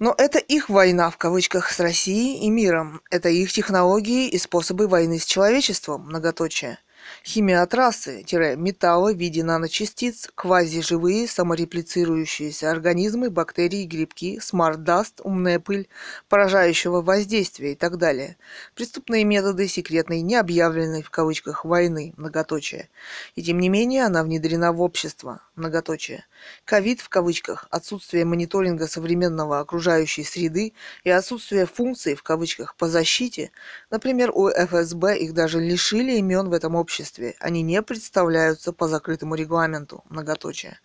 Но 0.00 0.12
это 0.18 0.40
их 0.40 0.68
война 0.68 1.10
в 1.10 1.16
кавычках 1.16 1.70
с 1.70 1.78
Россией 1.78 2.44
и 2.44 2.50
миром. 2.50 3.00
Это 3.08 3.28
их 3.28 3.52
технологии 3.52 4.26
и 4.26 4.36
способы 4.36 4.88
войны 4.88 5.20
с 5.20 5.24
человечеством. 5.24 6.06
Многоточие. 6.06 6.80
Химиотрассы, 7.24 8.24
металлы 8.56 9.14
в 9.14 9.18
виде 9.18 9.44
наночастиц, 9.44 10.28
квазиживые 10.34 11.28
самореплицирующиеся 11.28 12.70
организмы, 12.70 13.30
бактерии, 13.30 13.84
грибки, 13.84 14.40
smart 14.40 14.80
dust, 14.80 15.20
умная 15.22 15.60
пыль, 15.60 15.88
поражающего 16.28 17.00
воздействия 17.02 17.72
и 17.72 17.74
так 17.74 17.98
далее. 17.98 18.36
Преступные 18.74 19.24
методы 19.24 19.68
секретной, 19.68 20.20
необъявленной 20.20 21.02
в 21.02 21.10
кавычках 21.10 21.64
войны, 21.64 22.14
многоточие. 22.16 22.88
И 23.34 23.42
тем 23.42 23.58
не 23.58 23.68
менее 23.68 24.04
она 24.04 24.22
внедрена 24.22 24.72
в 24.72 24.80
общество, 24.80 25.40
многоточие. 25.56 26.24
Ковид 26.64 27.00
в 27.00 27.08
кавычках, 27.08 27.66
отсутствие 27.70 28.24
мониторинга 28.24 28.86
современного 28.86 29.60
окружающей 29.60 30.24
среды 30.24 30.72
и 31.04 31.10
отсутствие 31.10 31.66
функций 31.66 32.14
в 32.14 32.22
кавычках 32.22 32.74
по 32.76 32.88
защите, 32.88 33.50
например, 33.90 34.30
у 34.34 34.48
ФСБ 34.48 35.18
их 35.18 35.34
даже 35.34 35.60
лишили 35.60 36.16
имен 36.16 36.48
в 36.48 36.52
этом 36.52 36.74
обществе, 36.74 36.91
они 37.38 37.62
не 37.62 37.82
представляются 37.82 38.72
по 38.72 38.88
закрытому 38.88 39.34
регламенту, 39.34 40.04
многоточие. 40.08 40.78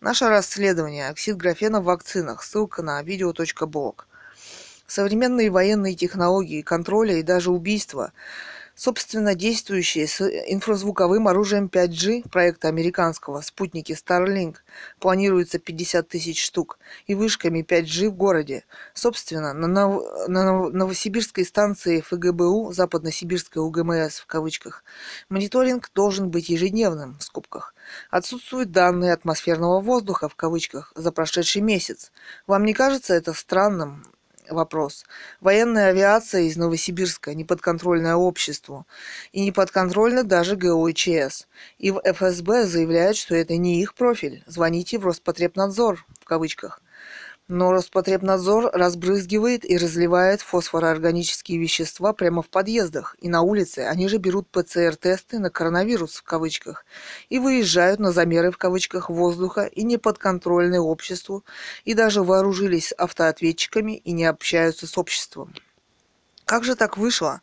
Наше 0.00 0.28
расследование. 0.28 1.08
«Оксид 1.08 1.36
графена 1.36 1.80
в 1.80 1.84
вакцинах», 1.84 2.42
ссылка 2.42 2.82
на 2.82 3.02
видео.блог. 3.02 4.06
Современные 4.86 5.50
военные 5.50 5.94
технологии 5.94 6.62
контроля 6.62 7.16
и 7.16 7.22
даже 7.22 7.50
убийства– 7.50 8.12
собственно 8.74 9.34
действующие 9.34 10.06
с 10.06 10.20
инфразвуковым 10.20 11.28
оружием 11.28 11.66
5G 11.66 12.28
проекта 12.28 12.68
американского 12.68 13.40
спутники 13.40 13.92
Starlink 13.92 14.56
планируется 14.98 15.58
50 15.58 16.08
тысяч 16.08 16.42
штук 16.42 16.78
и 17.06 17.14
вышками 17.14 17.62
5G 17.62 18.08
в 18.08 18.14
городе. 18.14 18.64
Собственно, 18.94 19.52
на, 19.52 19.66
Нов... 19.66 20.02
на 20.28 20.68
Новосибирской 20.70 21.44
станции 21.44 22.00
ФГБУ, 22.00 22.72
Западносибирской 22.72 23.62
УГМС 23.62 24.18
в 24.18 24.26
кавычках, 24.26 24.84
мониторинг 25.28 25.90
должен 25.94 26.30
быть 26.30 26.48
ежедневным 26.48 27.16
в 27.18 27.22
скобках. 27.22 27.74
Отсутствуют 28.10 28.70
данные 28.70 29.12
атмосферного 29.12 29.80
воздуха 29.80 30.28
в 30.28 30.34
кавычках 30.34 30.92
за 30.94 31.12
прошедший 31.12 31.62
месяц. 31.62 32.12
Вам 32.46 32.64
не 32.64 32.74
кажется 32.74 33.14
это 33.14 33.32
странным? 33.32 34.04
Вопрос. 34.48 35.04
Военная 35.40 35.88
авиация 35.88 36.42
из 36.42 36.56
Новосибирска 36.56 37.34
не 37.34 37.44
подконтрольная 37.44 38.16
обществу 38.16 38.86
и 39.32 39.40
не 39.40 39.52
подконтрольна 39.52 40.24
даже 40.24 40.56
ГОИЧС. 40.56 41.46
И 41.78 41.90
в 41.90 42.00
ФСБ 42.04 42.66
заявляют, 42.66 43.16
что 43.16 43.34
это 43.34 43.56
не 43.56 43.80
их 43.80 43.94
профиль. 43.94 44.42
Звоните 44.46 44.98
в 44.98 45.04
Роспотребнадзор, 45.04 46.04
в 46.20 46.24
кавычках. 46.24 46.80
Но 47.46 47.72
Роспотребнадзор 47.72 48.70
разбрызгивает 48.72 49.68
и 49.68 49.76
разливает 49.76 50.40
фосфороорганические 50.40 51.58
вещества 51.58 52.14
прямо 52.14 52.40
в 52.40 52.48
подъездах 52.48 53.16
и 53.20 53.28
на 53.28 53.42
улице. 53.42 53.80
Они 53.80 54.08
же 54.08 54.16
берут 54.16 54.48
ПЦР-тесты 54.48 55.38
на 55.38 55.50
коронавирус 55.50 56.16
в 56.16 56.22
кавычках 56.22 56.86
и 57.28 57.38
выезжают 57.38 58.00
на 58.00 58.12
замеры 58.12 58.50
в 58.50 58.56
кавычках 58.56 59.10
воздуха 59.10 59.64
и 59.64 59.82
не 59.82 59.98
подконтрольны 59.98 60.80
обществу 60.80 61.44
и 61.84 61.92
даже 61.92 62.22
вооружились 62.22 62.92
автоответчиками 62.92 63.98
и 63.98 64.12
не 64.12 64.24
общаются 64.24 64.86
с 64.86 64.96
обществом. 64.96 65.52
Как 66.46 66.64
же 66.64 66.76
так 66.76 66.98
вышло, 66.98 67.40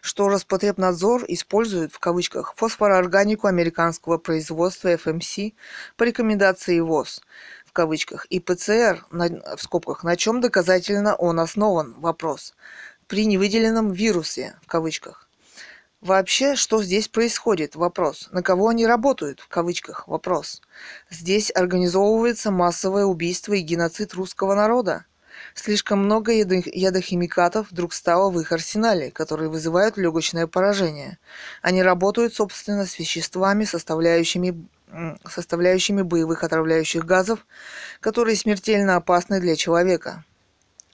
что 0.00 0.28
Роспотребнадзор 0.28 1.24
использует 1.28 1.92
в 1.92 1.98
кавычках 1.98 2.54
фосфороорганику 2.56 3.46
американского 3.46 4.16
производства 4.16 4.92
FMC 4.92 5.54
по 5.96 6.04
рекомендации 6.04 6.80
ВОЗ– 6.80 7.22
кавычках, 7.72 8.26
и 8.26 8.40
ПЦР, 8.40 9.06
на, 9.10 9.56
в 9.56 9.62
скобках, 9.62 10.04
на 10.04 10.16
чем 10.16 10.40
доказательно 10.40 11.14
он 11.14 11.40
основан, 11.40 11.94
вопрос, 11.98 12.54
при 13.06 13.26
невыделенном 13.26 13.92
вирусе, 13.92 14.56
в 14.62 14.66
кавычках. 14.66 15.28
Вообще, 16.00 16.54
что 16.54 16.80
здесь 16.80 17.08
происходит? 17.08 17.74
Вопрос. 17.74 18.28
На 18.30 18.42
кого 18.42 18.68
они 18.68 18.86
работают? 18.86 19.40
В 19.40 19.48
кавычках. 19.48 20.06
Вопрос. 20.06 20.62
Здесь 21.10 21.50
организовывается 21.52 22.52
массовое 22.52 23.04
убийство 23.04 23.54
и 23.54 23.62
геноцид 23.62 24.14
русского 24.14 24.54
народа. 24.54 25.06
Слишком 25.54 26.04
много 26.04 26.32
ядохимикатов 26.32 27.70
вдруг 27.70 27.92
стало 27.94 28.30
в 28.30 28.38
их 28.38 28.52
арсенале, 28.52 29.10
которые 29.10 29.48
вызывают 29.48 29.96
легочное 29.96 30.46
поражение. 30.46 31.18
Они 31.62 31.82
работают, 31.82 32.34
собственно, 32.34 32.86
с 32.86 32.98
веществами, 32.98 33.64
составляющими 33.64 34.68
составляющими 35.28 36.02
боевых 36.02 36.44
отравляющих 36.44 37.04
газов, 37.04 37.46
которые 38.00 38.36
смертельно 38.36 38.96
опасны 38.96 39.40
для 39.40 39.56
человека. 39.56 40.24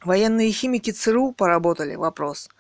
Военные 0.04 0.52
химики 0.52 0.90
ЦРУ 0.90 1.32
поработали 1.32 1.94
вопрос 1.94 2.50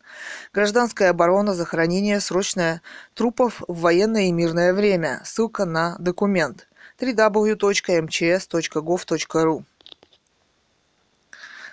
Гражданская 0.52 1.12
оборона, 1.12 1.54
захоронение, 1.54 2.20
срочное 2.20 2.82
трупов 3.14 3.62
в 3.70 3.80
военное 3.80 4.24
и 4.24 4.34
мирное 4.34 4.74
время. 4.74 5.22
Ссылка 5.24 5.64
на 5.64 5.96
документ 5.98 6.68
www.mchs.gov.ru 7.00 9.64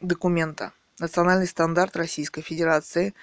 документа 0.00 0.72
национальный 0.98 1.46
стандарт 1.46 1.96
Российской 1.96 2.42
Федерации. 2.42 3.14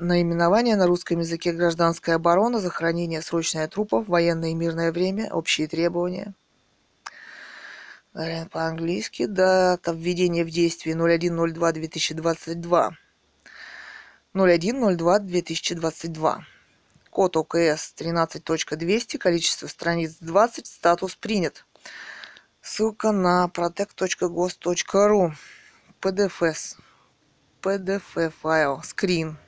наименование 0.00 0.76
на 0.76 0.86
русском 0.86 1.18
языке 1.20 1.52
гражданская 1.52 2.16
оборона, 2.16 2.60
захоронение 2.60 3.22
срочное 3.22 3.68
трупов, 3.68 4.08
военное 4.08 4.50
и 4.50 4.54
мирное 4.54 4.90
время, 4.90 5.32
общие 5.32 5.68
требования. 5.68 6.34
По-английски. 8.50 9.26
Дата 9.26 9.92
введения 9.92 10.44
в 10.44 10.50
действие 10.50 10.96
01.02.2022. 10.96 12.90
01.02.2022 14.34 16.55
код 17.16 17.34
ОКС 17.38 17.94
13.200, 17.96 19.16
количество 19.16 19.66
страниц 19.68 20.18
20, 20.20 20.66
статус 20.66 21.16
принят. 21.16 21.64
Ссылка 22.60 23.10
на 23.10 23.50
protect.gos.ru, 23.54 25.32
PDFs, 26.02 26.76
PDF 27.62 28.30
файл, 28.42 28.82
скрин. 28.82 29.38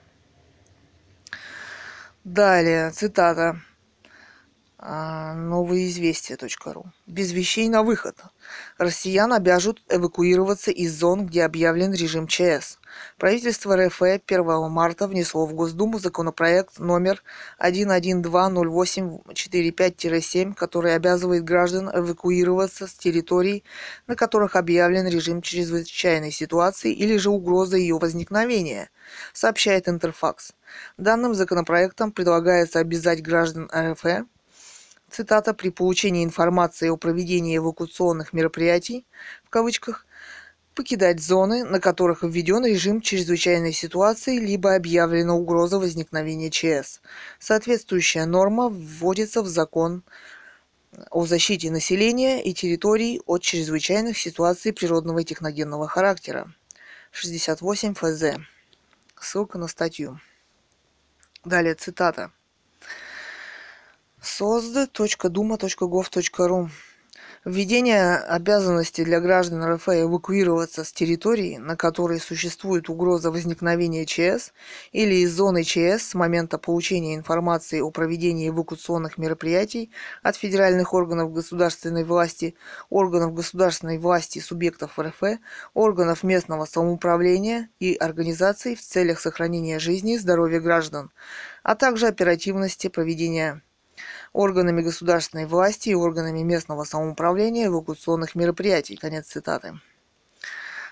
Далее, 2.24 2.90
цитата. 2.90 3.60
А, 4.80 5.34
новоизвестия.ру. 5.34 6.86
Без 7.08 7.32
вещей 7.32 7.68
на 7.68 7.82
выход. 7.82 8.16
Россиян 8.78 9.32
обяжут 9.32 9.82
эвакуироваться 9.88 10.70
из 10.70 10.96
зон, 10.96 11.26
где 11.26 11.44
объявлен 11.44 11.92
режим 11.92 12.28
ЧС. 12.28 12.78
Правительство 13.18 13.76
РФ 13.76 14.02
1 14.02 14.70
марта 14.70 15.08
внесло 15.08 15.46
в 15.46 15.54
Госдуму 15.54 15.98
законопроект 15.98 16.78
номер 16.78 17.24
1120845-7, 17.58 20.54
который 20.54 20.94
обязывает 20.94 21.42
граждан 21.42 21.90
эвакуироваться 21.92 22.86
с 22.86 22.92
территорий, 22.92 23.64
на 24.06 24.14
которых 24.14 24.54
объявлен 24.54 25.08
режим 25.08 25.42
чрезвычайной 25.42 26.30
ситуации 26.30 26.92
или 26.92 27.16
же 27.16 27.30
угроза 27.30 27.76
ее 27.76 27.98
возникновения, 27.98 28.90
сообщает 29.32 29.88
Интерфакс. 29.88 30.52
Данным 30.98 31.34
законопроектом 31.34 32.12
предлагается 32.12 32.78
обязать 32.78 33.22
граждан 33.22 33.68
РФ 33.74 34.04
цитата, 35.10 35.54
при 35.54 35.70
получении 35.70 36.24
информации 36.24 36.88
о 36.88 36.96
проведении 36.96 37.56
эвакуационных 37.56 38.32
мероприятий, 38.32 39.06
в 39.44 39.50
кавычках, 39.50 40.06
покидать 40.74 41.20
зоны, 41.20 41.64
на 41.64 41.80
которых 41.80 42.22
введен 42.22 42.64
режим 42.64 43.00
чрезвычайной 43.00 43.72
ситуации, 43.72 44.38
либо 44.38 44.76
объявлена 44.76 45.34
угроза 45.34 45.78
возникновения 45.78 46.50
ЧС. 46.50 47.00
Соответствующая 47.40 48.26
норма 48.26 48.68
вводится 48.68 49.42
в 49.42 49.48
закон 49.48 50.04
о 51.10 51.26
защите 51.26 51.70
населения 51.70 52.42
и 52.42 52.54
территорий 52.54 53.20
от 53.26 53.42
чрезвычайных 53.42 54.16
ситуаций 54.16 54.72
природного 54.72 55.18
и 55.18 55.24
техногенного 55.24 55.88
характера. 55.88 56.52
68 57.10 57.94
ФЗ. 57.94 58.38
Ссылка 59.20 59.58
на 59.58 59.66
статью. 59.66 60.20
Далее 61.44 61.74
цитата 61.74 62.30
sozd.duma.gov.ru 64.28 66.68
Введение 67.44 68.16
обязанности 68.16 69.04
для 69.04 69.20
граждан 69.20 69.64
РФ 69.64 69.88
эвакуироваться 69.88 70.84
с 70.84 70.92
территории, 70.92 71.56
на 71.56 71.76
которой 71.76 72.20
существует 72.20 72.90
угроза 72.90 73.30
возникновения 73.30 74.04
ЧС, 74.04 74.52
или 74.92 75.14
из 75.14 75.32
зоны 75.32 75.62
ЧС 75.62 76.08
с 76.08 76.14
момента 76.14 76.58
получения 76.58 77.14
информации 77.14 77.80
о 77.80 77.90
проведении 77.90 78.48
эвакуационных 78.48 79.18
мероприятий 79.18 79.90
от 80.22 80.36
федеральных 80.36 80.92
органов 80.92 81.32
государственной 81.32 82.04
власти, 82.04 82.54
органов 82.90 83.32
государственной 83.34 83.98
власти 83.98 84.40
субъектов 84.40 84.98
РФ, 84.98 85.38
органов 85.74 86.24
местного 86.24 86.66
самоуправления 86.66 87.70
и 87.80 87.94
организаций 87.94 88.74
в 88.74 88.82
целях 88.82 89.20
сохранения 89.20 89.78
жизни 89.78 90.14
и 90.14 90.18
здоровья 90.18 90.60
граждан, 90.60 91.10
а 91.62 91.76
также 91.76 92.08
оперативности 92.08 92.88
проведения 92.88 93.62
органами 94.32 94.82
государственной 94.82 95.46
власти 95.46 95.90
и 95.90 95.94
органами 95.94 96.40
местного 96.42 96.84
самоуправления 96.84 97.66
эвакуационных 97.66 98.34
мероприятий. 98.34 98.96
Конец 98.96 99.26
цитаты. 99.26 99.80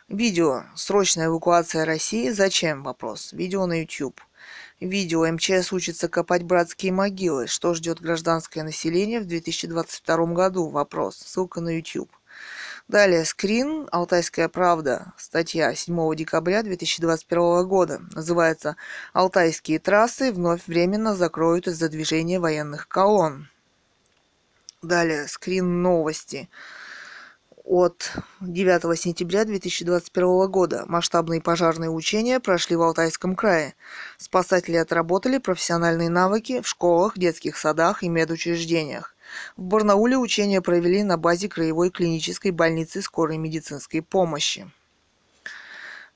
Видео. 0.09 0.62
Срочная 0.74 1.26
эвакуация 1.26 1.84
России. 1.84 2.30
Зачем? 2.30 2.84
Вопрос. 2.84 3.32
Видео 3.32 3.66
на 3.66 3.80
YouTube. 3.80 4.20
Видео. 4.80 5.26
МЧС 5.26 5.72
учится 5.72 6.09
копать 6.09 6.45
братские 6.45 6.93
могилы. 6.93 7.49
Что 7.49 7.74
ждет 7.74 8.01
гражданское 8.01 8.62
население 8.62 9.20
в 9.20 9.26
2022 9.26 10.26
году? 10.26 10.68
Вопрос. 10.68 11.16
Ссылка 11.16 11.61
на 11.61 11.76
YouTube. 11.76 12.16
Далее, 12.89 13.24
скрин 13.24 13.89
«Алтайская 13.91 14.49
правда», 14.49 15.12
статья 15.18 15.74
7 15.74 16.14
декабря 16.14 16.62
2021 16.62 17.66
года. 17.66 18.01
Называется 18.14 18.76
«Алтайские 19.12 19.80
трассы 19.80 20.30
вновь 20.30 20.68
временно 20.68 21.16
закроют 21.16 21.66
из-за 21.66 21.89
движения 21.89 22.39
военных 22.39 22.87
колонн». 22.87 23.49
Далее, 24.82 25.26
скрин 25.26 25.82
новости 25.82 26.49
от 27.64 28.12
9 28.41 28.97
сентября 28.97 29.45
2021 29.45 30.49
года. 30.49 30.84
Масштабные 30.87 31.41
пожарные 31.41 31.91
учения 31.91 32.39
прошли 32.39 32.76
в 32.76 32.82
Алтайском 32.82 33.34
крае. 33.34 33.74
Спасатели 34.16 34.76
отработали 34.76 35.39
профессиональные 35.39 36.09
навыки 36.09 36.61
в 36.61 36.68
школах, 36.68 37.18
детских 37.18 37.57
садах 37.57 38.05
и 38.05 38.09
медучреждениях. 38.09 39.16
В 39.57 39.62
Барнауле 39.62 40.16
учения 40.16 40.61
провели 40.61 41.03
на 41.03 41.16
базе 41.16 41.49
Краевой 41.49 41.91
клинической 41.91 42.51
больницы 42.51 43.03
скорой 43.03 43.39
медицинской 43.39 44.03
помощи. 44.03 44.70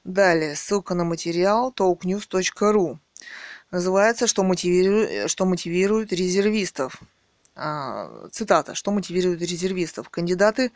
Далее, 0.04 0.56
ссылка 0.56 0.94
на 0.94 1.04
материал 1.04 1.72
talknews.ru. 1.76 2.98
Называется 3.70 4.26
«Что 4.26 4.42
мотивирует, 4.42 5.30
что 5.30 5.44
мотивирует 5.44 6.12
резервистов». 6.12 7.00
А, 7.62 8.26
цитата, 8.32 8.74
что 8.74 8.90
мотивирует 8.90 9.42
резервистов. 9.42 10.08
Кандидаты 10.08 10.72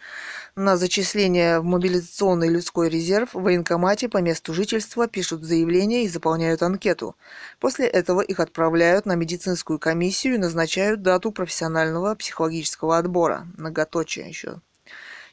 на 0.55 0.77
зачисление 0.77 1.61
в 1.61 1.65
мобилизационный 1.65 2.51
людской 2.51 2.91
резерв 2.91 3.33
в 3.33 3.41
военкомате 3.41 4.11
по 4.11 4.19
месту 4.19 4.53
жительства 4.53 5.09
пишут 5.09 5.45
заявление 5.45 6.05
и 6.05 6.09
заполняют 6.09 6.63
анкету. 6.63 7.17
После 7.59 7.87
этого 7.87 8.21
их 8.21 8.39
отправляют 8.39 9.07
на 9.07 9.15
медицинскую 9.15 9.79
комиссию 9.79 10.35
и 10.35 10.39
назначают 10.39 11.01
дату 11.01 11.33
профессионального 11.33 12.15
психологического 12.17 12.99
отбора. 12.99 13.47
Многоточие 13.57 14.29
еще. 14.29 14.61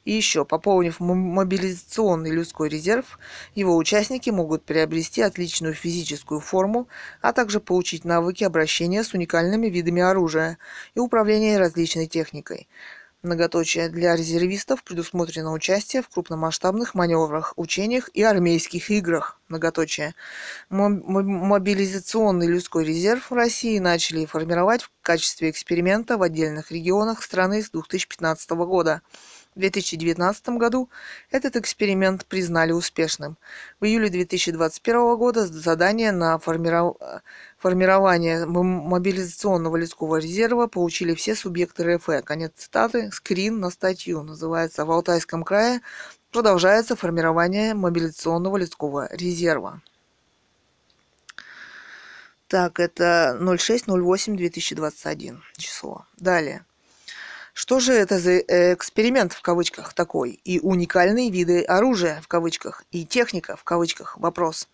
И 0.03 0.13
еще, 0.13 0.45
пополнив 0.45 0.99
мобилизационный 0.99 2.31
людской 2.31 2.69
резерв, 2.69 3.19
его 3.53 3.77
участники 3.77 4.31
могут 4.31 4.63
приобрести 4.63 5.21
отличную 5.21 5.75
физическую 5.75 6.39
форму, 6.39 6.87
а 7.21 7.33
также 7.33 7.59
получить 7.59 8.03
навыки 8.03 8.43
обращения 8.43 9.03
с 9.03 9.13
уникальными 9.13 9.67
видами 9.67 10.01
оружия 10.01 10.57
и 10.95 10.99
управления 10.99 11.59
различной 11.59 12.07
техникой. 12.07 12.67
Многоточие 13.23 13.87
для 13.89 14.15
резервистов 14.15 14.83
предусмотрено 14.83 15.53
участие 15.53 16.01
в 16.01 16.09
крупномасштабных 16.09 16.95
маневрах, 16.95 17.53
учениях 17.55 18.09
и 18.15 18.23
армейских 18.23 18.89
играх. 18.89 19.39
Многоточие. 19.47 20.15
Мобилизационный 20.71 22.47
людской 22.47 22.83
резерв 22.83 23.29
в 23.29 23.35
России 23.35 23.77
начали 23.77 24.25
формировать 24.25 24.81
в 24.81 24.89
качестве 25.03 25.51
эксперимента 25.51 26.17
в 26.17 26.23
отдельных 26.23 26.71
регионах 26.71 27.21
страны 27.21 27.61
с 27.61 27.69
2015 27.69 28.49
года. 28.49 29.03
В 29.53 29.59
2019 29.59 30.49
году 30.49 30.89
этот 31.29 31.57
эксперимент 31.57 32.25
признали 32.25 32.71
успешным. 32.71 33.37
В 33.81 33.85
июле 33.85 34.09
2021 34.09 35.17
года 35.17 35.45
задание 35.45 36.13
на 36.13 36.39
формирование 36.39 38.45
мобилизационного 38.45 39.75
людского 39.75 40.17
резерва 40.17 40.67
получили 40.67 41.13
все 41.15 41.35
субъекты 41.35 41.95
РФ. 41.95 42.23
Конец 42.23 42.53
цитаты. 42.55 43.11
Скрин 43.11 43.59
на 43.59 43.71
статью. 43.71 44.23
Называется 44.23 44.85
«В 44.85 44.91
Алтайском 44.91 45.43
крае 45.43 45.81
продолжается 46.31 46.95
формирование 46.95 47.73
мобилизационного 47.73 48.55
людского 48.55 49.09
резерва». 49.11 49.81
Так, 52.47 52.79
это 52.79 53.37
06.08.2021 53.41 55.39
число. 55.57 56.05
Далее. 56.17 56.65
Что 57.53 57.79
же 57.79 57.93
это 57.93 58.17
за 58.17 58.31
э, 58.31 58.73
эксперимент 58.73 59.33
в 59.33 59.41
кавычках 59.41 59.93
такой? 59.93 60.39
И 60.45 60.59
уникальные 60.59 61.29
виды 61.29 61.63
оружия 61.63 62.21
в 62.21 62.27
кавычках, 62.27 62.83
и 62.91 63.05
техника 63.05 63.57
в 63.57 63.63
кавычках, 63.63 64.17
вопрос. 64.17 64.69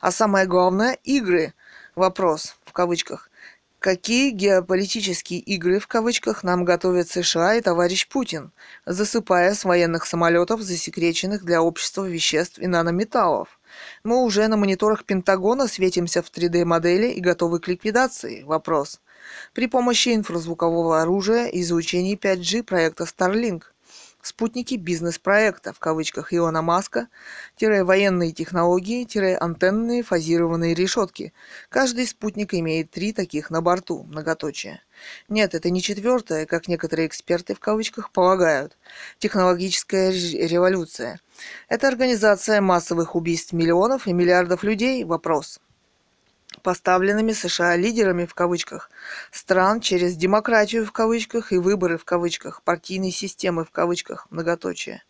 А 0.00 0.10
самое 0.10 0.46
главное, 0.46 0.98
игры, 1.04 1.54
вопрос 1.94 2.56
в 2.64 2.72
кавычках. 2.72 3.30
Какие 3.78 4.30
геополитические 4.30 5.38
игры 5.38 5.78
в 5.78 5.86
кавычках 5.86 6.42
нам 6.42 6.64
готовят 6.64 7.08
США 7.08 7.54
и 7.54 7.60
товарищ 7.60 8.08
Путин, 8.08 8.50
засыпая 8.86 9.54
с 9.54 9.64
военных 9.64 10.06
самолетов 10.06 10.62
засекреченных 10.62 11.44
для 11.44 11.62
общества 11.62 12.04
веществ 12.04 12.58
и 12.58 12.66
нанометаллов? 12.66 13.60
Мы 14.02 14.16
уже 14.24 14.48
на 14.48 14.56
мониторах 14.56 15.04
Пентагона 15.04 15.68
светимся 15.68 16.22
в 16.22 16.32
3D-модели 16.32 17.12
и 17.12 17.20
готовы 17.20 17.60
к 17.60 17.68
ликвидации. 17.68 18.42
Вопрос 18.42 19.00
при 19.54 19.66
помощи 19.66 20.14
инфразвукового 20.14 21.02
оружия 21.02 21.46
и 21.46 21.60
излучений 21.60 22.14
5G 22.14 22.62
проекта 22.62 23.04
Starlink. 23.04 23.62
Спутники 24.26 24.74
бизнес-проекта 24.74 25.72
в 25.72 25.78
кавычках 25.78 26.34
Илона 26.34 26.60
Маска, 26.60 27.06
военные 27.60 28.32
технологии, 28.32 29.06
антенные 29.40 30.02
фазированные 30.02 30.74
решетки. 30.74 31.32
Каждый 31.68 32.08
спутник 32.08 32.52
имеет 32.52 32.90
три 32.90 33.12
таких 33.12 33.50
на 33.50 33.62
борту, 33.62 34.02
многоточие. 34.02 34.82
Нет, 35.28 35.54
это 35.54 35.70
не 35.70 35.80
четвертое, 35.80 36.44
как 36.44 36.66
некоторые 36.66 37.06
эксперты 37.06 37.54
в 37.54 37.60
кавычках 37.60 38.10
полагают. 38.10 38.76
Технологическая 39.20 40.10
революция. 40.10 41.20
Это 41.68 41.86
организация 41.86 42.60
массовых 42.60 43.14
убийств 43.14 43.52
миллионов 43.52 44.08
и 44.08 44.12
миллиардов 44.12 44.64
людей? 44.64 45.04
Вопрос 45.04 45.60
поставленными 46.66 47.30
США 47.30 47.76
лидерами 47.76 48.26
в 48.26 48.34
кавычках 48.34 48.90
стран 49.30 49.80
через 49.80 50.16
демократию 50.16 50.84
в 50.84 50.90
кавычках 50.90 51.52
и 51.52 51.58
выборы 51.58 51.96
в 51.96 52.04
кавычках, 52.04 52.60
партийной 52.62 53.12
системы 53.12 53.64
в 53.64 53.70
кавычках, 53.70 54.26
многоточие. 54.30 55.04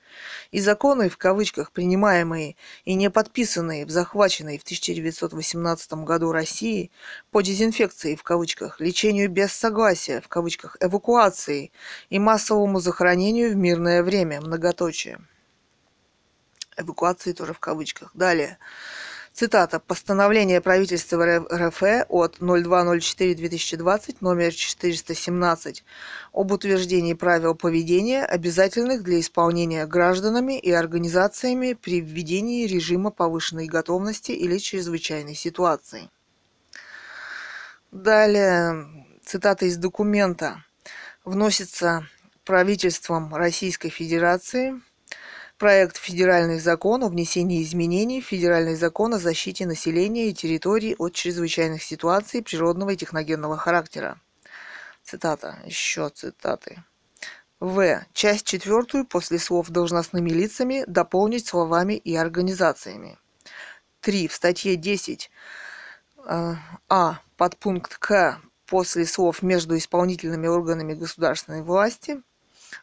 И 0.50 0.60
законы 0.60 1.08
в 1.08 1.16
кавычках, 1.16 1.72
принимаемые 1.72 2.56
и 2.84 2.92
не 2.92 3.08
подписанные 3.08 3.86
в 3.86 3.90
захваченной 3.90 4.58
в 4.58 4.64
1918 4.64 6.04
году 6.04 6.30
России 6.30 6.90
по 7.30 7.40
дезинфекции 7.40 8.16
в 8.16 8.22
кавычках, 8.22 8.78
лечению 8.78 9.30
без 9.30 9.50
согласия 9.50 10.20
в 10.20 10.28
кавычках, 10.28 10.76
эвакуации 10.80 11.72
и 12.10 12.18
массовому 12.18 12.80
захоронению 12.80 13.52
в 13.52 13.56
мирное 13.56 14.02
время, 14.02 14.42
многоточие. 14.42 15.20
Эвакуации 16.76 17.32
тоже 17.32 17.54
в 17.54 17.60
кавычках. 17.60 18.10
Далее. 18.12 18.58
Цитата. 19.36 19.80
Постановление 19.80 20.62
правительства 20.62 21.26
РФ 21.26 21.82
от 22.08 22.38
02.04.2020, 22.38 24.16
номер 24.22 24.50
417, 24.50 25.84
об 26.32 26.52
утверждении 26.52 27.12
правил 27.12 27.54
поведения, 27.54 28.24
обязательных 28.24 29.02
для 29.02 29.20
исполнения 29.20 29.84
гражданами 29.86 30.58
и 30.58 30.70
организациями 30.70 31.74
при 31.74 32.00
введении 32.00 32.66
режима 32.66 33.10
повышенной 33.10 33.66
готовности 33.66 34.32
или 34.32 34.56
чрезвычайной 34.56 35.34
ситуации. 35.34 36.08
Далее, 37.92 38.86
цитата 39.22 39.66
из 39.66 39.76
документа. 39.76 40.64
Вносится 41.26 42.08
правительством 42.46 43.34
Российской 43.34 43.90
Федерации– 43.90 44.80
проект 45.58 45.96
федеральный 45.96 46.58
закон 46.58 47.02
о 47.04 47.08
внесении 47.08 47.62
изменений 47.62 48.20
в 48.20 48.26
федеральный 48.26 48.74
закон 48.74 49.14
о 49.14 49.18
защите 49.18 49.66
населения 49.66 50.28
и 50.28 50.34
территорий 50.34 50.94
от 50.98 51.14
чрезвычайных 51.14 51.82
ситуаций 51.82 52.42
природного 52.42 52.90
и 52.90 52.96
техногенного 52.96 53.56
характера. 53.56 54.20
Цитата, 55.02 55.58
еще 55.64 56.08
цитаты. 56.08 56.82
В. 57.58 58.04
Часть 58.12 58.46
четвертую 58.46 59.06
после 59.06 59.38
слов 59.38 59.70
должностными 59.70 60.30
лицами 60.30 60.84
дополнить 60.86 61.46
словами 61.46 61.94
и 61.94 62.14
организациями. 62.14 63.18
3. 64.00 64.28
В 64.28 64.34
статье 64.34 64.76
10 64.76 65.30
э, 66.26 66.54
А. 66.88 67.20
Подпункт 67.36 67.98
К 67.98 68.40
после 68.66 69.06
слов 69.06 69.42
между 69.42 69.76
исполнительными 69.76 70.46
органами 70.46 70.94
государственной 70.94 71.62
власти 71.62 72.22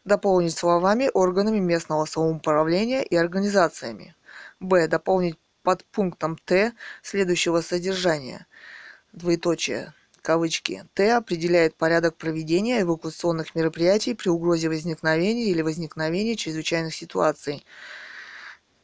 дополнить 0.04 0.56
словами 0.56 1.10
органами 1.12 1.58
местного 1.58 2.04
самоуправления 2.04 3.02
и 3.02 3.16
организациями. 3.16 4.14
Б. 4.60 4.88
Дополнить 4.88 5.38
под 5.62 5.84
пунктом 5.86 6.38
Т 6.44 6.72
следующего 7.02 7.60
содержания. 7.60 8.46
Двоеточие. 9.12 9.92
Кавычки. 10.22 10.84
Т 10.94 11.12
определяет 11.14 11.74
порядок 11.74 12.16
проведения 12.16 12.80
эвакуационных 12.80 13.54
мероприятий 13.54 14.14
при 14.14 14.30
угрозе 14.30 14.68
возникновения 14.68 15.50
или 15.50 15.60
возникновения 15.60 16.34
чрезвычайных 16.34 16.94
ситуаций. 16.94 17.64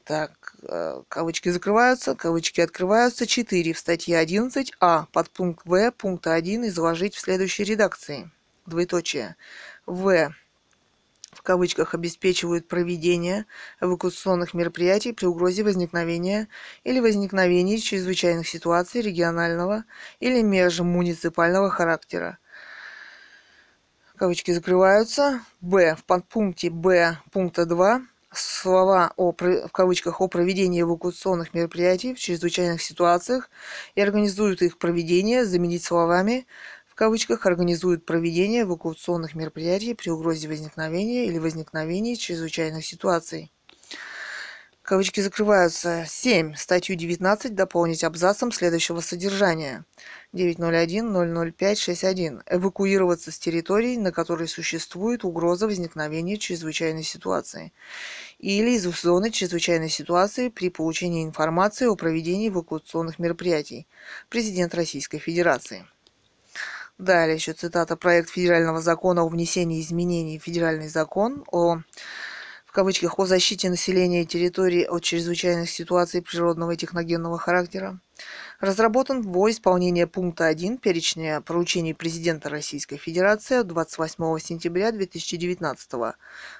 Так, 0.04 0.54
э, 0.62 1.02
кавычки 1.08 1.48
закрываются, 1.50 2.14
кавычки 2.14 2.60
открываются. 2.60 3.26
4 3.26 3.72
в 3.72 3.78
статье 3.78 4.18
11 4.18 4.72
А. 4.80 5.06
под 5.12 5.30
пункт 5.30 5.64
В 5.64 5.90
пункта 5.92 6.34
1 6.34 6.66
изложить 6.66 7.14
в 7.14 7.20
следующей 7.20 7.64
редакции. 7.64 8.30
Двоеточие. 8.66 9.36
В 9.86 10.34
в 11.32 11.42
кавычках 11.42 11.94
обеспечивают 11.94 12.68
проведение 12.68 13.46
эвакуационных 13.80 14.52
мероприятий 14.54 15.12
при 15.12 15.26
угрозе 15.26 15.62
возникновения 15.62 16.48
или 16.84 17.00
возникновении 17.00 17.76
чрезвычайных 17.76 18.48
ситуаций 18.48 19.00
регионального 19.00 19.84
или 20.18 20.42
межмуниципального 20.42 21.70
характера. 21.70 22.38
Кавычки 24.16 24.50
закрываются. 24.50 25.40
Б. 25.60 25.96
В 25.96 26.04
подпункте 26.04 26.68
Б 26.68 27.18
пункта 27.32 27.64
2 27.64 28.02
слова 28.32 29.12
о, 29.16 29.32
в 29.32 29.72
кавычках 29.72 30.20
о 30.20 30.28
проведении 30.28 30.82
эвакуационных 30.82 31.54
мероприятий 31.54 32.14
в 32.14 32.18
чрезвычайных 32.18 32.80
ситуациях 32.82 33.50
и 33.94 34.00
организуют 34.00 34.62
их 34.62 34.78
проведение 34.78 35.44
заменить 35.44 35.84
словами 35.84 36.46
кавычках 37.00 37.46
организуют 37.46 38.04
проведение 38.04 38.64
эвакуационных 38.64 39.34
мероприятий 39.34 39.94
при 39.94 40.10
угрозе 40.10 40.48
возникновения 40.48 41.24
или 41.24 41.38
возникновении 41.38 42.14
чрезвычайных 42.14 42.84
ситуаций. 42.84 43.50
Кавычки 44.82 45.20
закрываются. 45.20 46.04
7. 46.06 46.56
Статью 46.56 46.96
19 46.96 47.54
дополнить 47.54 48.04
абзацем 48.04 48.52
следующего 48.52 49.00
содержания. 49.00 49.86
901.005.61. 50.34 52.42
Эвакуироваться 52.46 53.32
с 53.32 53.38
территорий, 53.38 53.96
на 53.96 54.12
которой 54.12 54.46
существует 54.46 55.24
угроза 55.24 55.68
возникновения 55.68 56.36
чрезвычайной 56.36 57.04
ситуации. 57.04 57.72
Или 58.38 58.72
из 58.72 58.82
зоны 58.82 59.30
чрезвычайной 59.30 59.88
ситуации 59.88 60.50
при 60.50 60.68
получении 60.68 61.24
информации 61.24 61.86
о 61.86 61.96
проведении 61.96 62.50
эвакуационных 62.50 63.18
мероприятий. 63.18 63.86
Президент 64.28 64.74
Российской 64.74 65.16
Федерации. 65.16 65.86
Далее 67.00 67.36
еще 67.36 67.54
цитата. 67.54 67.96
Проект 67.96 68.28
федерального 68.28 68.82
закона 68.82 69.22
о 69.22 69.28
внесении 69.28 69.80
изменений 69.80 70.38
в 70.38 70.42
федеральный 70.42 70.88
закон 70.88 71.44
о 71.50 71.78
в 72.66 72.72
кавычках 72.72 73.18
о 73.18 73.24
защите 73.24 73.70
населения 73.70 74.22
и 74.22 74.26
территории 74.26 74.84
от 74.84 75.02
чрезвычайных 75.02 75.70
ситуаций 75.70 76.20
природного 76.20 76.72
и 76.72 76.76
техногенного 76.76 77.38
характера 77.38 77.98
разработан 78.60 79.22
во 79.22 79.50
исполнение 79.50 80.06
пункта 80.06 80.44
1 80.44 80.76
перечня 80.76 81.40
поручений 81.40 81.94
президента 81.94 82.50
Российской 82.50 82.98
Федерации 82.98 83.56
от 83.56 83.68
28 83.68 84.38
сентября 84.38 84.92
2019 84.92 85.92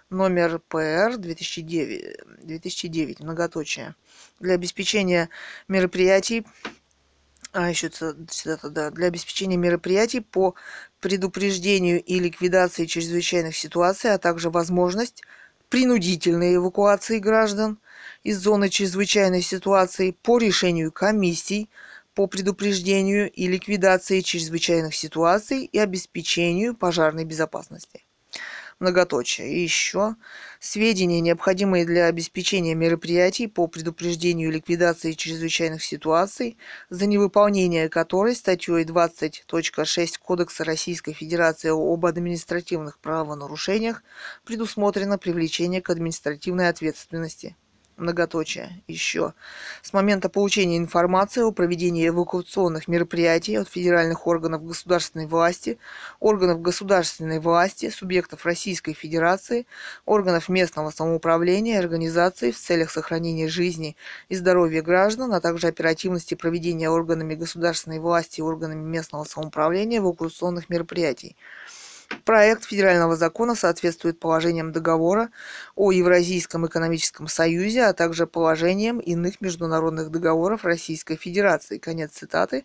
номер 0.09 0.59
ПР 0.69 1.19
2009, 1.19 2.17
2009 2.45 3.21
многоточие. 3.21 3.95
Для 4.41 4.55
обеспечения 4.55 5.29
мероприятий 5.69 6.47
а 7.53 7.69
еще 7.69 7.89
цитата, 7.89 8.71
да, 8.71 8.91
для 8.91 9.09
обеспечения 9.09 9.57
мероприятий 9.57 10.21
по 10.21 10.55
предупреждению 11.01 12.03
и 12.03 12.19
ликвидации 12.19 12.87
чрезвычайных 12.87 13.57
ситуаций, 13.57 14.13
а 14.13 14.19
также 14.19 14.51
возможность 14.51 15.23
принудительной 15.69 16.57
эвакуации 16.57 17.19
граждан 17.19 17.79
из 18.23 18.39
зоны 18.39 18.69
чрезвычайной 18.69 19.43
ситуации 19.43 20.17
по 20.23 20.39
решению 20.39 20.93
комиссий 20.93 21.69
по 22.15 22.27
предупреждению 22.27 23.31
и 23.31 23.47
ликвидации 23.47 24.21
чрезвычайных 24.21 24.95
ситуаций 24.95 25.65
и 25.65 25.79
обеспечению 25.79 26.75
пожарной 26.75 27.25
безопасности. 27.25 28.05
Многоточие. 28.81 29.53
И 29.53 29.61
еще 29.61 30.17
сведения, 30.59 31.21
необходимые 31.21 31.85
для 31.85 32.07
обеспечения 32.07 32.75
мероприятий 32.75 33.47
по 33.47 33.67
предупреждению 33.67 34.49
и 34.49 34.55
ликвидации 34.55 35.13
чрезвычайных 35.13 35.83
ситуаций, 35.83 36.57
за 36.89 37.07
невыполнение 37.07 37.89
которой 37.89 38.35
статьей 38.35 38.85
20.6 38.85 40.09
Кодекса 40.21 40.65
Российской 40.65 41.13
Федерации 41.13 41.71
об 41.71 42.05
административных 42.07 42.99
правонарушениях 42.99 44.03
предусмотрено 44.45 45.19
привлечение 45.19 45.83
к 45.83 45.91
административной 45.91 46.69
ответственности 46.69 47.57
многоточие, 48.01 48.83
еще. 48.89 49.35
С 49.83 49.93
момента 49.93 50.29
получения 50.29 50.79
информации 50.79 51.43
о 51.43 51.53
проведении 51.53 52.09
эвакуационных 52.09 52.89
мероприятий 52.89 53.57
от 53.57 53.69
федеральных 53.69 54.27
органов 54.27 54.65
государственной 54.65 55.27
власти, 55.27 55.79
органов 56.19 56.61
государственной 56.61 57.39
власти, 57.39 57.91
субъектов 57.91 58.45
Российской 58.45 58.93
Федерации, 58.95 59.67
органов 60.07 60.49
местного 60.49 60.91
самоуправления 60.91 61.77
и 61.77 61.79
организаций 61.79 62.53
в 62.53 62.59
целях 62.59 62.91
сохранения 62.91 63.49
жизни 63.49 63.97
и 64.29 64.35
здоровья 64.35 64.83
граждан, 64.83 65.33
а 65.33 65.41
также 65.41 65.69
оперативности 65.69 66.35
проведения 66.35 66.91
органами 66.91 67.35
государственной 67.35 67.99
власти 67.99 68.41
и 68.41 68.43
органами 68.43 68.85
местного 68.85 69.25
самоуправления 69.25 69.99
эвакуационных 69.99 70.69
мероприятий. 70.71 71.37
Проект 72.25 72.65
федерального 72.65 73.15
закона 73.17 73.55
соответствует 73.55 74.19
положениям 74.21 74.73
договора 74.73 75.31
о 75.75 75.93
Евразийском 75.93 76.67
экономическом 76.67 77.29
союзе, 77.29 77.85
а 77.85 77.93
также 77.93 78.27
положениям 78.27 78.99
иных 78.99 79.41
международных 79.41 80.11
договоров 80.11 80.65
Российской 80.65 81.17
Федерации. 81.17 81.79
Конец 81.79 82.13
цитаты. 82.13 82.65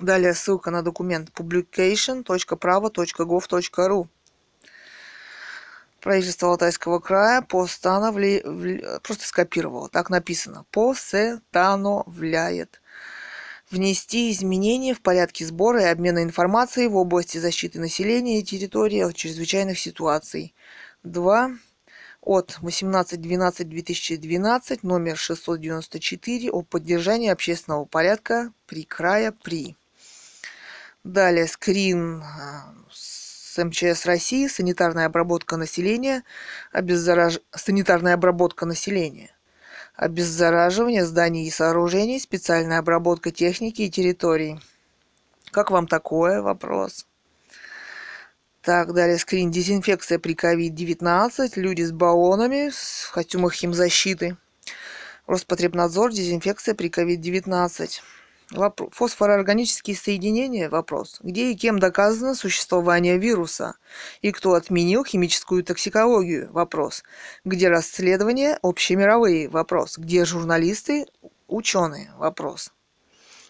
Далее 0.00 0.34
ссылка 0.34 0.70
на 0.70 0.82
документ 0.82 1.30
publication.право.gov.ru 1.30 4.08
Правительство 6.00 6.48
Алтайского 6.48 7.00
края 7.00 7.42
постановли... 7.42 8.40
просто 9.02 9.26
скопировало. 9.26 9.90
Так 9.90 10.08
написано. 10.08 10.64
Постановляет 10.70 12.80
внести 13.70 14.32
изменения 14.32 14.94
в 14.94 15.02
порядке 15.02 15.44
сбора 15.44 15.82
и 15.82 15.86
обмена 15.86 16.22
информацией 16.22 16.88
в 16.88 16.96
области 16.96 17.36
защиты 17.36 17.78
населения 17.78 18.40
и 18.40 18.42
территории 18.42 19.00
от 19.00 19.14
чрезвычайных 19.14 19.78
ситуаций. 19.78 20.54
2 21.02 21.50
от 22.22 22.58
18.12.2012 22.62 24.78
номер 24.82 25.18
694 25.18 26.50
о 26.50 26.62
поддержании 26.62 27.28
общественного 27.28 27.84
порядка 27.84 28.54
при 28.66 28.84
края 28.84 29.32
при 29.32 29.76
Далее 31.04 31.46
скрин 31.46 32.22
а, 32.22 32.74
с 32.92 33.56
МЧС 33.56 34.04
России, 34.04 34.48
санитарная 34.48 35.06
обработка 35.06 35.56
населения, 35.56 36.24
обеззараж... 36.72 37.40
санитарная 37.52 38.14
обработка 38.14 38.66
населения, 38.66 39.34
обеззараживание 39.94 41.06
зданий 41.06 41.46
и 41.46 41.50
сооружений, 41.50 42.20
специальная 42.20 42.80
обработка 42.80 43.30
техники 43.30 43.82
и 43.82 43.90
территорий. 43.90 44.60
Как 45.52 45.70
вам 45.70 45.86
такое? 45.86 46.42
Вопрос. 46.42 47.06
Так, 48.60 48.92
далее 48.92 49.16
скрин. 49.16 49.50
Дезинфекция 49.50 50.18
при 50.18 50.34
COVID-19. 50.34 51.52
Люди 51.56 51.82
с 51.82 51.92
баллонами, 51.92 52.70
в 52.70 53.10
костюмах 53.12 53.54
химзащиты. 53.54 54.36
Роспотребнадзор. 55.26 56.12
Дезинфекция 56.12 56.74
при 56.74 56.90
COVID-19. 56.90 58.00
Фосфороорганические 58.52 59.96
соединения? 59.96 60.68
Вопрос. 60.68 61.18
Где 61.22 61.52
и 61.52 61.54
кем 61.54 61.78
доказано 61.78 62.34
существование 62.34 63.16
вируса? 63.18 63.76
И 64.22 64.32
кто 64.32 64.54
отменил 64.54 65.04
химическую 65.04 65.62
токсикологию? 65.62 66.50
Вопрос. 66.52 67.04
Где 67.44 67.68
расследования 67.68 68.58
общемировые? 68.62 69.48
Вопрос. 69.48 69.98
Где 69.98 70.24
журналисты? 70.24 71.06
Ученые? 71.46 72.10
Вопрос. 72.16 72.72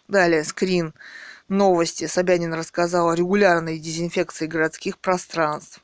Далее, 0.06 0.44
скрин. 0.44 0.92
Новости. 1.48 2.06
Собянин 2.06 2.52
рассказал 2.52 3.08
о 3.08 3.14
регулярной 3.14 3.78
дезинфекции 3.78 4.46
городских 4.46 4.98
пространств. 4.98 5.82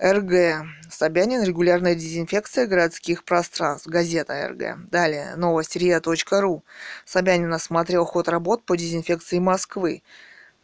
РГ. 0.00 0.66
Собянин. 0.90 1.42
Регулярная 1.42 1.94
дезинфекция 1.94 2.66
городских 2.66 3.24
пространств. 3.24 3.86
Газета 3.86 4.48
РГ. 4.48 4.90
Далее. 4.90 5.34
Новость 5.36 5.76
РИА.ру. 5.76 6.64
Собянин 7.04 7.52
осмотрел 7.52 8.04
ход 8.04 8.28
работ 8.28 8.62
по 8.64 8.76
дезинфекции 8.76 9.38
Москвы. 9.38 10.02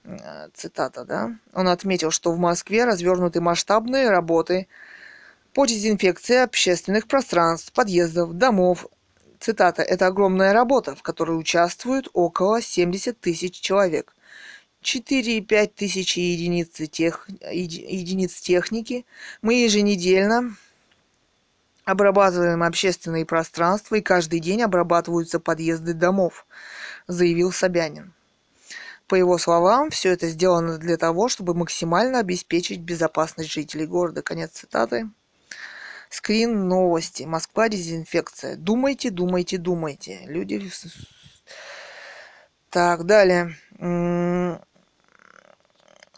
Э, 0.05 0.49
цитата, 0.53 1.05
да? 1.05 1.30
Он 1.55 1.68
отметил, 1.68 2.11
что 2.11 2.33
в 2.33 2.39
Москве 2.39 2.85
развернуты 2.85 3.41
масштабные 3.41 4.11
работы 4.11 4.68
по 5.55 5.64
дезинфекции 5.64 6.37
общественных 6.37 7.07
пространств, 7.07 7.72
подъездов, 7.72 8.35
домов. 8.35 8.87
Цитата. 9.41 9.83
Это 9.83 10.09
огромная 10.09 10.53
работа, 10.53 10.95
в 10.95 11.03
которой 11.03 11.39
участвуют 11.39 12.09
около 12.12 12.61
70 12.61 13.18
тысяч 13.18 13.61
человек– 13.61 14.14
4,5 14.83 15.72
тысячи 15.74 16.18
единиц, 16.18 16.68
тех, 16.91 17.28
единиц 17.51 18.41
техники. 18.41 19.07
Мы 19.41 19.62
еженедельно 19.62 20.57
обрабатываем 21.85 22.62
общественные 22.62 23.24
пространства, 23.24 23.97
и 23.97 24.03
каждый 24.03 24.41
день 24.41 24.62
обрабатываются 24.62 25.41
подъезды 25.41 25.95
домов, 25.95 26.47
заявил 27.07 27.53
Собянин. 27.53 28.12
По 29.09 29.14
его 29.14 29.37
словам, 29.37 29.91
все 29.91 30.11
это 30.12 30.28
сделано 30.28 30.78
для 30.78 30.97
того, 30.97 31.28
чтобы 31.28 31.55
максимально 31.55 32.20
обеспечить 32.20 32.80
безопасность 32.80 33.53
жителей 33.53 33.87
города. 33.87 34.22
Конец 34.22 34.53
цитаты. 34.53 35.11
Скрин 36.09 36.68
новости. 36.68 37.24
Москва 37.24 37.68
дезинфекция. 37.68 38.57
Думайте, 38.57 39.11
думайте, 39.11 39.59
думайте. 39.59 40.20
Люди... 40.26 40.70
Так, 42.70 43.05
далее. 43.05 43.55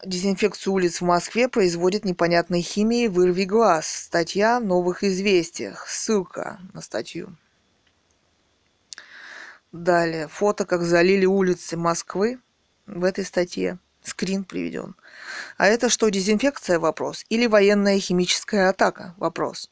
Дезинфекцию 0.05 0.75
улиц 0.75 1.01
в 1.01 1.05
Москве 1.05 1.49
производит 1.49 2.05
непонятной 2.05 2.61
химией 2.61 3.09
«Вырви 3.09 3.45
глаз». 3.45 3.87
Статья 3.87 4.61
в 4.61 4.65
«Новых 4.65 5.03
известиях». 5.03 5.89
Ссылка 5.89 6.59
на 6.75 6.83
статью. 6.83 7.35
Далее. 9.73 10.29
Фото, 10.29 10.67
как 10.67 10.83
залили 10.83 11.25
улицы 11.25 11.79
Москвы 11.79 12.39
в 12.87 13.03
этой 13.03 13.25
статье. 13.25 13.79
Скрин 14.03 14.45
приведен. 14.45 14.95
А 15.57 15.67
это 15.67 15.89
что, 15.89 16.11
дезинфекция? 16.11 16.79
Вопрос. 16.79 17.25
Или 17.31 17.47
военная 17.47 17.99
химическая 17.99 18.69
атака? 18.69 19.15
Вопрос. 19.17 19.71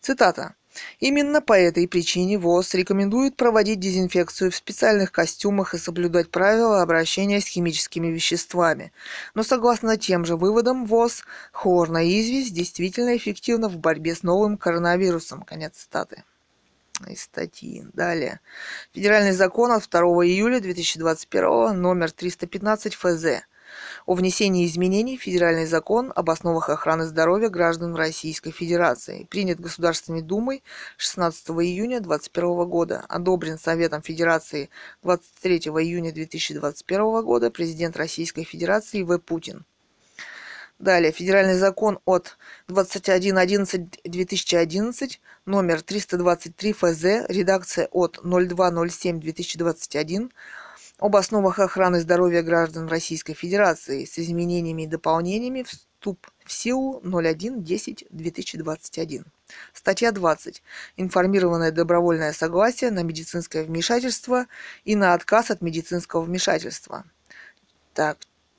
Цитата. 0.00 0.56
Именно 1.00 1.40
по 1.40 1.52
этой 1.52 1.86
причине 1.86 2.38
ВОЗ 2.38 2.74
рекомендует 2.74 3.36
проводить 3.36 3.80
дезинфекцию 3.80 4.50
в 4.50 4.56
специальных 4.56 5.12
костюмах 5.12 5.74
и 5.74 5.78
соблюдать 5.78 6.30
правила 6.30 6.82
обращения 6.82 7.40
с 7.40 7.46
химическими 7.46 8.08
веществами. 8.08 8.92
Но 9.34 9.42
согласно 9.42 9.96
тем 9.96 10.24
же 10.24 10.36
выводам 10.36 10.86
ВОЗ, 10.86 11.24
хлорная 11.52 12.04
известь 12.04 12.54
действительно 12.54 13.16
эффективна 13.16 13.68
в 13.68 13.78
борьбе 13.78 14.14
с 14.14 14.22
новым 14.22 14.56
коронавирусом. 14.56 15.42
Конец 15.42 15.76
цитаты 15.76 16.24
из 17.06 17.22
статьи. 17.22 17.86
Далее. 17.92 18.40
Федеральный 18.92 19.32
закон 19.32 19.70
от 19.72 19.88
2 19.88 20.00
июля 20.26 20.60
2021 20.60 21.80
номер 21.80 22.10
315 22.10 22.94
ФЗ 22.94 23.24
о 24.06 24.14
внесении 24.14 24.66
изменений 24.66 25.16
в 25.16 25.22
Федеральный 25.22 25.66
закон 25.66 26.12
об 26.14 26.30
основах 26.30 26.70
охраны 26.70 27.06
здоровья 27.06 27.48
граждан 27.48 27.94
Российской 27.94 28.50
Федерации, 28.50 29.26
принят 29.30 29.60
Государственной 29.60 30.22
Думой 30.22 30.62
16 30.96 31.50
июня 31.50 32.00
2021 32.00 32.68
года, 32.68 33.04
одобрен 33.08 33.58
Советом 33.58 34.02
Федерации 34.02 34.70
23 35.02 35.58
июня 35.58 36.12
2021 36.12 37.22
года 37.22 37.50
президент 37.50 37.96
Российской 37.96 38.44
Федерации 38.44 39.02
В. 39.02 39.18
Путин. 39.18 39.64
Далее, 40.78 41.10
федеральный 41.10 41.58
закон 41.58 41.98
от 42.04 42.38
21.11.2011, 42.68 45.18
номер 45.44 45.82
323 45.82 46.72
ФЗ, 46.72 47.02
редакция 47.28 47.88
от 47.90 48.18
02.07.2021, 48.18 50.30
об 50.98 51.16
основах 51.16 51.60
охраны 51.60 52.00
здоровья 52.00 52.42
граждан 52.42 52.88
Российской 52.88 53.34
Федерации 53.34 54.04
с 54.04 54.18
изменениями 54.18 54.82
и 54.82 54.86
дополнениями 54.86 55.62
вступ 55.62 56.26
в 56.44 56.52
силу 56.52 57.00
01.10.2021. 57.04 59.24
Статья 59.72 60.12
20. 60.12 60.62
Информированное 60.96 61.70
добровольное 61.70 62.32
согласие 62.32 62.90
на 62.90 63.04
медицинское 63.04 63.62
вмешательство 63.64 64.46
и 64.84 64.96
на 64.96 65.14
отказ 65.14 65.52
от 65.52 65.62
медицинского 65.62 66.22
вмешательства. 66.22 67.04
Так, 67.94 68.18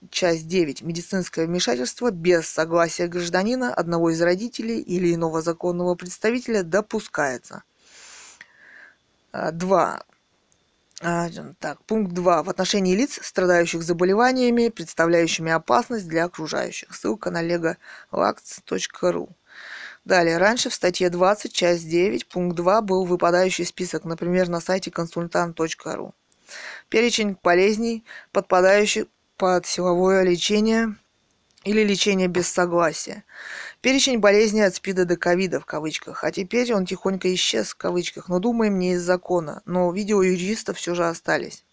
часть 0.10 0.48
9. 0.48 0.82
Медицинское 0.82 1.46
вмешательство 1.46 2.10
без 2.10 2.48
согласия 2.48 3.08
гражданина, 3.08 3.74
одного 3.74 4.12
из 4.12 4.22
родителей 4.22 4.80
или 4.80 5.14
иного 5.14 5.42
законного 5.42 5.96
представителя 5.96 6.64
допускается. 6.64 7.64
2. 9.34 10.04
А, 11.02 11.30
так, 11.60 11.82
пункт 11.86 12.12
2. 12.14 12.44
В 12.44 12.50
отношении 12.50 12.94
лиц, 12.94 13.20
страдающих 13.22 13.84
заболеваниями, 13.84 14.68
представляющими 14.68 15.52
опасность 15.52 16.10
для 16.10 16.26
окружающих. 16.26 16.94
Ссылка 16.94 17.32
на 17.32 17.42
legolax.ru. 17.42 19.30
Далее, 20.04 20.38
раньше 20.38 20.70
в 20.70 20.74
статье 20.74 21.10
20, 21.10 21.54
часть 21.54 21.88
9, 21.88 22.28
пункт 22.28 22.56
2 22.58 22.82
был 22.82 23.06
выпадающий 23.06 23.66
список, 23.66 24.04
например, 24.04 24.50
на 24.50 24.60
сайте 24.60 24.92
консультант.ру. 24.92 26.14
Перечень 26.90 27.38
болезней, 27.42 28.04
подпадающих 28.32 29.06
под 29.38 29.66
силовое 29.66 30.24
лечение 30.24 30.96
или 31.64 31.84
лечение 31.84 32.28
без 32.28 32.50
согласия. 32.50 33.24
Перечень 33.82 34.20
болезней 34.20 34.62
от 34.62 34.76
СПИДа 34.76 35.06
до 35.06 35.16
ковида 35.16 35.62
в 35.62 35.66
кавычках, 35.66 36.26
а 36.26 36.32
теперь 36.32 36.74
он 36.74 36.86
тихонько 36.86 37.34
исчез 37.34 37.70
в 37.70 37.76
кавычках, 37.76 38.28
но 38.28 38.40
думаем 38.40 38.78
не 38.78 38.94
из 38.94 39.02
закона, 39.02 39.62
но 39.66 39.90
видео 39.94 40.22
юриста 40.22 40.74
все 40.74 40.94
же 40.96 41.08
остались. 41.08 41.64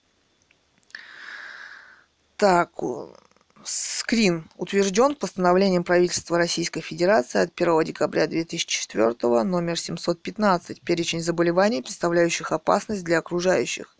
Так, 2.37 2.71
скрин 3.65 4.49
утвержден 4.57 5.17
постановлением 5.17 5.83
правительства 5.83 6.39
Российской 6.39 6.81
Федерации 6.81 7.41
от 7.41 7.51
1 7.61 7.83
декабря 7.83 8.29
2004 8.29 9.43
номер 9.43 9.77
715 9.77 10.83
перечень 10.83 11.23
заболеваний, 11.23 11.83
представляющих 11.83 12.53
опасность 12.53 13.03
для 13.03 13.19
окружающих. 13.19 13.96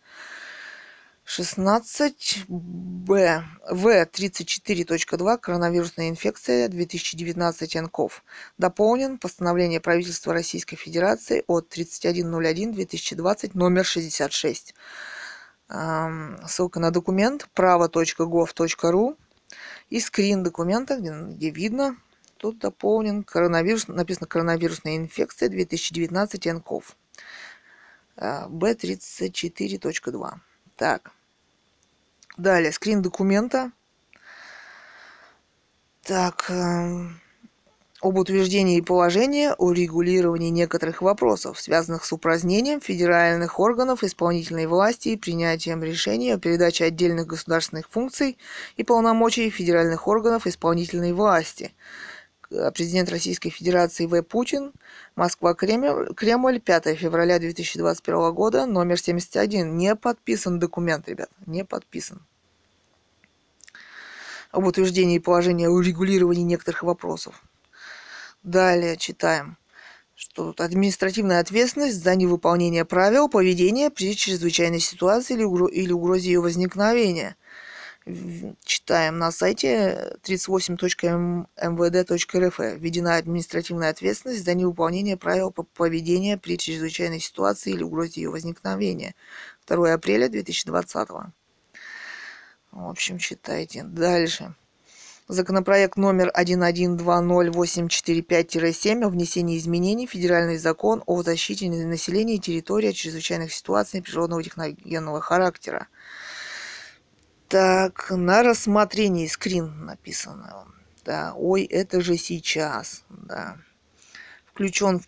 16Б. 1.27 3.43
В34.2. 3.69 5.39
Коронавирусная 5.39 6.09
инфекция 6.09 6.69
2019 6.69 7.75
НКОВ. 7.75 8.23
Дополнен 8.59 9.19
постановление 9.19 9.81
правительства 9.81 10.33
Российской 10.33 10.77
Федерации 10.77 11.43
от 11.49 11.77
31.01.2020 11.77 13.51
номер 13.55 13.85
66. 13.85 14.75
Ссылка 16.47 16.79
на 16.79 16.93
документ 16.93 17.49
право.gov.ru 17.55 19.17
и 19.91 20.01
скрин 20.01 20.45
документа, 20.45 20.97
где 20.97 21.51
видно, 21.51 21.97
тут 22.37 22.61
дополнен 22.61 23.25
коронавирус, 23.25 23.89
написано 23.89 24.29
коронавирусная 24.29 24.97
инфекция 24.97 25.49
2019 25.49 26.47
НКОВ. 26.47 26.97
Б34.2. 28.17 30.35
Так. 30.77 31.11
Далее, 32.37 32.71
скрин 32.71 33.01
документа. 33.01 33.73
Так, 36.03 36.51
э, 36.51 37.09
об 38.03 38.19
утверждении 38.19 38.83
положения 38.83 39.55
о 39.55 39.73
регулировании 39.73 40.51
некоторых 40.51 41.01
вопросов, 41.01 41.59
связанных 41.59 42.05
с 42.05 42.13
упразднением 42.13 42.83
федеральных 42.83 43.59
органов 43.59 44.05
исполнительной 44.05 44.67
власти 44.67 45.09
и 45.09 45.17
принятием 45.17 45.83
решений 45.83 46.31
о 46.31 46.39
передаче 46.39 46.85
отдельных 46.85 47.27
государственных 47.27 47.89
функций 47.89 48.37
и 48.77 48.85
полномочий 48.85 49.49
федеральных 49.49 50.07
органов 50.07 50.47
исполнительной 50.47 51.15
власти. 51.15 51.73
Президент 52.49 53.11
Российской 53.11 53.51
Федерации 53.51 54.07
В. 54.07 54.23
Путин, 54.23 54.73
Москва, 55.17 55.55
Кремль, 55.55 56.15
Кремль, 56.15 56.61
5 56.61 56.97
февраля 56.97 57.39
2021 57.39 58.33
года, 58.33 58.67
номер 58.67 58.99
71. 59.01 59.77
Не 59.77 59.97
подписан 59.97 60.59
документ, 60.59 61.09
ребят, 61.09 61.31
не 61.47 61.65
подписан 61.65 62.23
об 64.53 64.67
утверждении 64.67 65.19
положения 65.19 65.69
о 65.69 65.81
регулировании 65.81 66.43
некоторых 66.43 66.83
вопросов. 66.83 67.43
Далее 68.43 68.97
читаем, 68.97 69.59
что 70.15 70.47
тут 70.47 70.61
административная 70.61 71.41
ответственность 71.41 72.03
за 72.03 72.15
невыполнение 72.15 72.85
правил 72.85 73.29
поведения 73.29 73.91
при 73.91 74.17
чрезвычайной 74.17 74.81
ситуации 74.81 75.35
или 75.35 75.93
угрозе 75.93 76.29
ее 76.29 76.41
возникновения. 76.41 77.37
Читаем 78.65 79.19
на 79.19 79.33
сайте 79.33 80.17
38.mvd.rf. 80.23 82.79
Введена 82.79 83.17
административная 83.17 83.91
ответственность 83.91 84.45
за 84.45 84.55
невыполнение 84.55 85.17
правил 85.17 85.51
поведения 85.51 86.39
при 86.39 86.57
чрезвычайной 86.57 87.19
ситуации 87.19 87.73
или 87.73 87.83
угрозе 87.83 88.21
ее 88.21 88.31
возникновения. 88.31 89.17
2 89.67 89.93
апреля 89.93 90.29
2020. 90.29 91.09
В 92.71 92.89
общем, 92.89 93.19
читайте. 93.19 93.83
Дальше. 93.83 94.55
Законопроект 95.27 95.97
номер 95.97 96.31
1120845-7 96.39 99.03
о 99.03 99.09
внесении 99.09 99.59
изменений 99.59 100.07
в 100.07 100.13
Федеральный 100.13 100.59
закон 100.59 101.03
о 101.07 101.25
защите 101.25 101.69
населения 101.69 102.37
и 102.37 102.39
территории 102.39 102.91
от 102.91 102.95
чрезвычайных 102.95 103.53
ситуаций 103.53 104.01
природного 104.01 104.45
техногенного 104.45 105.21
характера. 105.21 105.89
Так, 107.49 108.11
на 108.11 108.43
рассмотрении 108.43 109.27
скрин 109.27 109.85
написано. 109.85 110.67
Да, 111.05 111.35
ой, 111.37 111.65
это 111.65 112.01
же 112.01 112.17
сейчас. 112.17 113.05
Да. 113.09 113.57
Включен 114.47 115.01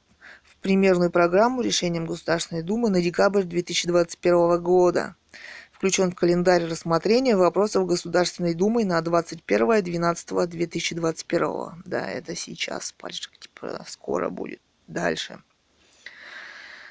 в 0.43 0.57
примерную 0.61 1.11
программу 1.11 1.63
решением 1.63 2.07
Государственной 2.07 2.63
Думы 2.63 2.91
на 2.91 3.03
декабрь 3.03 3.43
2021 3.43 4.63
года 4.63 5.17
включен 5.79 6.11
в 6.11 6.17
календарь 6.17 6.65
рассмотрения 6.65 7.37
вопросов 7.37 7.87
Государственной 7.87 8.55
Думы 8.55 8.85
на 8.85 8.99
21.12.2021. 8.99 11.75
Да, 11.85 12.11
это 12.11 12.35
сейчас, 12.35 12.93
типа, 13.41 13.85
скоро 13.87 14.29
будет. 14.29 14.61
Дальше. 14.89 15.41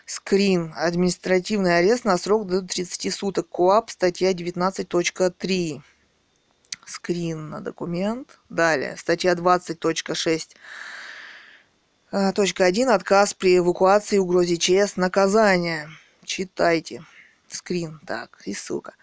Скрин. 0.07 0.73
Административный 0.75 1.77
арест 1.77 2.05
на 2.05 2.17
срок 2.17 2.47
до 2.47 2.63
30 2.63 3.13
суток. 3.13 3.49
КОАП, 3.49 3.91
статья 3.91 4.33
19.3. 4.33 5.81
Скрин 6.85 7.49
на 7.49 7.61
документ. 7.61 8.39
Далее. 8.49 8.97
Статья 8.97 9.33
20.6. 9.33 10.55
Точка 12.33 12.65
1. 12.65 12.89
Отказ 12.89 13.35
при 13.35 13.57
эвакуации 13.57 14.17
угрозе 14.17 14.57
ЧС. 14.57 14.95
Наказание. 14.95 15.89
Читайте 16.23 17.03
скрин, 17.49 17.99
так, 18.05 18.41
и 18.45 18.53
ссылка. 18.53 18.95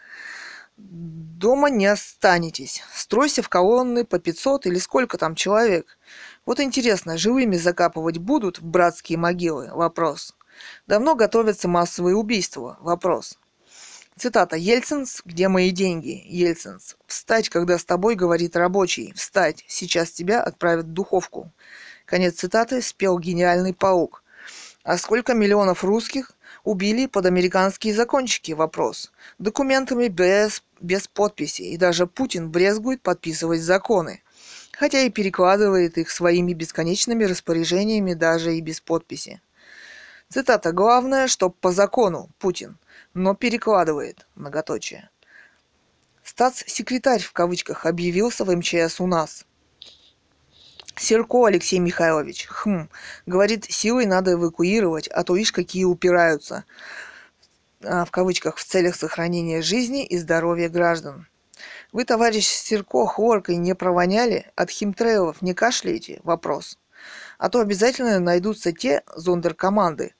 Дома 0.77 1.71
не 1.71 1.87
останетесь. 1.87 2.83
Стройся 2.93 3.43
в 3.43 3.49
колонны 3.49 4.05
по 4.05 4.19
500 4.19 4.67
или 4.67 4.79
сколько 4.79 5.19
там 5.19 5.35
человек. 5.35 5.99
Вот 6.47 6.61
интересно, 6.61 7.17
живыми 7.17 7.57
закапывать 7.57 8.19
будут 8.19 8.59
в 8.59 8.65
братские 8.65 9.19
могилы? 9.19 9.71
Вопрос. 9.73 10.35
Давно 10.87 11.15
готовятся 11.15 11.69
массовые 11.69 12.17
убийства? 12.17 12.79
Вопрос. 12.81 13.39
Цитата. 14.17 14.57
Ельцинс, 14.57 15.23
где 15.25 15.49
мои 15.49 15.71
деньги? 15.71 16.23
Ельцинс. 16.27 16.97
Встать, 17.07 17.49
когда 17.49 17.79
с 17.79 17.85
тобой 17.85 18.15
говорит 18.15 18.57
рабочий. 18.57 19.13
Встать. 19.15 19.65
Сейчас 19.67 20.13
тебя 20.13 20.41
отправят 20.43 20.87
в 20.87 20.93
духовку. 20.93 21.51
Конец 22.07 22.35
цитаты 22.35 22.81
спел 22.81 23.19
гениальный 23.19 23.75
паук. 23.75 24.23
А 24.85 24.99
сколько 24.99 25.35
миллионов 25.35 25.83
русских 25.83 26.33
убили 26.63 27.07
под 27.07 27.27
американские 27.27 27.95
закончики 27.95 28.53
вопрос. 28.53 29.11
Документами 29.39 30.09
без, 30.09 30.63
без 30.81 31.09
подписи, 31.09 31.63
и 31.63 31.77
даже 31.77 32.07
Путин 32.07 32.51
брезгует 32.51 33.03
подписывать 33.03 33.63
законы. 33.63 34.23
Хотя 34.73 35.01
и 35.01 35.11
перекладывает 35.11 35.99
их 35.99 36.11
своими 36.11 36.53
бесконечными 36.53 37.25
распоряжениями 37.25 38.15
даже 38.15 38.57
и 38.57 38.61
без 38.61 38.81
подписи. 38.81 39.41
Цитата. 40.35 40.72
«Главное, 40.72 41.28
чтоб 41.28 41.57
по 41.61 41.70
закону, 41.70 42.28
Путин, 42.41 42.76
но 43.14 43.37
перекладывает, 43.37 44.26
многоточие». 44.35 45.09
Статс-секретарь 46.24 47.22
в 47.22 47.30
кавычках 47.32 47.87
объявился 47.87 48.45
в 48.45 48.51
МЧС 48.51 49.01
у 49.01 49.07
нас– 49.07 49.47
Серко 50.97 51.47
Алексей 51.47 51.78
Михайлович. 51.78 52.49
Хм. 52.49 52.89
Говорит, 53.26 53.66
силой 53.66 54.07
надо 54.07 54.32
эвакуировать, 54.32 55.07
а 55.07 55.22
то 55.22 55.37
ишь 55.37 55.53
какие 55.53 55.85
упираются. 55.85 56.64
А, 57.85 58.05
в 58.05 58.11
кавычках, 58.11 58.57
в 58.57 58.64
целях 58.64 58.97
сохранения 58.97 59.62
жизни 59.62 60.05
и 60.05 60.18
здоровья 60.18 60.68
граждан. 60.68 61.28
Вы, 61.93 62.05
товарищ 62.05 62.49
Серко, 62.49 63.07
хлоркой 63.07 63.57
не 63.57 63.76
провоняли? 63.76 64.51
От 64.57 64.70
химтрейлов 64.70 65.43
не 65.43 65.55
кашляете? 65.55 66.20
Вопрос. 66.24 66.76
А 67.39 67.49
то 67.49 67.61
обязательно 67.61 68.18
найдутся 68.18 68.72
те 68.72 69.03
зондеркоманды, 69.14 70.14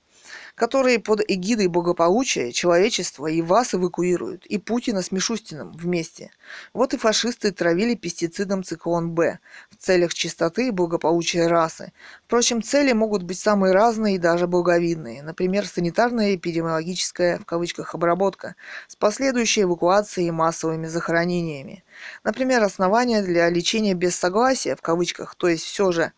которые 0.55 1.01
под 1.01 1.21
эгидой 1.27 1.67
благополучия 1.67 2.53
человечества 2.53 3.27
и 3.27 3.43
вас 3.43 3.75
эвакуируют, 3.75 4.47
и 4.47 4.59
Путина 4.59 5.03
с 5.03 5.11
Мишустиным 5.11 5.73
вместе. 5.73 6.31
Вот 6.73 6.95
и 6.95 6.97
фашисты 6.97 7.51
травили 7.51 7.95
пестицидом 7.95 8.63
циклон 8.63 9.11
Б 9.11 9.41
в 9.71 9.77
целях 9.77 10.15
чистоты 10.15 10.69
и 10.69 10.71
благополучия 10.71 11.49
расы. 11.49 11.93
Впрочем, 12.25 12.63
цели 12.63 12.93
могут 12.93 13.25
быть 13.25 13.39
самые 13.39 13.73
разные 13.73 14.15
и 14.15 14.19
даже 14.19 14.47
благовидные. 14.47 15.23
Например, 15.23 15.67
санитарная 15.67 16.37
эпидемиологическая 16.37 17.39
в 17.39 17.45
кавычках 17.45 17.95
обработка 17.95 18.55
с 18.87 18.95
последующей 18.95 19.63
эвакуацией 19.63 20.29
и 20.29 20.33
массовыми 20.33 20.87
захоронениями. 20.87 21.85
Например, 22.23 22.63
основания 22.63 23.23
для 23.23 23.49
лечения 23.51 23.95
без 23.95 24.15
согласия 24.15 24.77
в 24.77 24.83
кавычках, 24.83 25.35
то 25.35 25.49
есть 25.49 25.65
все 25.65 25.91
же 25.91 26.13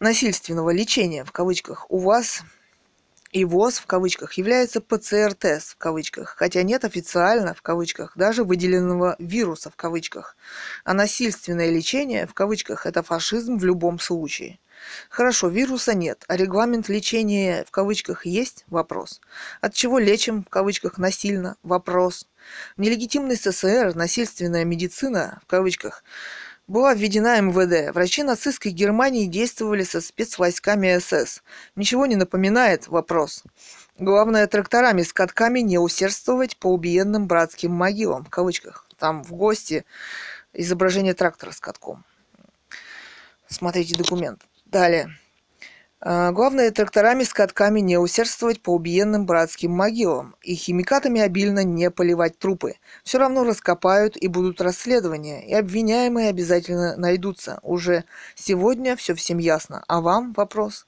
насильственного 0.00 0.70
лечения 0.70 1.24
в 1.24 1.32
кавычках 1.32 1.90
у 1.90 1.98
вас 1.98 2.42
и 3.30 3.44
ВОЗ 3.44 3.78
в 3.78 3.86
кавычках 3.86 4.34
является 4.34 4.80
ПЦР-тест 4.80 5.72
в 5.72 5.76
кавычках, 5.76 6.34
хотя 6.36 6.62
нет 6.62 6.84
официально 6.84 7.54
в 7.54 7.62
кавычках 7.62 8.16
даже 8.16 8.44
выделенного 8.44 9.16
вируса 9.18 9.70
в 9.70 9.76
кавычках. 9.76 10.36
А 10.84 10.94
насильственное 10.94 11.70
лечение 11.70 12.26
в 12.26 12.34
кавычках 12.34 12.86
это 12.86 13.02
фашизм 13.02 13.58
в 13.58 13.64
любом 13.64 13.98
случае. 13.98 14.58
Хорошо, 15.10 15.48
вируса 15.48 15.94
нет, 15.94 16.24
а 16.28 16.36
регламент 16.36 16.88
лечения 16.88 17.64
в 17.66 17.70
кавычках 17.70 18.26
есть? 18.26 18.64
Вопрос. 18.68 19.20
От 19.60 19.74
чего 19.74 19.98
лечим 19.98 20.44
в 20.44 20.48
кавычках 20.48 20.98
насильно? 20.98 21.56
Вопрос. 21.62 22.26
В 22.76 22.80
нелегитимной 22.80 23.36
СССР 23.36 23.94
насильственная 23.94 24.64
медицина 24.64 25.40
в 25.42 25.46
кавычках 25.46 26.04
была 26.68 26.94
введена 26.94 27.40
МВД. 27.40 27.94
Врачи 27.94 28.22
нацистской 28.22 28.70
Германии 28.70 29.24
действовали 29.24 29.82
со 29.82 30.00
спецвойсками 30.00 30.98
СС. 30.98 31.42
Ничего 31.74 32.06
не 32.06 32.14
напоминает 32.14 32.86
вопрос. 32.88 33.42
Главное, 33.98 34.46
тракторами 34.46 35.02
с 35.02 35.12
катками 35.12 35.60
не 35.60 35.78
усердствовать 35.78 36.56
по 36.58 36.68
убиенным 36.68 37.26
братским 37.26 37.72
могилам, 37.72 38.24
в 38.24 38.30
кавычках. 38.30 38.86
Там 38.98 39.24
в 39.24 39.32
гости 39.32 39.84
изображение 40.52 41.14
трактора 41.14 41.50
с 41.52 41.58
катком. 41.58 42.04
Смотрите 43.48 43.96
документ. 43.96 44.42
Далее. 44.66 45.18
А, 46.00 46.30
главное, 46.30 46.70
тракторами 46.70 47.24
с 47.24 47.32
катками 47.32 47.80
не 47.80 47.98
усердствовать 47.98 48.62
по 48.62 48.72
убиенным 48.72 49.26
братским 49.26 49.72
могилам 49.72 50.36
и 50.42 50.54
химикатами 50.54 51.20
обильно 51.20 51.64
не 51.64 51.90
поливать 51.90 52.38
трупы. 52.38 52.76
Все 53.02 53.18
равно 53.18 53.42
раскопают 53.42 54.16
и 54.16 54.28
будут 54.28 54.60
расследования, 54.60 55.44
и 55.44 55.54
обвиняемые 55.54 56.28
обязательно 56.28 56.96
найдутся. 56.96 57.58
Уже 57.62 58.04
сегодня 58.36 58.94
все 58.94 59.14
всем 59.14 59.38
ясно. 59.38 59.82
А 59.88 60.00
вам 60.00 60.32
вопрос? 60.34 60.84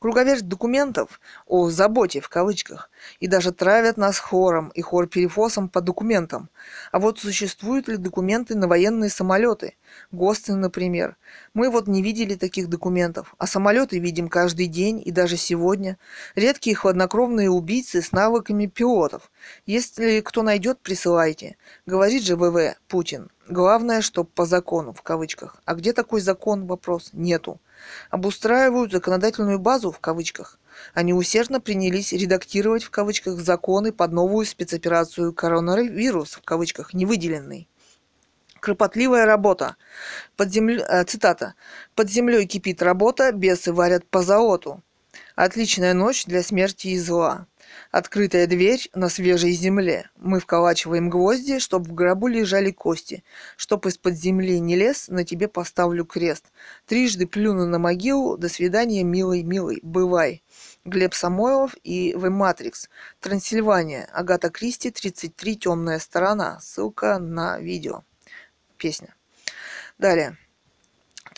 Круговерть 0.00 0.48
документов 0.48 1.20
о 1.46 1.68
«заботе» 1.68 2.22
в 2.22 2.30
кавычках 2.30 2.90
и 3.18 3.26
даже 3.26 3.52
травят 3.52 3.98
нас 3.98 4.18
хором 4.18 4.70
и 4.70 4.80
хор-перефосом 4.80 5.68
по 5.68 5.82
документам. 5.82 6.48
А 6.90 6.98
вот 6.98 7.18
существуют 7.18 7.86
ли 7.86 7.98
документы 7.98 8.56
на 8.56 8.66
военные 8.66 9.10
самолеты? 9.10 9.74
ГОСТы, 10.10 10.54
например. 10.54 11.18
Мы 11.52 11.68
вот 11.68 11.86
не 11.86 12.02
видели 12.02 12.34
таких 12.34 12.70
документов, 12.70 13.34
а 13.36 13.46
самолеты 13.46 13.98
видим 13.98 14.30
каждый 14.30 14.68
день 14.68 15.02
и 15.04 15.10
даже 15.10 15.36
сегодня. 15.36 15.98
Редкие 16.34 16.74
хладнокровные 16.76 17.50
убийцы 17.50 18.00
с 18.00 18.10
навыками 18.10 18.64
пилотов. 18.64 19.30
Если 19.66 20.22
кто 20.22 20.40
найдет, 20.40 20.80
присылайте. 20.80 21.58
Говорит 21.84 22.24
же 22.24 22.36
ВВ 22.36 22.74
Путин. 22.88 23.30
Главное, 23.50 24.00
чтоб 24.00 24.32
по 24.32 24.46
закону, 24.46 24.94
в 24.94 25.02
кавычках. 25.02 25.60
А 25.66 25.74
где 25.74 25.92
такой 25.92 26.22
закон? 26.22 26.66
Вопрос. 26.66 27.10
Нету 27.12 27.60
обустраивают 28.10 28.92
законодательную 28.92 29.58
базу 29.58 29.90
в 29.90 30.00
кавычках. 30.00 30.58
Они 30.94 31.12
усердно 31.12 31.60
принялись 31.60 32.12
редактировать 32.12 32.84
в 32.84 32.90
кавычках 32.90 33.40
законы 33.40 33.92
под 33.92 34.12
новую 34.12 34.46
спецоперацию 34.46 35.32
коронавирус 35.32 36.32
в 36.34 36.42
кавычках 36.42 36.94
невыделенный. 36.94 37.68
Кропотливая 38.60 39.24
работа. 39.24 39.76
Под 40.36 40.52
землю... 40.52 40.84
э, 40.86 41.04
цитата. 41.04 41.54
«Под 41.94 42.10
землей 42.10 42.46
кипит 42.46 42.82
работа, 42.82 43.32
бесы 43.32 43.72
варят 43.72 44.06
по 44.06 44.22
заоту. 44.22 44.82
Отличная 45.34 45.94
ночь 45.94 46.26
для 46.26 46.42
смерти 46.42 46.88
и 46.88 46.98
зла. 46.98 47.46
Открытая 47.90 48.46
дверь 48.46 48.88
на 48.94 49.08
свежей 49.08 49.52
земле. 49.52 50.10
Мы 50.16 50.40
вколачиваем 50.40 51.10
гвозди, 51.10 51.58
чтоб 51.58 51.86
в 51.86 51.92
гробу 51.92 52.26
лежали 52.28 52.70
кости. 52.70 53.24
Чтоб 53.56 53.86
из-под 53.86 54.14
земли 54.14 54.60
не 54.60 54.76
лез, 54.76 55.08
на 55.08 55.24
тебе 55.24 55.48
поставлю 55.48 56.04
крест. 56.04 56.46
Трижды 56.86 57.26
плюну 57.26 57.66
на 57.66 57.78
могилу. 57.78 58.36
До 58.36 58.48
свидания, 58.48 59.02
милый, 59.02 59.42
милый. 59.42 59.80
Бывай. 59.82 60.42
Глеб 60.84 61.14
Самойлов 61.14 61.74
и 61.82 62.14
В. 62.14 62.30
Матрикс. 62.30 62.88
Трансильвания. 63.20 64.08
Агата 64.12 64.50
Кристи, 64.50 64.90
33. 64.90 65.56
Темная 65.56 65.98
сторона. 65.98 66.60
Ссылка 66.60 67.18
на 67.18 67.58
видео. 67.58 68.04
Песня. 68.76 69.14
Далее 69.98 70.36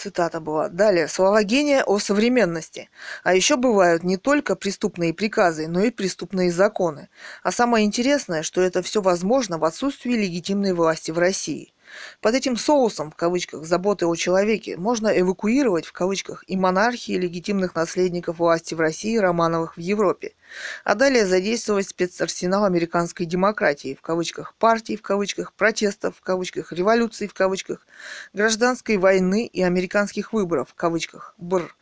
цитата 0.02 0.40
была. 0.40 0.68
Далее, 0.68 1.06
слова 1.08 1.44
гения 1.44 1.84
о 1.84 1.98
современности. 1.98 2.90
А 3.22 3.34
еще 3.34 3.56
бывают 3.56 4.02
не 4.02 4.16
только 4.16 4.56
преступные 4.56 5.14
приказы, 5.14 5.68
но 5.68 5.80
и 5.82 5.90
преступные 5.90 6.50
законы. 6.50 7.08
А 7.42 7.52
самое 7.52 7.86
интересное, 7.86 8.42
что 8.42 8.60
это 8.60 8.82
все 8.82 9.00
возможно 9.00 9.58
в 9.58 9.64
отсутствии 9.64 10.14
легитимной 10.14 10.72
власти 10.72 11.12
в 11.12 11.18
России. 11.18 11.72
Под 12.20 12.34
этим 12.34 12.56
соусом, 12.56 13.10
в 13.10 13.16
кавычках, 13.16 13.64
заботы 13.64 14.06
о 14.06 14.14
человеке 14.14 14.76
можно 14.76 15.08
эвакуировать, 15.08 15.86
в 15.86 15.92
кавычках, 15.92 16.44
и 16.46 16.56
монархии 16.56 17.12
легитимных 17.12 17.74
наследников 17.74 18.38
власти 18.38 18.74
в 18.74 18.80
России 18.80 19.16
Романовых 19.16 19.76
в 19.76 19.80
Европе, 19.80 20.34
а 20.84 20.94
далее 20.94 21.26
задействовать 21.26 21.88
спецарсенал 21.88 22.64
американской 22.64 23.26
демократии, 23.26 23.94
в 23.94 24.02
кавычках, 24.02 24.54
партий, 24.54 24.96
в 24.96 25.02
кавычках, 25.02 25.52
протестов, 25.52 26.16
в 26.16 26.22
кавычках, 26.22 26.72
революций, 26.72 27.28
в 27.28 27.34
кавычках, 27.34 27.86
гражданской 28.32 28.96
войны 28.96 29.46
и 29.46 29.62
американских 29.62 30.32
выборов, 30.32 30.70
в 30.70 30.74
кавычках, 30.74 31.34
бр. 31.38 31.74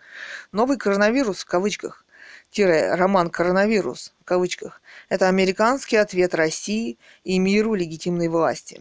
Новый 0.52 0.76
коронавирус, 0.76 1.40
в 1.40 1.46
кавычках, 1.46 2.04
тире 2.50 2.94
роман 2.94 3.30
«Коронавирус» 3.30 4.12
в 4.20 4.24
кавычках, 4.24 4.82
это 5.08 5.28
американский 5.28 5.96
ответ 5.96 6.34
России 6.34 6.98
и 7.24 7.38
миру 7.38 7.74
легитимной 7.74 8.28
власти. 8.28 8.80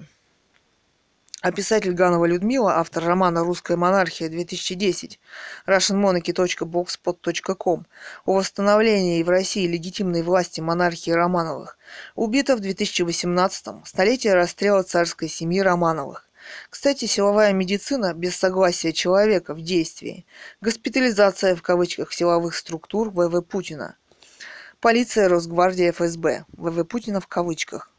А 1.42 1.54
писатель 1.54 1.94
Ганова 1.94 2.26
Людмила, 2.26 2.80
автор 2.80 3.06
романа 3.06 3.46
«Русская 3.46 3.78
монархия» 3.78 4.28
2010, 4.28 5.22
russianmonarchy.blogspot.com 5.68 7.86
о 8.26 8.34
восстановлении 8.34 9.24
в 9.24 9.30
России 9.30 9.66
легитимной 9.66 10.22
власти 10.22 10.60
монархии 10.60 11.12
Романовых, 11.12 11.78
убита 12.16 12.58
в 12.58 12.60
2018-м, 12.60 13.86
столетие 13.86 14.34
расстрела 14.34 14.84
царской 14.84 15.30
семьи 15.30 15.62
Романовых. 15.62 16.26
Кстати, 16.70 17.06
силовая 17.06 17.54
медицина 17.54 18.14
без 18.14 18.36
согласия 18.36 18.92
человека 18.92 19.54
в 19.54 19.62
действии, 19.62 20.26
госпитализация 20.60 21.56
в 21.56 21.62
кавычках 21.62 22.12
силовых 22.12 22.54
структур 22.54 23.12
ВВ 23.12 23.42
Путина, 23.44 23.96
полиция, 24.82 25.30
Росгвардия, 25.30 25.94
ФСБ, 25.94 26.44
ВВ 26.52 26.84
Путина 26.84 27.22
в 27.22 27.28
кавычках, 27.28 27.90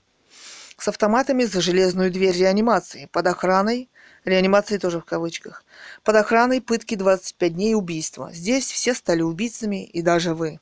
с 0.83 0.89
автоматами 0.89 1.45
за 1.45 1.61
железную 1.61 2.11
дверь 2.11 2.37
реанимации, 2.37 3.09
под 3.13 3.27
охраной, 3.27 3.91
реанимации 4.25 4.79
тоже 4.79 5.01
в 5.01 5.05
кавычках, 5.05 5.65
под 6.05 6.17
охраной 6.17 6.61
пытки 6.61 6.95
25 6.95 7.55
дней 7.55 7.75
убийства. 7.75 8.31
Здесь 8.33 8.71
все 8.71 8.95
стали 8.95 9.23
убийцами, 9.23 9.85
и 9.85 10.03
даже 10.03 10.35
вы. 10.35 10.61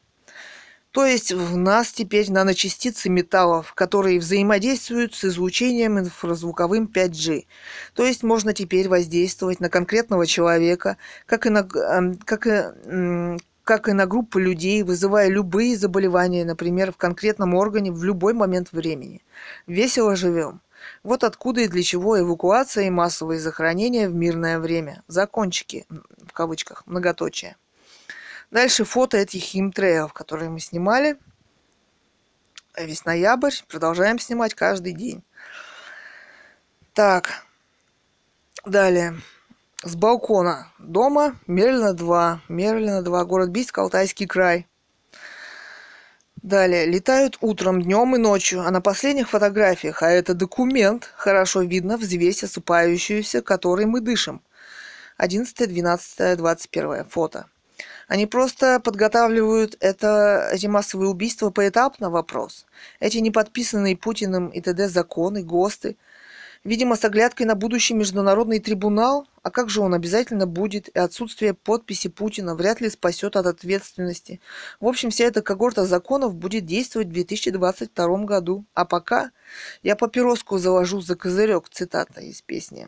То 0.90 1.04
есть 1.04 1.32
в 1.32 1.56
нас 1.56 1.92
теперь 1.92 2.30
наночастицы 2.32 3.10
металлов, 3.10 3.74
которые 3.74 4.18
взаимодействуют 4.18 5.14
с 5.14 5.24
излучением 5.26 5.98
инфразвуковым 5.98 6.90
5G. 6.92 7.44
То 7.94 8.06
есть 8.06 8.22
можно 8.22 8.54
теперь 8.54 8.88
воздействовать 8.88 9.60
на 9.60 9.68
конкретного 9.68 10.26
человека, 10.26 10.96
как 11.26 11.46
и 11.46 11.50
на, 11.50 11.60
эм, 11.60 12.16
как 12.16 12.46
и, 12.46 13.38
как 13.68 13.86
и 13.86 13.92
на 13.92 14.06
группу 14.06 14.38
людей, 14.38 14.82
вызывая 14.82 15.28
любые 15.28 15.76
заболевания, 15.76 16.46
например, 16.46 16.90
в 16.90 16.96
конкретном 16.96 17.54
органе 17.54 17.92
в 17.92 18.02
любой 18.02 18.32
момент 18.32 18.72
времени. 18.72 19.22
Весело 19.66 20.16
живем. 20.16 20.62
Вот 21.02 21.22
откуда 21.22 21.60
и 21.60 21.68
для 21.68 21.82
чего 21.82 22.18
эвакуация 22.18 22.84
и 22.84 22.90
массовые 22.90 23.38
захоронения 23.38 24.08
в 24.08 24.14
мирное 24.14 24.58
время. 24.58 25.02
Закончики, 25.06 25.84
в 25.90 26.32
кавычках, 26.32 26.86
многоточие. 26.86 27.58
Дальше 28.50 28.84
фото 28.84 29.18
этих 29.18 29.42
химтрейлов, 29.42 30.14
которые 30.14 30.48
мы 30.48 30.60
снимали. 30.60 31.18
Весь 32.74 33.04
ноябрь. 33.04 33.52
Продолжаем 33.68 34.18
снимать 34.18 34.54
каждый 34.54 34.94
день. 34.94 35.22
Так. 36.94 37.44
Далее 38.64 39.14
с 39.84 39.94
балкона 39.94 40.66
дома 40.78 41.36
Мерлина 41.46 41.92
2. 41.92 42.40
Мерлина 42.48 43.02
2, 43.02 43.24
город 43.24 43.50
Бийск, 43.50 43.78
Алтайский 43.78 44.26
край. 44.26 44.66
Далее. 46.42 46.86
Летают 46.86 47.38
утром, 47.40 47.82
днем 47.82 48.14
и 48.16 48.18
ночью, 48.18 48.60
а 48.60 48.70
на 48.70 48.80
последних 48.80 49.30
фотографиях, 49.30 50.02
а 50.02 50.10
это 50.10 50.34
документ, 50.34 51.12
хорошо 51.16 51.62
видно 51.62 51.96
взвесь 51.96 52.44
осыпающуюся, 52.44 53.42
которой 53.42 53.86
мы 53.86 54.00
дышим. 54.00 54.40
11, 55.16 55.68
12, 55.68 56.36
21 56.36 57.04
фото. 57.06 57.46
Они 58.06 58.26
просто 58.26 58.80
подготавливают 58.80 59.76
это, 59.80 60.48
эти 60.52 60.66
массовые 60.66 61.10
убийства 61.10 61.50
поэтапно 61.50 62.08
вопрос. 62.08 62.66
Эти 63.00 63.18
неподписанные 63.18 63.96
Путиным 63.96 64.48
и 64.48 64.60
т.д. 64.60 64.88
законы, 64.88 65.42
ГОСТы– 65.42 65.96
Видимо, 66.68 66.96
с 66.96 67.04
оглядкой 67.06 67.46
на 67.46 67.54
будущий 67.54 67.94
международный 67.94 68.60
трибунал, 68.60 69.26
а 69.42 69.50
как 69.50 69.70
же 69.70 69.80
он 69.80 69.94
обязательно 69.94 70.46
будет, 70.46 70.88
и 70.88 70.98
отсутствие 70.98 71.54
подписи 71.54 72.10
Путина 72.10 72.54
вряд 72.54 72.82
ли 72.82 72.90
спасет 72.90 73.36
от 73.36 73.46
ответственности. 73.46 74.38
В 74.78 74.86
общем, 74.86 75.08
вся 75.08 75.24
эта 75.24 75.40
когорта 75.40 75.86
законов 75.86 76.34
будет 76.34 76.66
действовать 76.66 77.08
в 77.08 77.12
2022 77.12 78.24
году. 78.24 78.66
А 78.74 78.84
пока 78.84 79.30
я 79.82 79.96
папироску 79.96 80.58
заложу 80.58 81.00
за 81.00 81.16
козырек, 81.16 81.70
цитата 81.70 82.20
из 82.20 82.42
песни. 82.42 82.86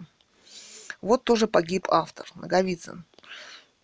Вот 1.01 1.25
тоже 1.25 1.49
погиб 1.49 1.87
автор, 1.89 2.27
Наговицын. 2.35 3.07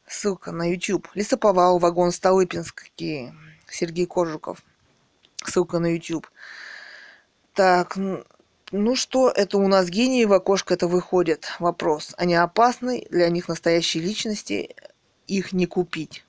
Ссылка 0.07 0.53
на 0.53 0.71
YouTube. 0.71 1.09
Лесоповал, 1.15 1.79
вагон 1.79 2.13
Столыпинский, 2.13 3.33
Сергей 3.67 4.05
Кожуков. 4.05 4.63
Ссылка 5.43 5.79
на 5.79 5.95
YouTube. 5.95 6.29
Так, 7.55 7.97
ну 8.77 8.95
что, 8.95 9.31
это 9.31 9.59
у 9.59 9.67
нас 9.69 9.89
гении 9.89 10.25
в 10.25 10.33
окошко 10.33 10.75
это 10.75 10.87
выходит. 10.87 11.47
Вопрос. 11.59 12.15
Они 12.17 12.35
опасны, 12.35 13.07
для 13.11 13.29
них 13.29 13.49
настоящие 13.49 14.03
личности, 14.03 14.75
их 15.27 15.53
не 15.53 15.67
купить. 15.67 16.25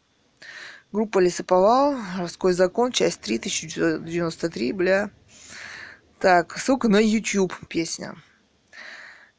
Группа 0.91 1.19
Лесоповал, 1.19 1.95
Городской 2.15 2.53
закон, 2.53 2.91
часть 2.91 3.19
3, 3.21 3.37
1993, 3.37 4.71
бля. 4.71 5.11
Так, 6.19 6.57
ссылка 6.57 6.87
на 6.87 6.97
YouTube 6.97 7.53
песня. 7.67 8.15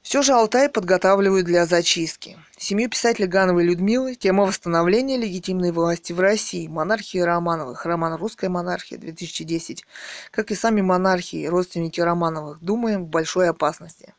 Все 0.02 0.22
же 0.22 0.32
Алтай 0.32 0.68
подготавливают 0.68 1.44
для 1.44 1.66
зачистки. 1.66 2.38
Семью 2.56 2.88
писателя 2.88 3.26
Гановой 3.26 3.64
Людмилы 3.64 4.14
тема 4.14 4.44
восстановления 4.44 5.18
легитимной 5.18 5.70
власти 5.70 6.12
в 6.12 6.20
России, 6.20 6.66
монархии 6.66 7.18
Романовых, 7.18 7.84
роман 7.84 8.14
«Русская 8.14 8.48
монархия» 8.48 8.96
2010, 8.96 9.84
как 10.30 10.50
и 10.50 10.54
сами 10.54 10.80
монархии, 10.80 11.46
родственники 11.46 12.00
Романовых, 12.00 12.60
думаем 12.60 13.04
в 13.04 13.08
большой 13.08 13.50
опасности. 13.50 14.14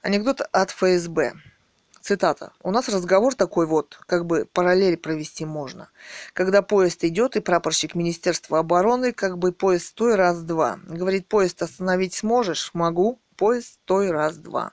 Анекдот 0.00 0.40
от 0.40 0.70
ФСБ. 0.70 1.34
Цитата. 2.00 2.52
«У 2.64 2.72
нас 2.72 2.88
разговор 2.88 3.36
такой 3.36 3.66
вот, 3.66 4.00
как 4.06 4.26
бы 4.26 4.48
параллель 4.52 4.96
провести 4.96 5.44
можно. 5.44 5.88
Когда 6.32 6.60
поезд 6.60 7.04
идет, 7.04 7.36
и 7.36 7.40
прапорщик 7.40 7.94
Министерства 7.94 8.58
обороны, 8.58 9.12
как 9.12 9.38
бы 9.38 9.52
поезд 9.52 9.86
стой 9.86 10.16
раз-два. 10.16 10.80
Говорит, 10.88 11.28
поезд 11.28 11.62
остановить 11.62 12.14
сможешь? 12.14 12.72
Могу 12.74 13.20
поезд 13.42 13.72
стой 13.82 14.12
раз-два. 14.12 14.70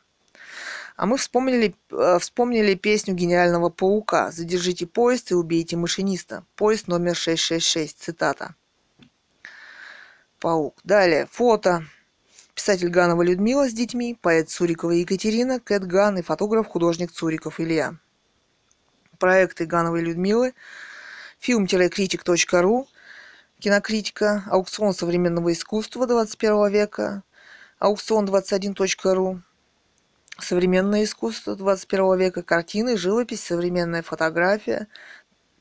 А 0.95 1.07
мы 1.07 1.17
вспомнили, 1.17 1.73
э, 1.89 2.19
вспомнили 2.19 2.75
песню 2.75 3.15
гениального 3.15 3.69
паука 3.69 4.29
«Задержите 4.29 4.85
поезд 4.85 5.31
и 5.31 5.33
убейте 5.33 5.75
машиниста». 5.75 6.43
Поезд 6.55 6.87
номер 6.87 7.15
666, 7.15 7.97
цитата. 7.99 8.53
Паук. 10.39 10.77
Далее, 10.83 11.27
фото. 11.31 11.83
Писатель 12.53 12.89
Ганова 12.89 13.23
Людмила 13.23 13.67
с 13.67 13.73
детьми, 13.73 14.15
поэт 14.21 14.51
Цурикова 14.51 14.91
Екатерина, 14.91 15.59
Кэт 15.59 15.87
Ган 15.87 16.19
и 16.19 16.21
фотограф-художник 16.21 17.11
Цуриков 17.11 17.59
Илья. 17.59 17.95
Проекты 19.17 19.65
Гановой 19.65 20.01
Людмилы, 20.01 20.53
фильм-критик.ру, 21.39 22.87
кинокритика, 23.57 24.43
аукцион 24.45 24.93
современного 24.93 25.53
искусства 25.53 26.05
21 26.05 26.69
века, 26.69 27.23
аукцион21.ру, 27.79 29.41
современное 30.37 31.03
искусство 31.03 31.55
21 31.55 32.17
века, 32.17 32.43
картины, 32.43 32.97
живопись, 32.97 33.43
современная 33.43 34.03
фотография, 34.03 34.87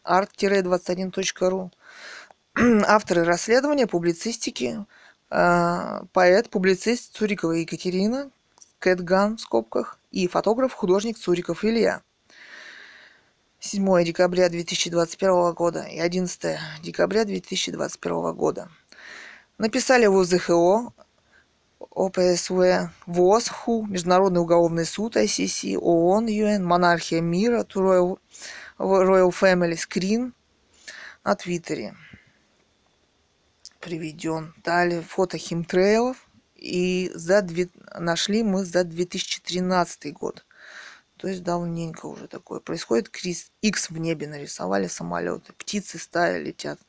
арт-21.ру, 0.04 1.70
авторы 2.86 3.24
расследования, 3.24 3.86
публицистики, 3.86 4.84
э, 5.30 6.00
поэт, 6.12 6.50
публицист 6.50 7.16
Цурикова 7.16 7.52
Екатерина, 7.52 8.30
Кэтган 8.80 9.36
в 9.36 9.40
скобках, 9.40 9.98
и 10.10 10.26
фотограф, 10.26 10.72
художник 10.72 11.18
Цуриков 11.18 11.64
Илья. 11.64 12.02
7 13.60 14.04
декабря 14.04 14.48
2021 14.48 15.52
года 15.52 15.82
и 15.82 15.98
11 15.98 16.58
декабря 16.80 17.24
2021 17.24 18.32
года. 18.32 18.70
Написали 19.58 20.06
в 20.06 20.14
УЗХО 20.14 20.92
ОПСВ, 21.80 22.90
ВОЗ, 23.06 23.48
ХУ, 23.48 23.86
Международный 23.86 24.40
уголовный 24.40 24.84
суд, 24.84 25.16
ICC, 25.16 25.76
ООН, 25.78 26.26
ЮН, 26.26 26.64
Монархия 26.64 27.20
мира, 27.20 27.64
Royal, 27.74 28.18
Royal 28.78 29.30
Family 29.30 29.76
Screen 29.76 30.32
на 31.24 31.34
Твиттере 31.34 31.94
приведен. 33.80 34.54
Далее 34.64 35.02
фото 35.02 35.38
химтрейлов. 35.38 36.28
И 36.56 37.10
за 37.14 37.42
две... 37.42 37.68
нашли 37.98 38.42
мы 38.42 38.64
за 38.64 38.84
2013 38.84 40.12
год. 40.12 40.44
То 41.16 41.28
есть 41.28 41.42
давненько 41.42 42.06
уже 42.06 42.28
такое. 42.28 42.60
Происходит 42.60 43.08
Крис 43.08 43.50
X 43.62 43.90
в 43.90 43.98
небе 43.98 44.26
нарисовали 44.26 44.88
самолеты. 44.88 45.52
Птицы 45.52 45.98
стаи 45.98 46.42
летят. 46.42 46.80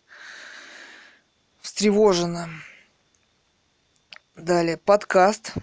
Встревоженно. 1.61 2.49
Далее, 4.39 4.77
подкаст, 4.77 5.55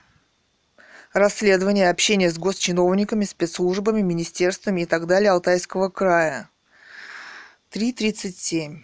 расследование, 1.15 1.89
общение 1.89 2.31
с 2.31 2.37
госчиновниками, 2.37 3.25
спецслужбами, 3.25 4.03
министерствами 4.03 4.83
и 4.83 4.85
так 4.85 5.07
далее 5.07 5.31
Алтайского 5.31 5.89
края. 5.89 6.51
3.37. 7.73 8.81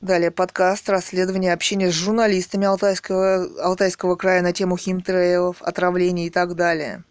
Далее, 0.00 0.30
подкаст, 0.30 0.88
расследование, 0.88 1.52
общение 1.52 1.90
с 1.90 1.94
журналистами 1.94 2.66
Алтайского, 2.66 3.50
Алтайского 3.62 4.16
края 4.16 4.40
на 4.40 4.54
тему 4.54 4.78
химтрейлов, 4.78 5.60
отравлений 5.60 6.28
и 6.28 6.30
так 6.30 6.54
далее. 6.54 7.04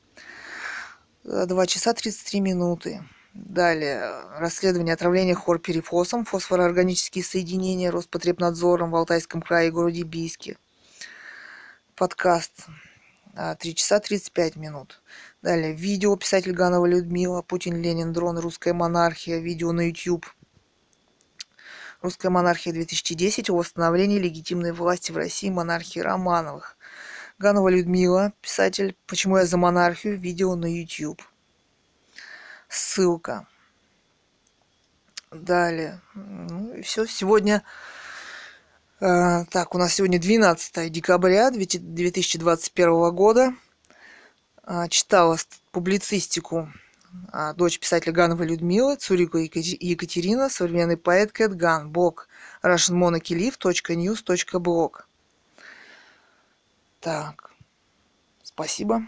2 1.24 1.66
часа 1.68 1.94
33 1.94 2.40
минуты. 2.40 3.04
Далее, 3.36 4.12
расследование 4.40 4.96
отравления 4.96 5.36
хлорперифосом, 5.36 6.26
фосфороорганические 6.26 7.24
соединения 7.24 7.92
Роспотребнадзором 7.92 8.90
в 8.90 8.96
Алтайском 8.96 9.44
крае 9.44 9.68
и 9.68 9.72
городе 9.72 10.02
Бийске 10.02 10.58
подкаст 12.00 12.68
3 13.36 13.76
часа 13.76 14.00
35 14.00 14.56
минут. 14.56 15.02
Далее, 15.42 15.74
видео 15.74 16.16
писатель 16.16 16.54
Ганова 16.54 16.86
Людмила, 16.86 17.42
Путин, 17.42 17.76
Ленин, 17.76 18.14
дрон, 18.14 18.40
русская 18.40 18.72
монархия, 18.72 19.40
видео 19.40 19.74
на 19.74 19.90
YouTube. 19.90 20.26
Русская 22.02 22.30
монархия 22.30 22.72
2010 22.72 23.50
о 23.50 23.58
восстановлении 23.58 24.18
легитимной 24.18 24.72
власти 24.72 25.12
в 25.12 25.18
России 25.18 25.50
монархии 25.50 26.00
Романовых. 26.00 26.78
Ганова 27.38 27.68
Людмила, 27.68 28.32
писатель 28.42 28.96
«Почему 29.06 29.36
я 29.36 29.46
за 29.46 29.58
монархию», 29.58 30.18
видео 30.18 30.56
на 30.56 30.74
YouTube. 30.74 31.22
Ссылка. 32.70 33.46
Далее. 35.32 36.00
Ну 36.14 36.76
и 36.76 36.82
все. 36.82 37.06
Сегодня 37.06 37.62
так, 39.00 39.76
у 39.76 39.78
нас 39.78 39.94
сегодня 39.94 40.20
12 40.20 40.92
декабря 40.92 41.52
2021 41.52 43.12
года. 43.12 43.54
Э, 44.70 44.88
читала 44.90 45.38
публицистику 45.72 46.70
э, 47.34 47.54
дочь 47.56 47.80
писателя 47.80 48.12
Ганова 48.12 48.44
Людмилы, 48.44 48.98
Цурика 48.98 49.38
Екатерина, 49.38 50.50
современный 50.50 50.98
поэт 50.98 51.32
Кэт 51.32 51.56
Ган, 51.56 51.92
блог 51.92 52.28
russianmonarchylive.news.blog. 52.62 54.92
Так, 57.00 57.52
спасибо. 58.44 59.08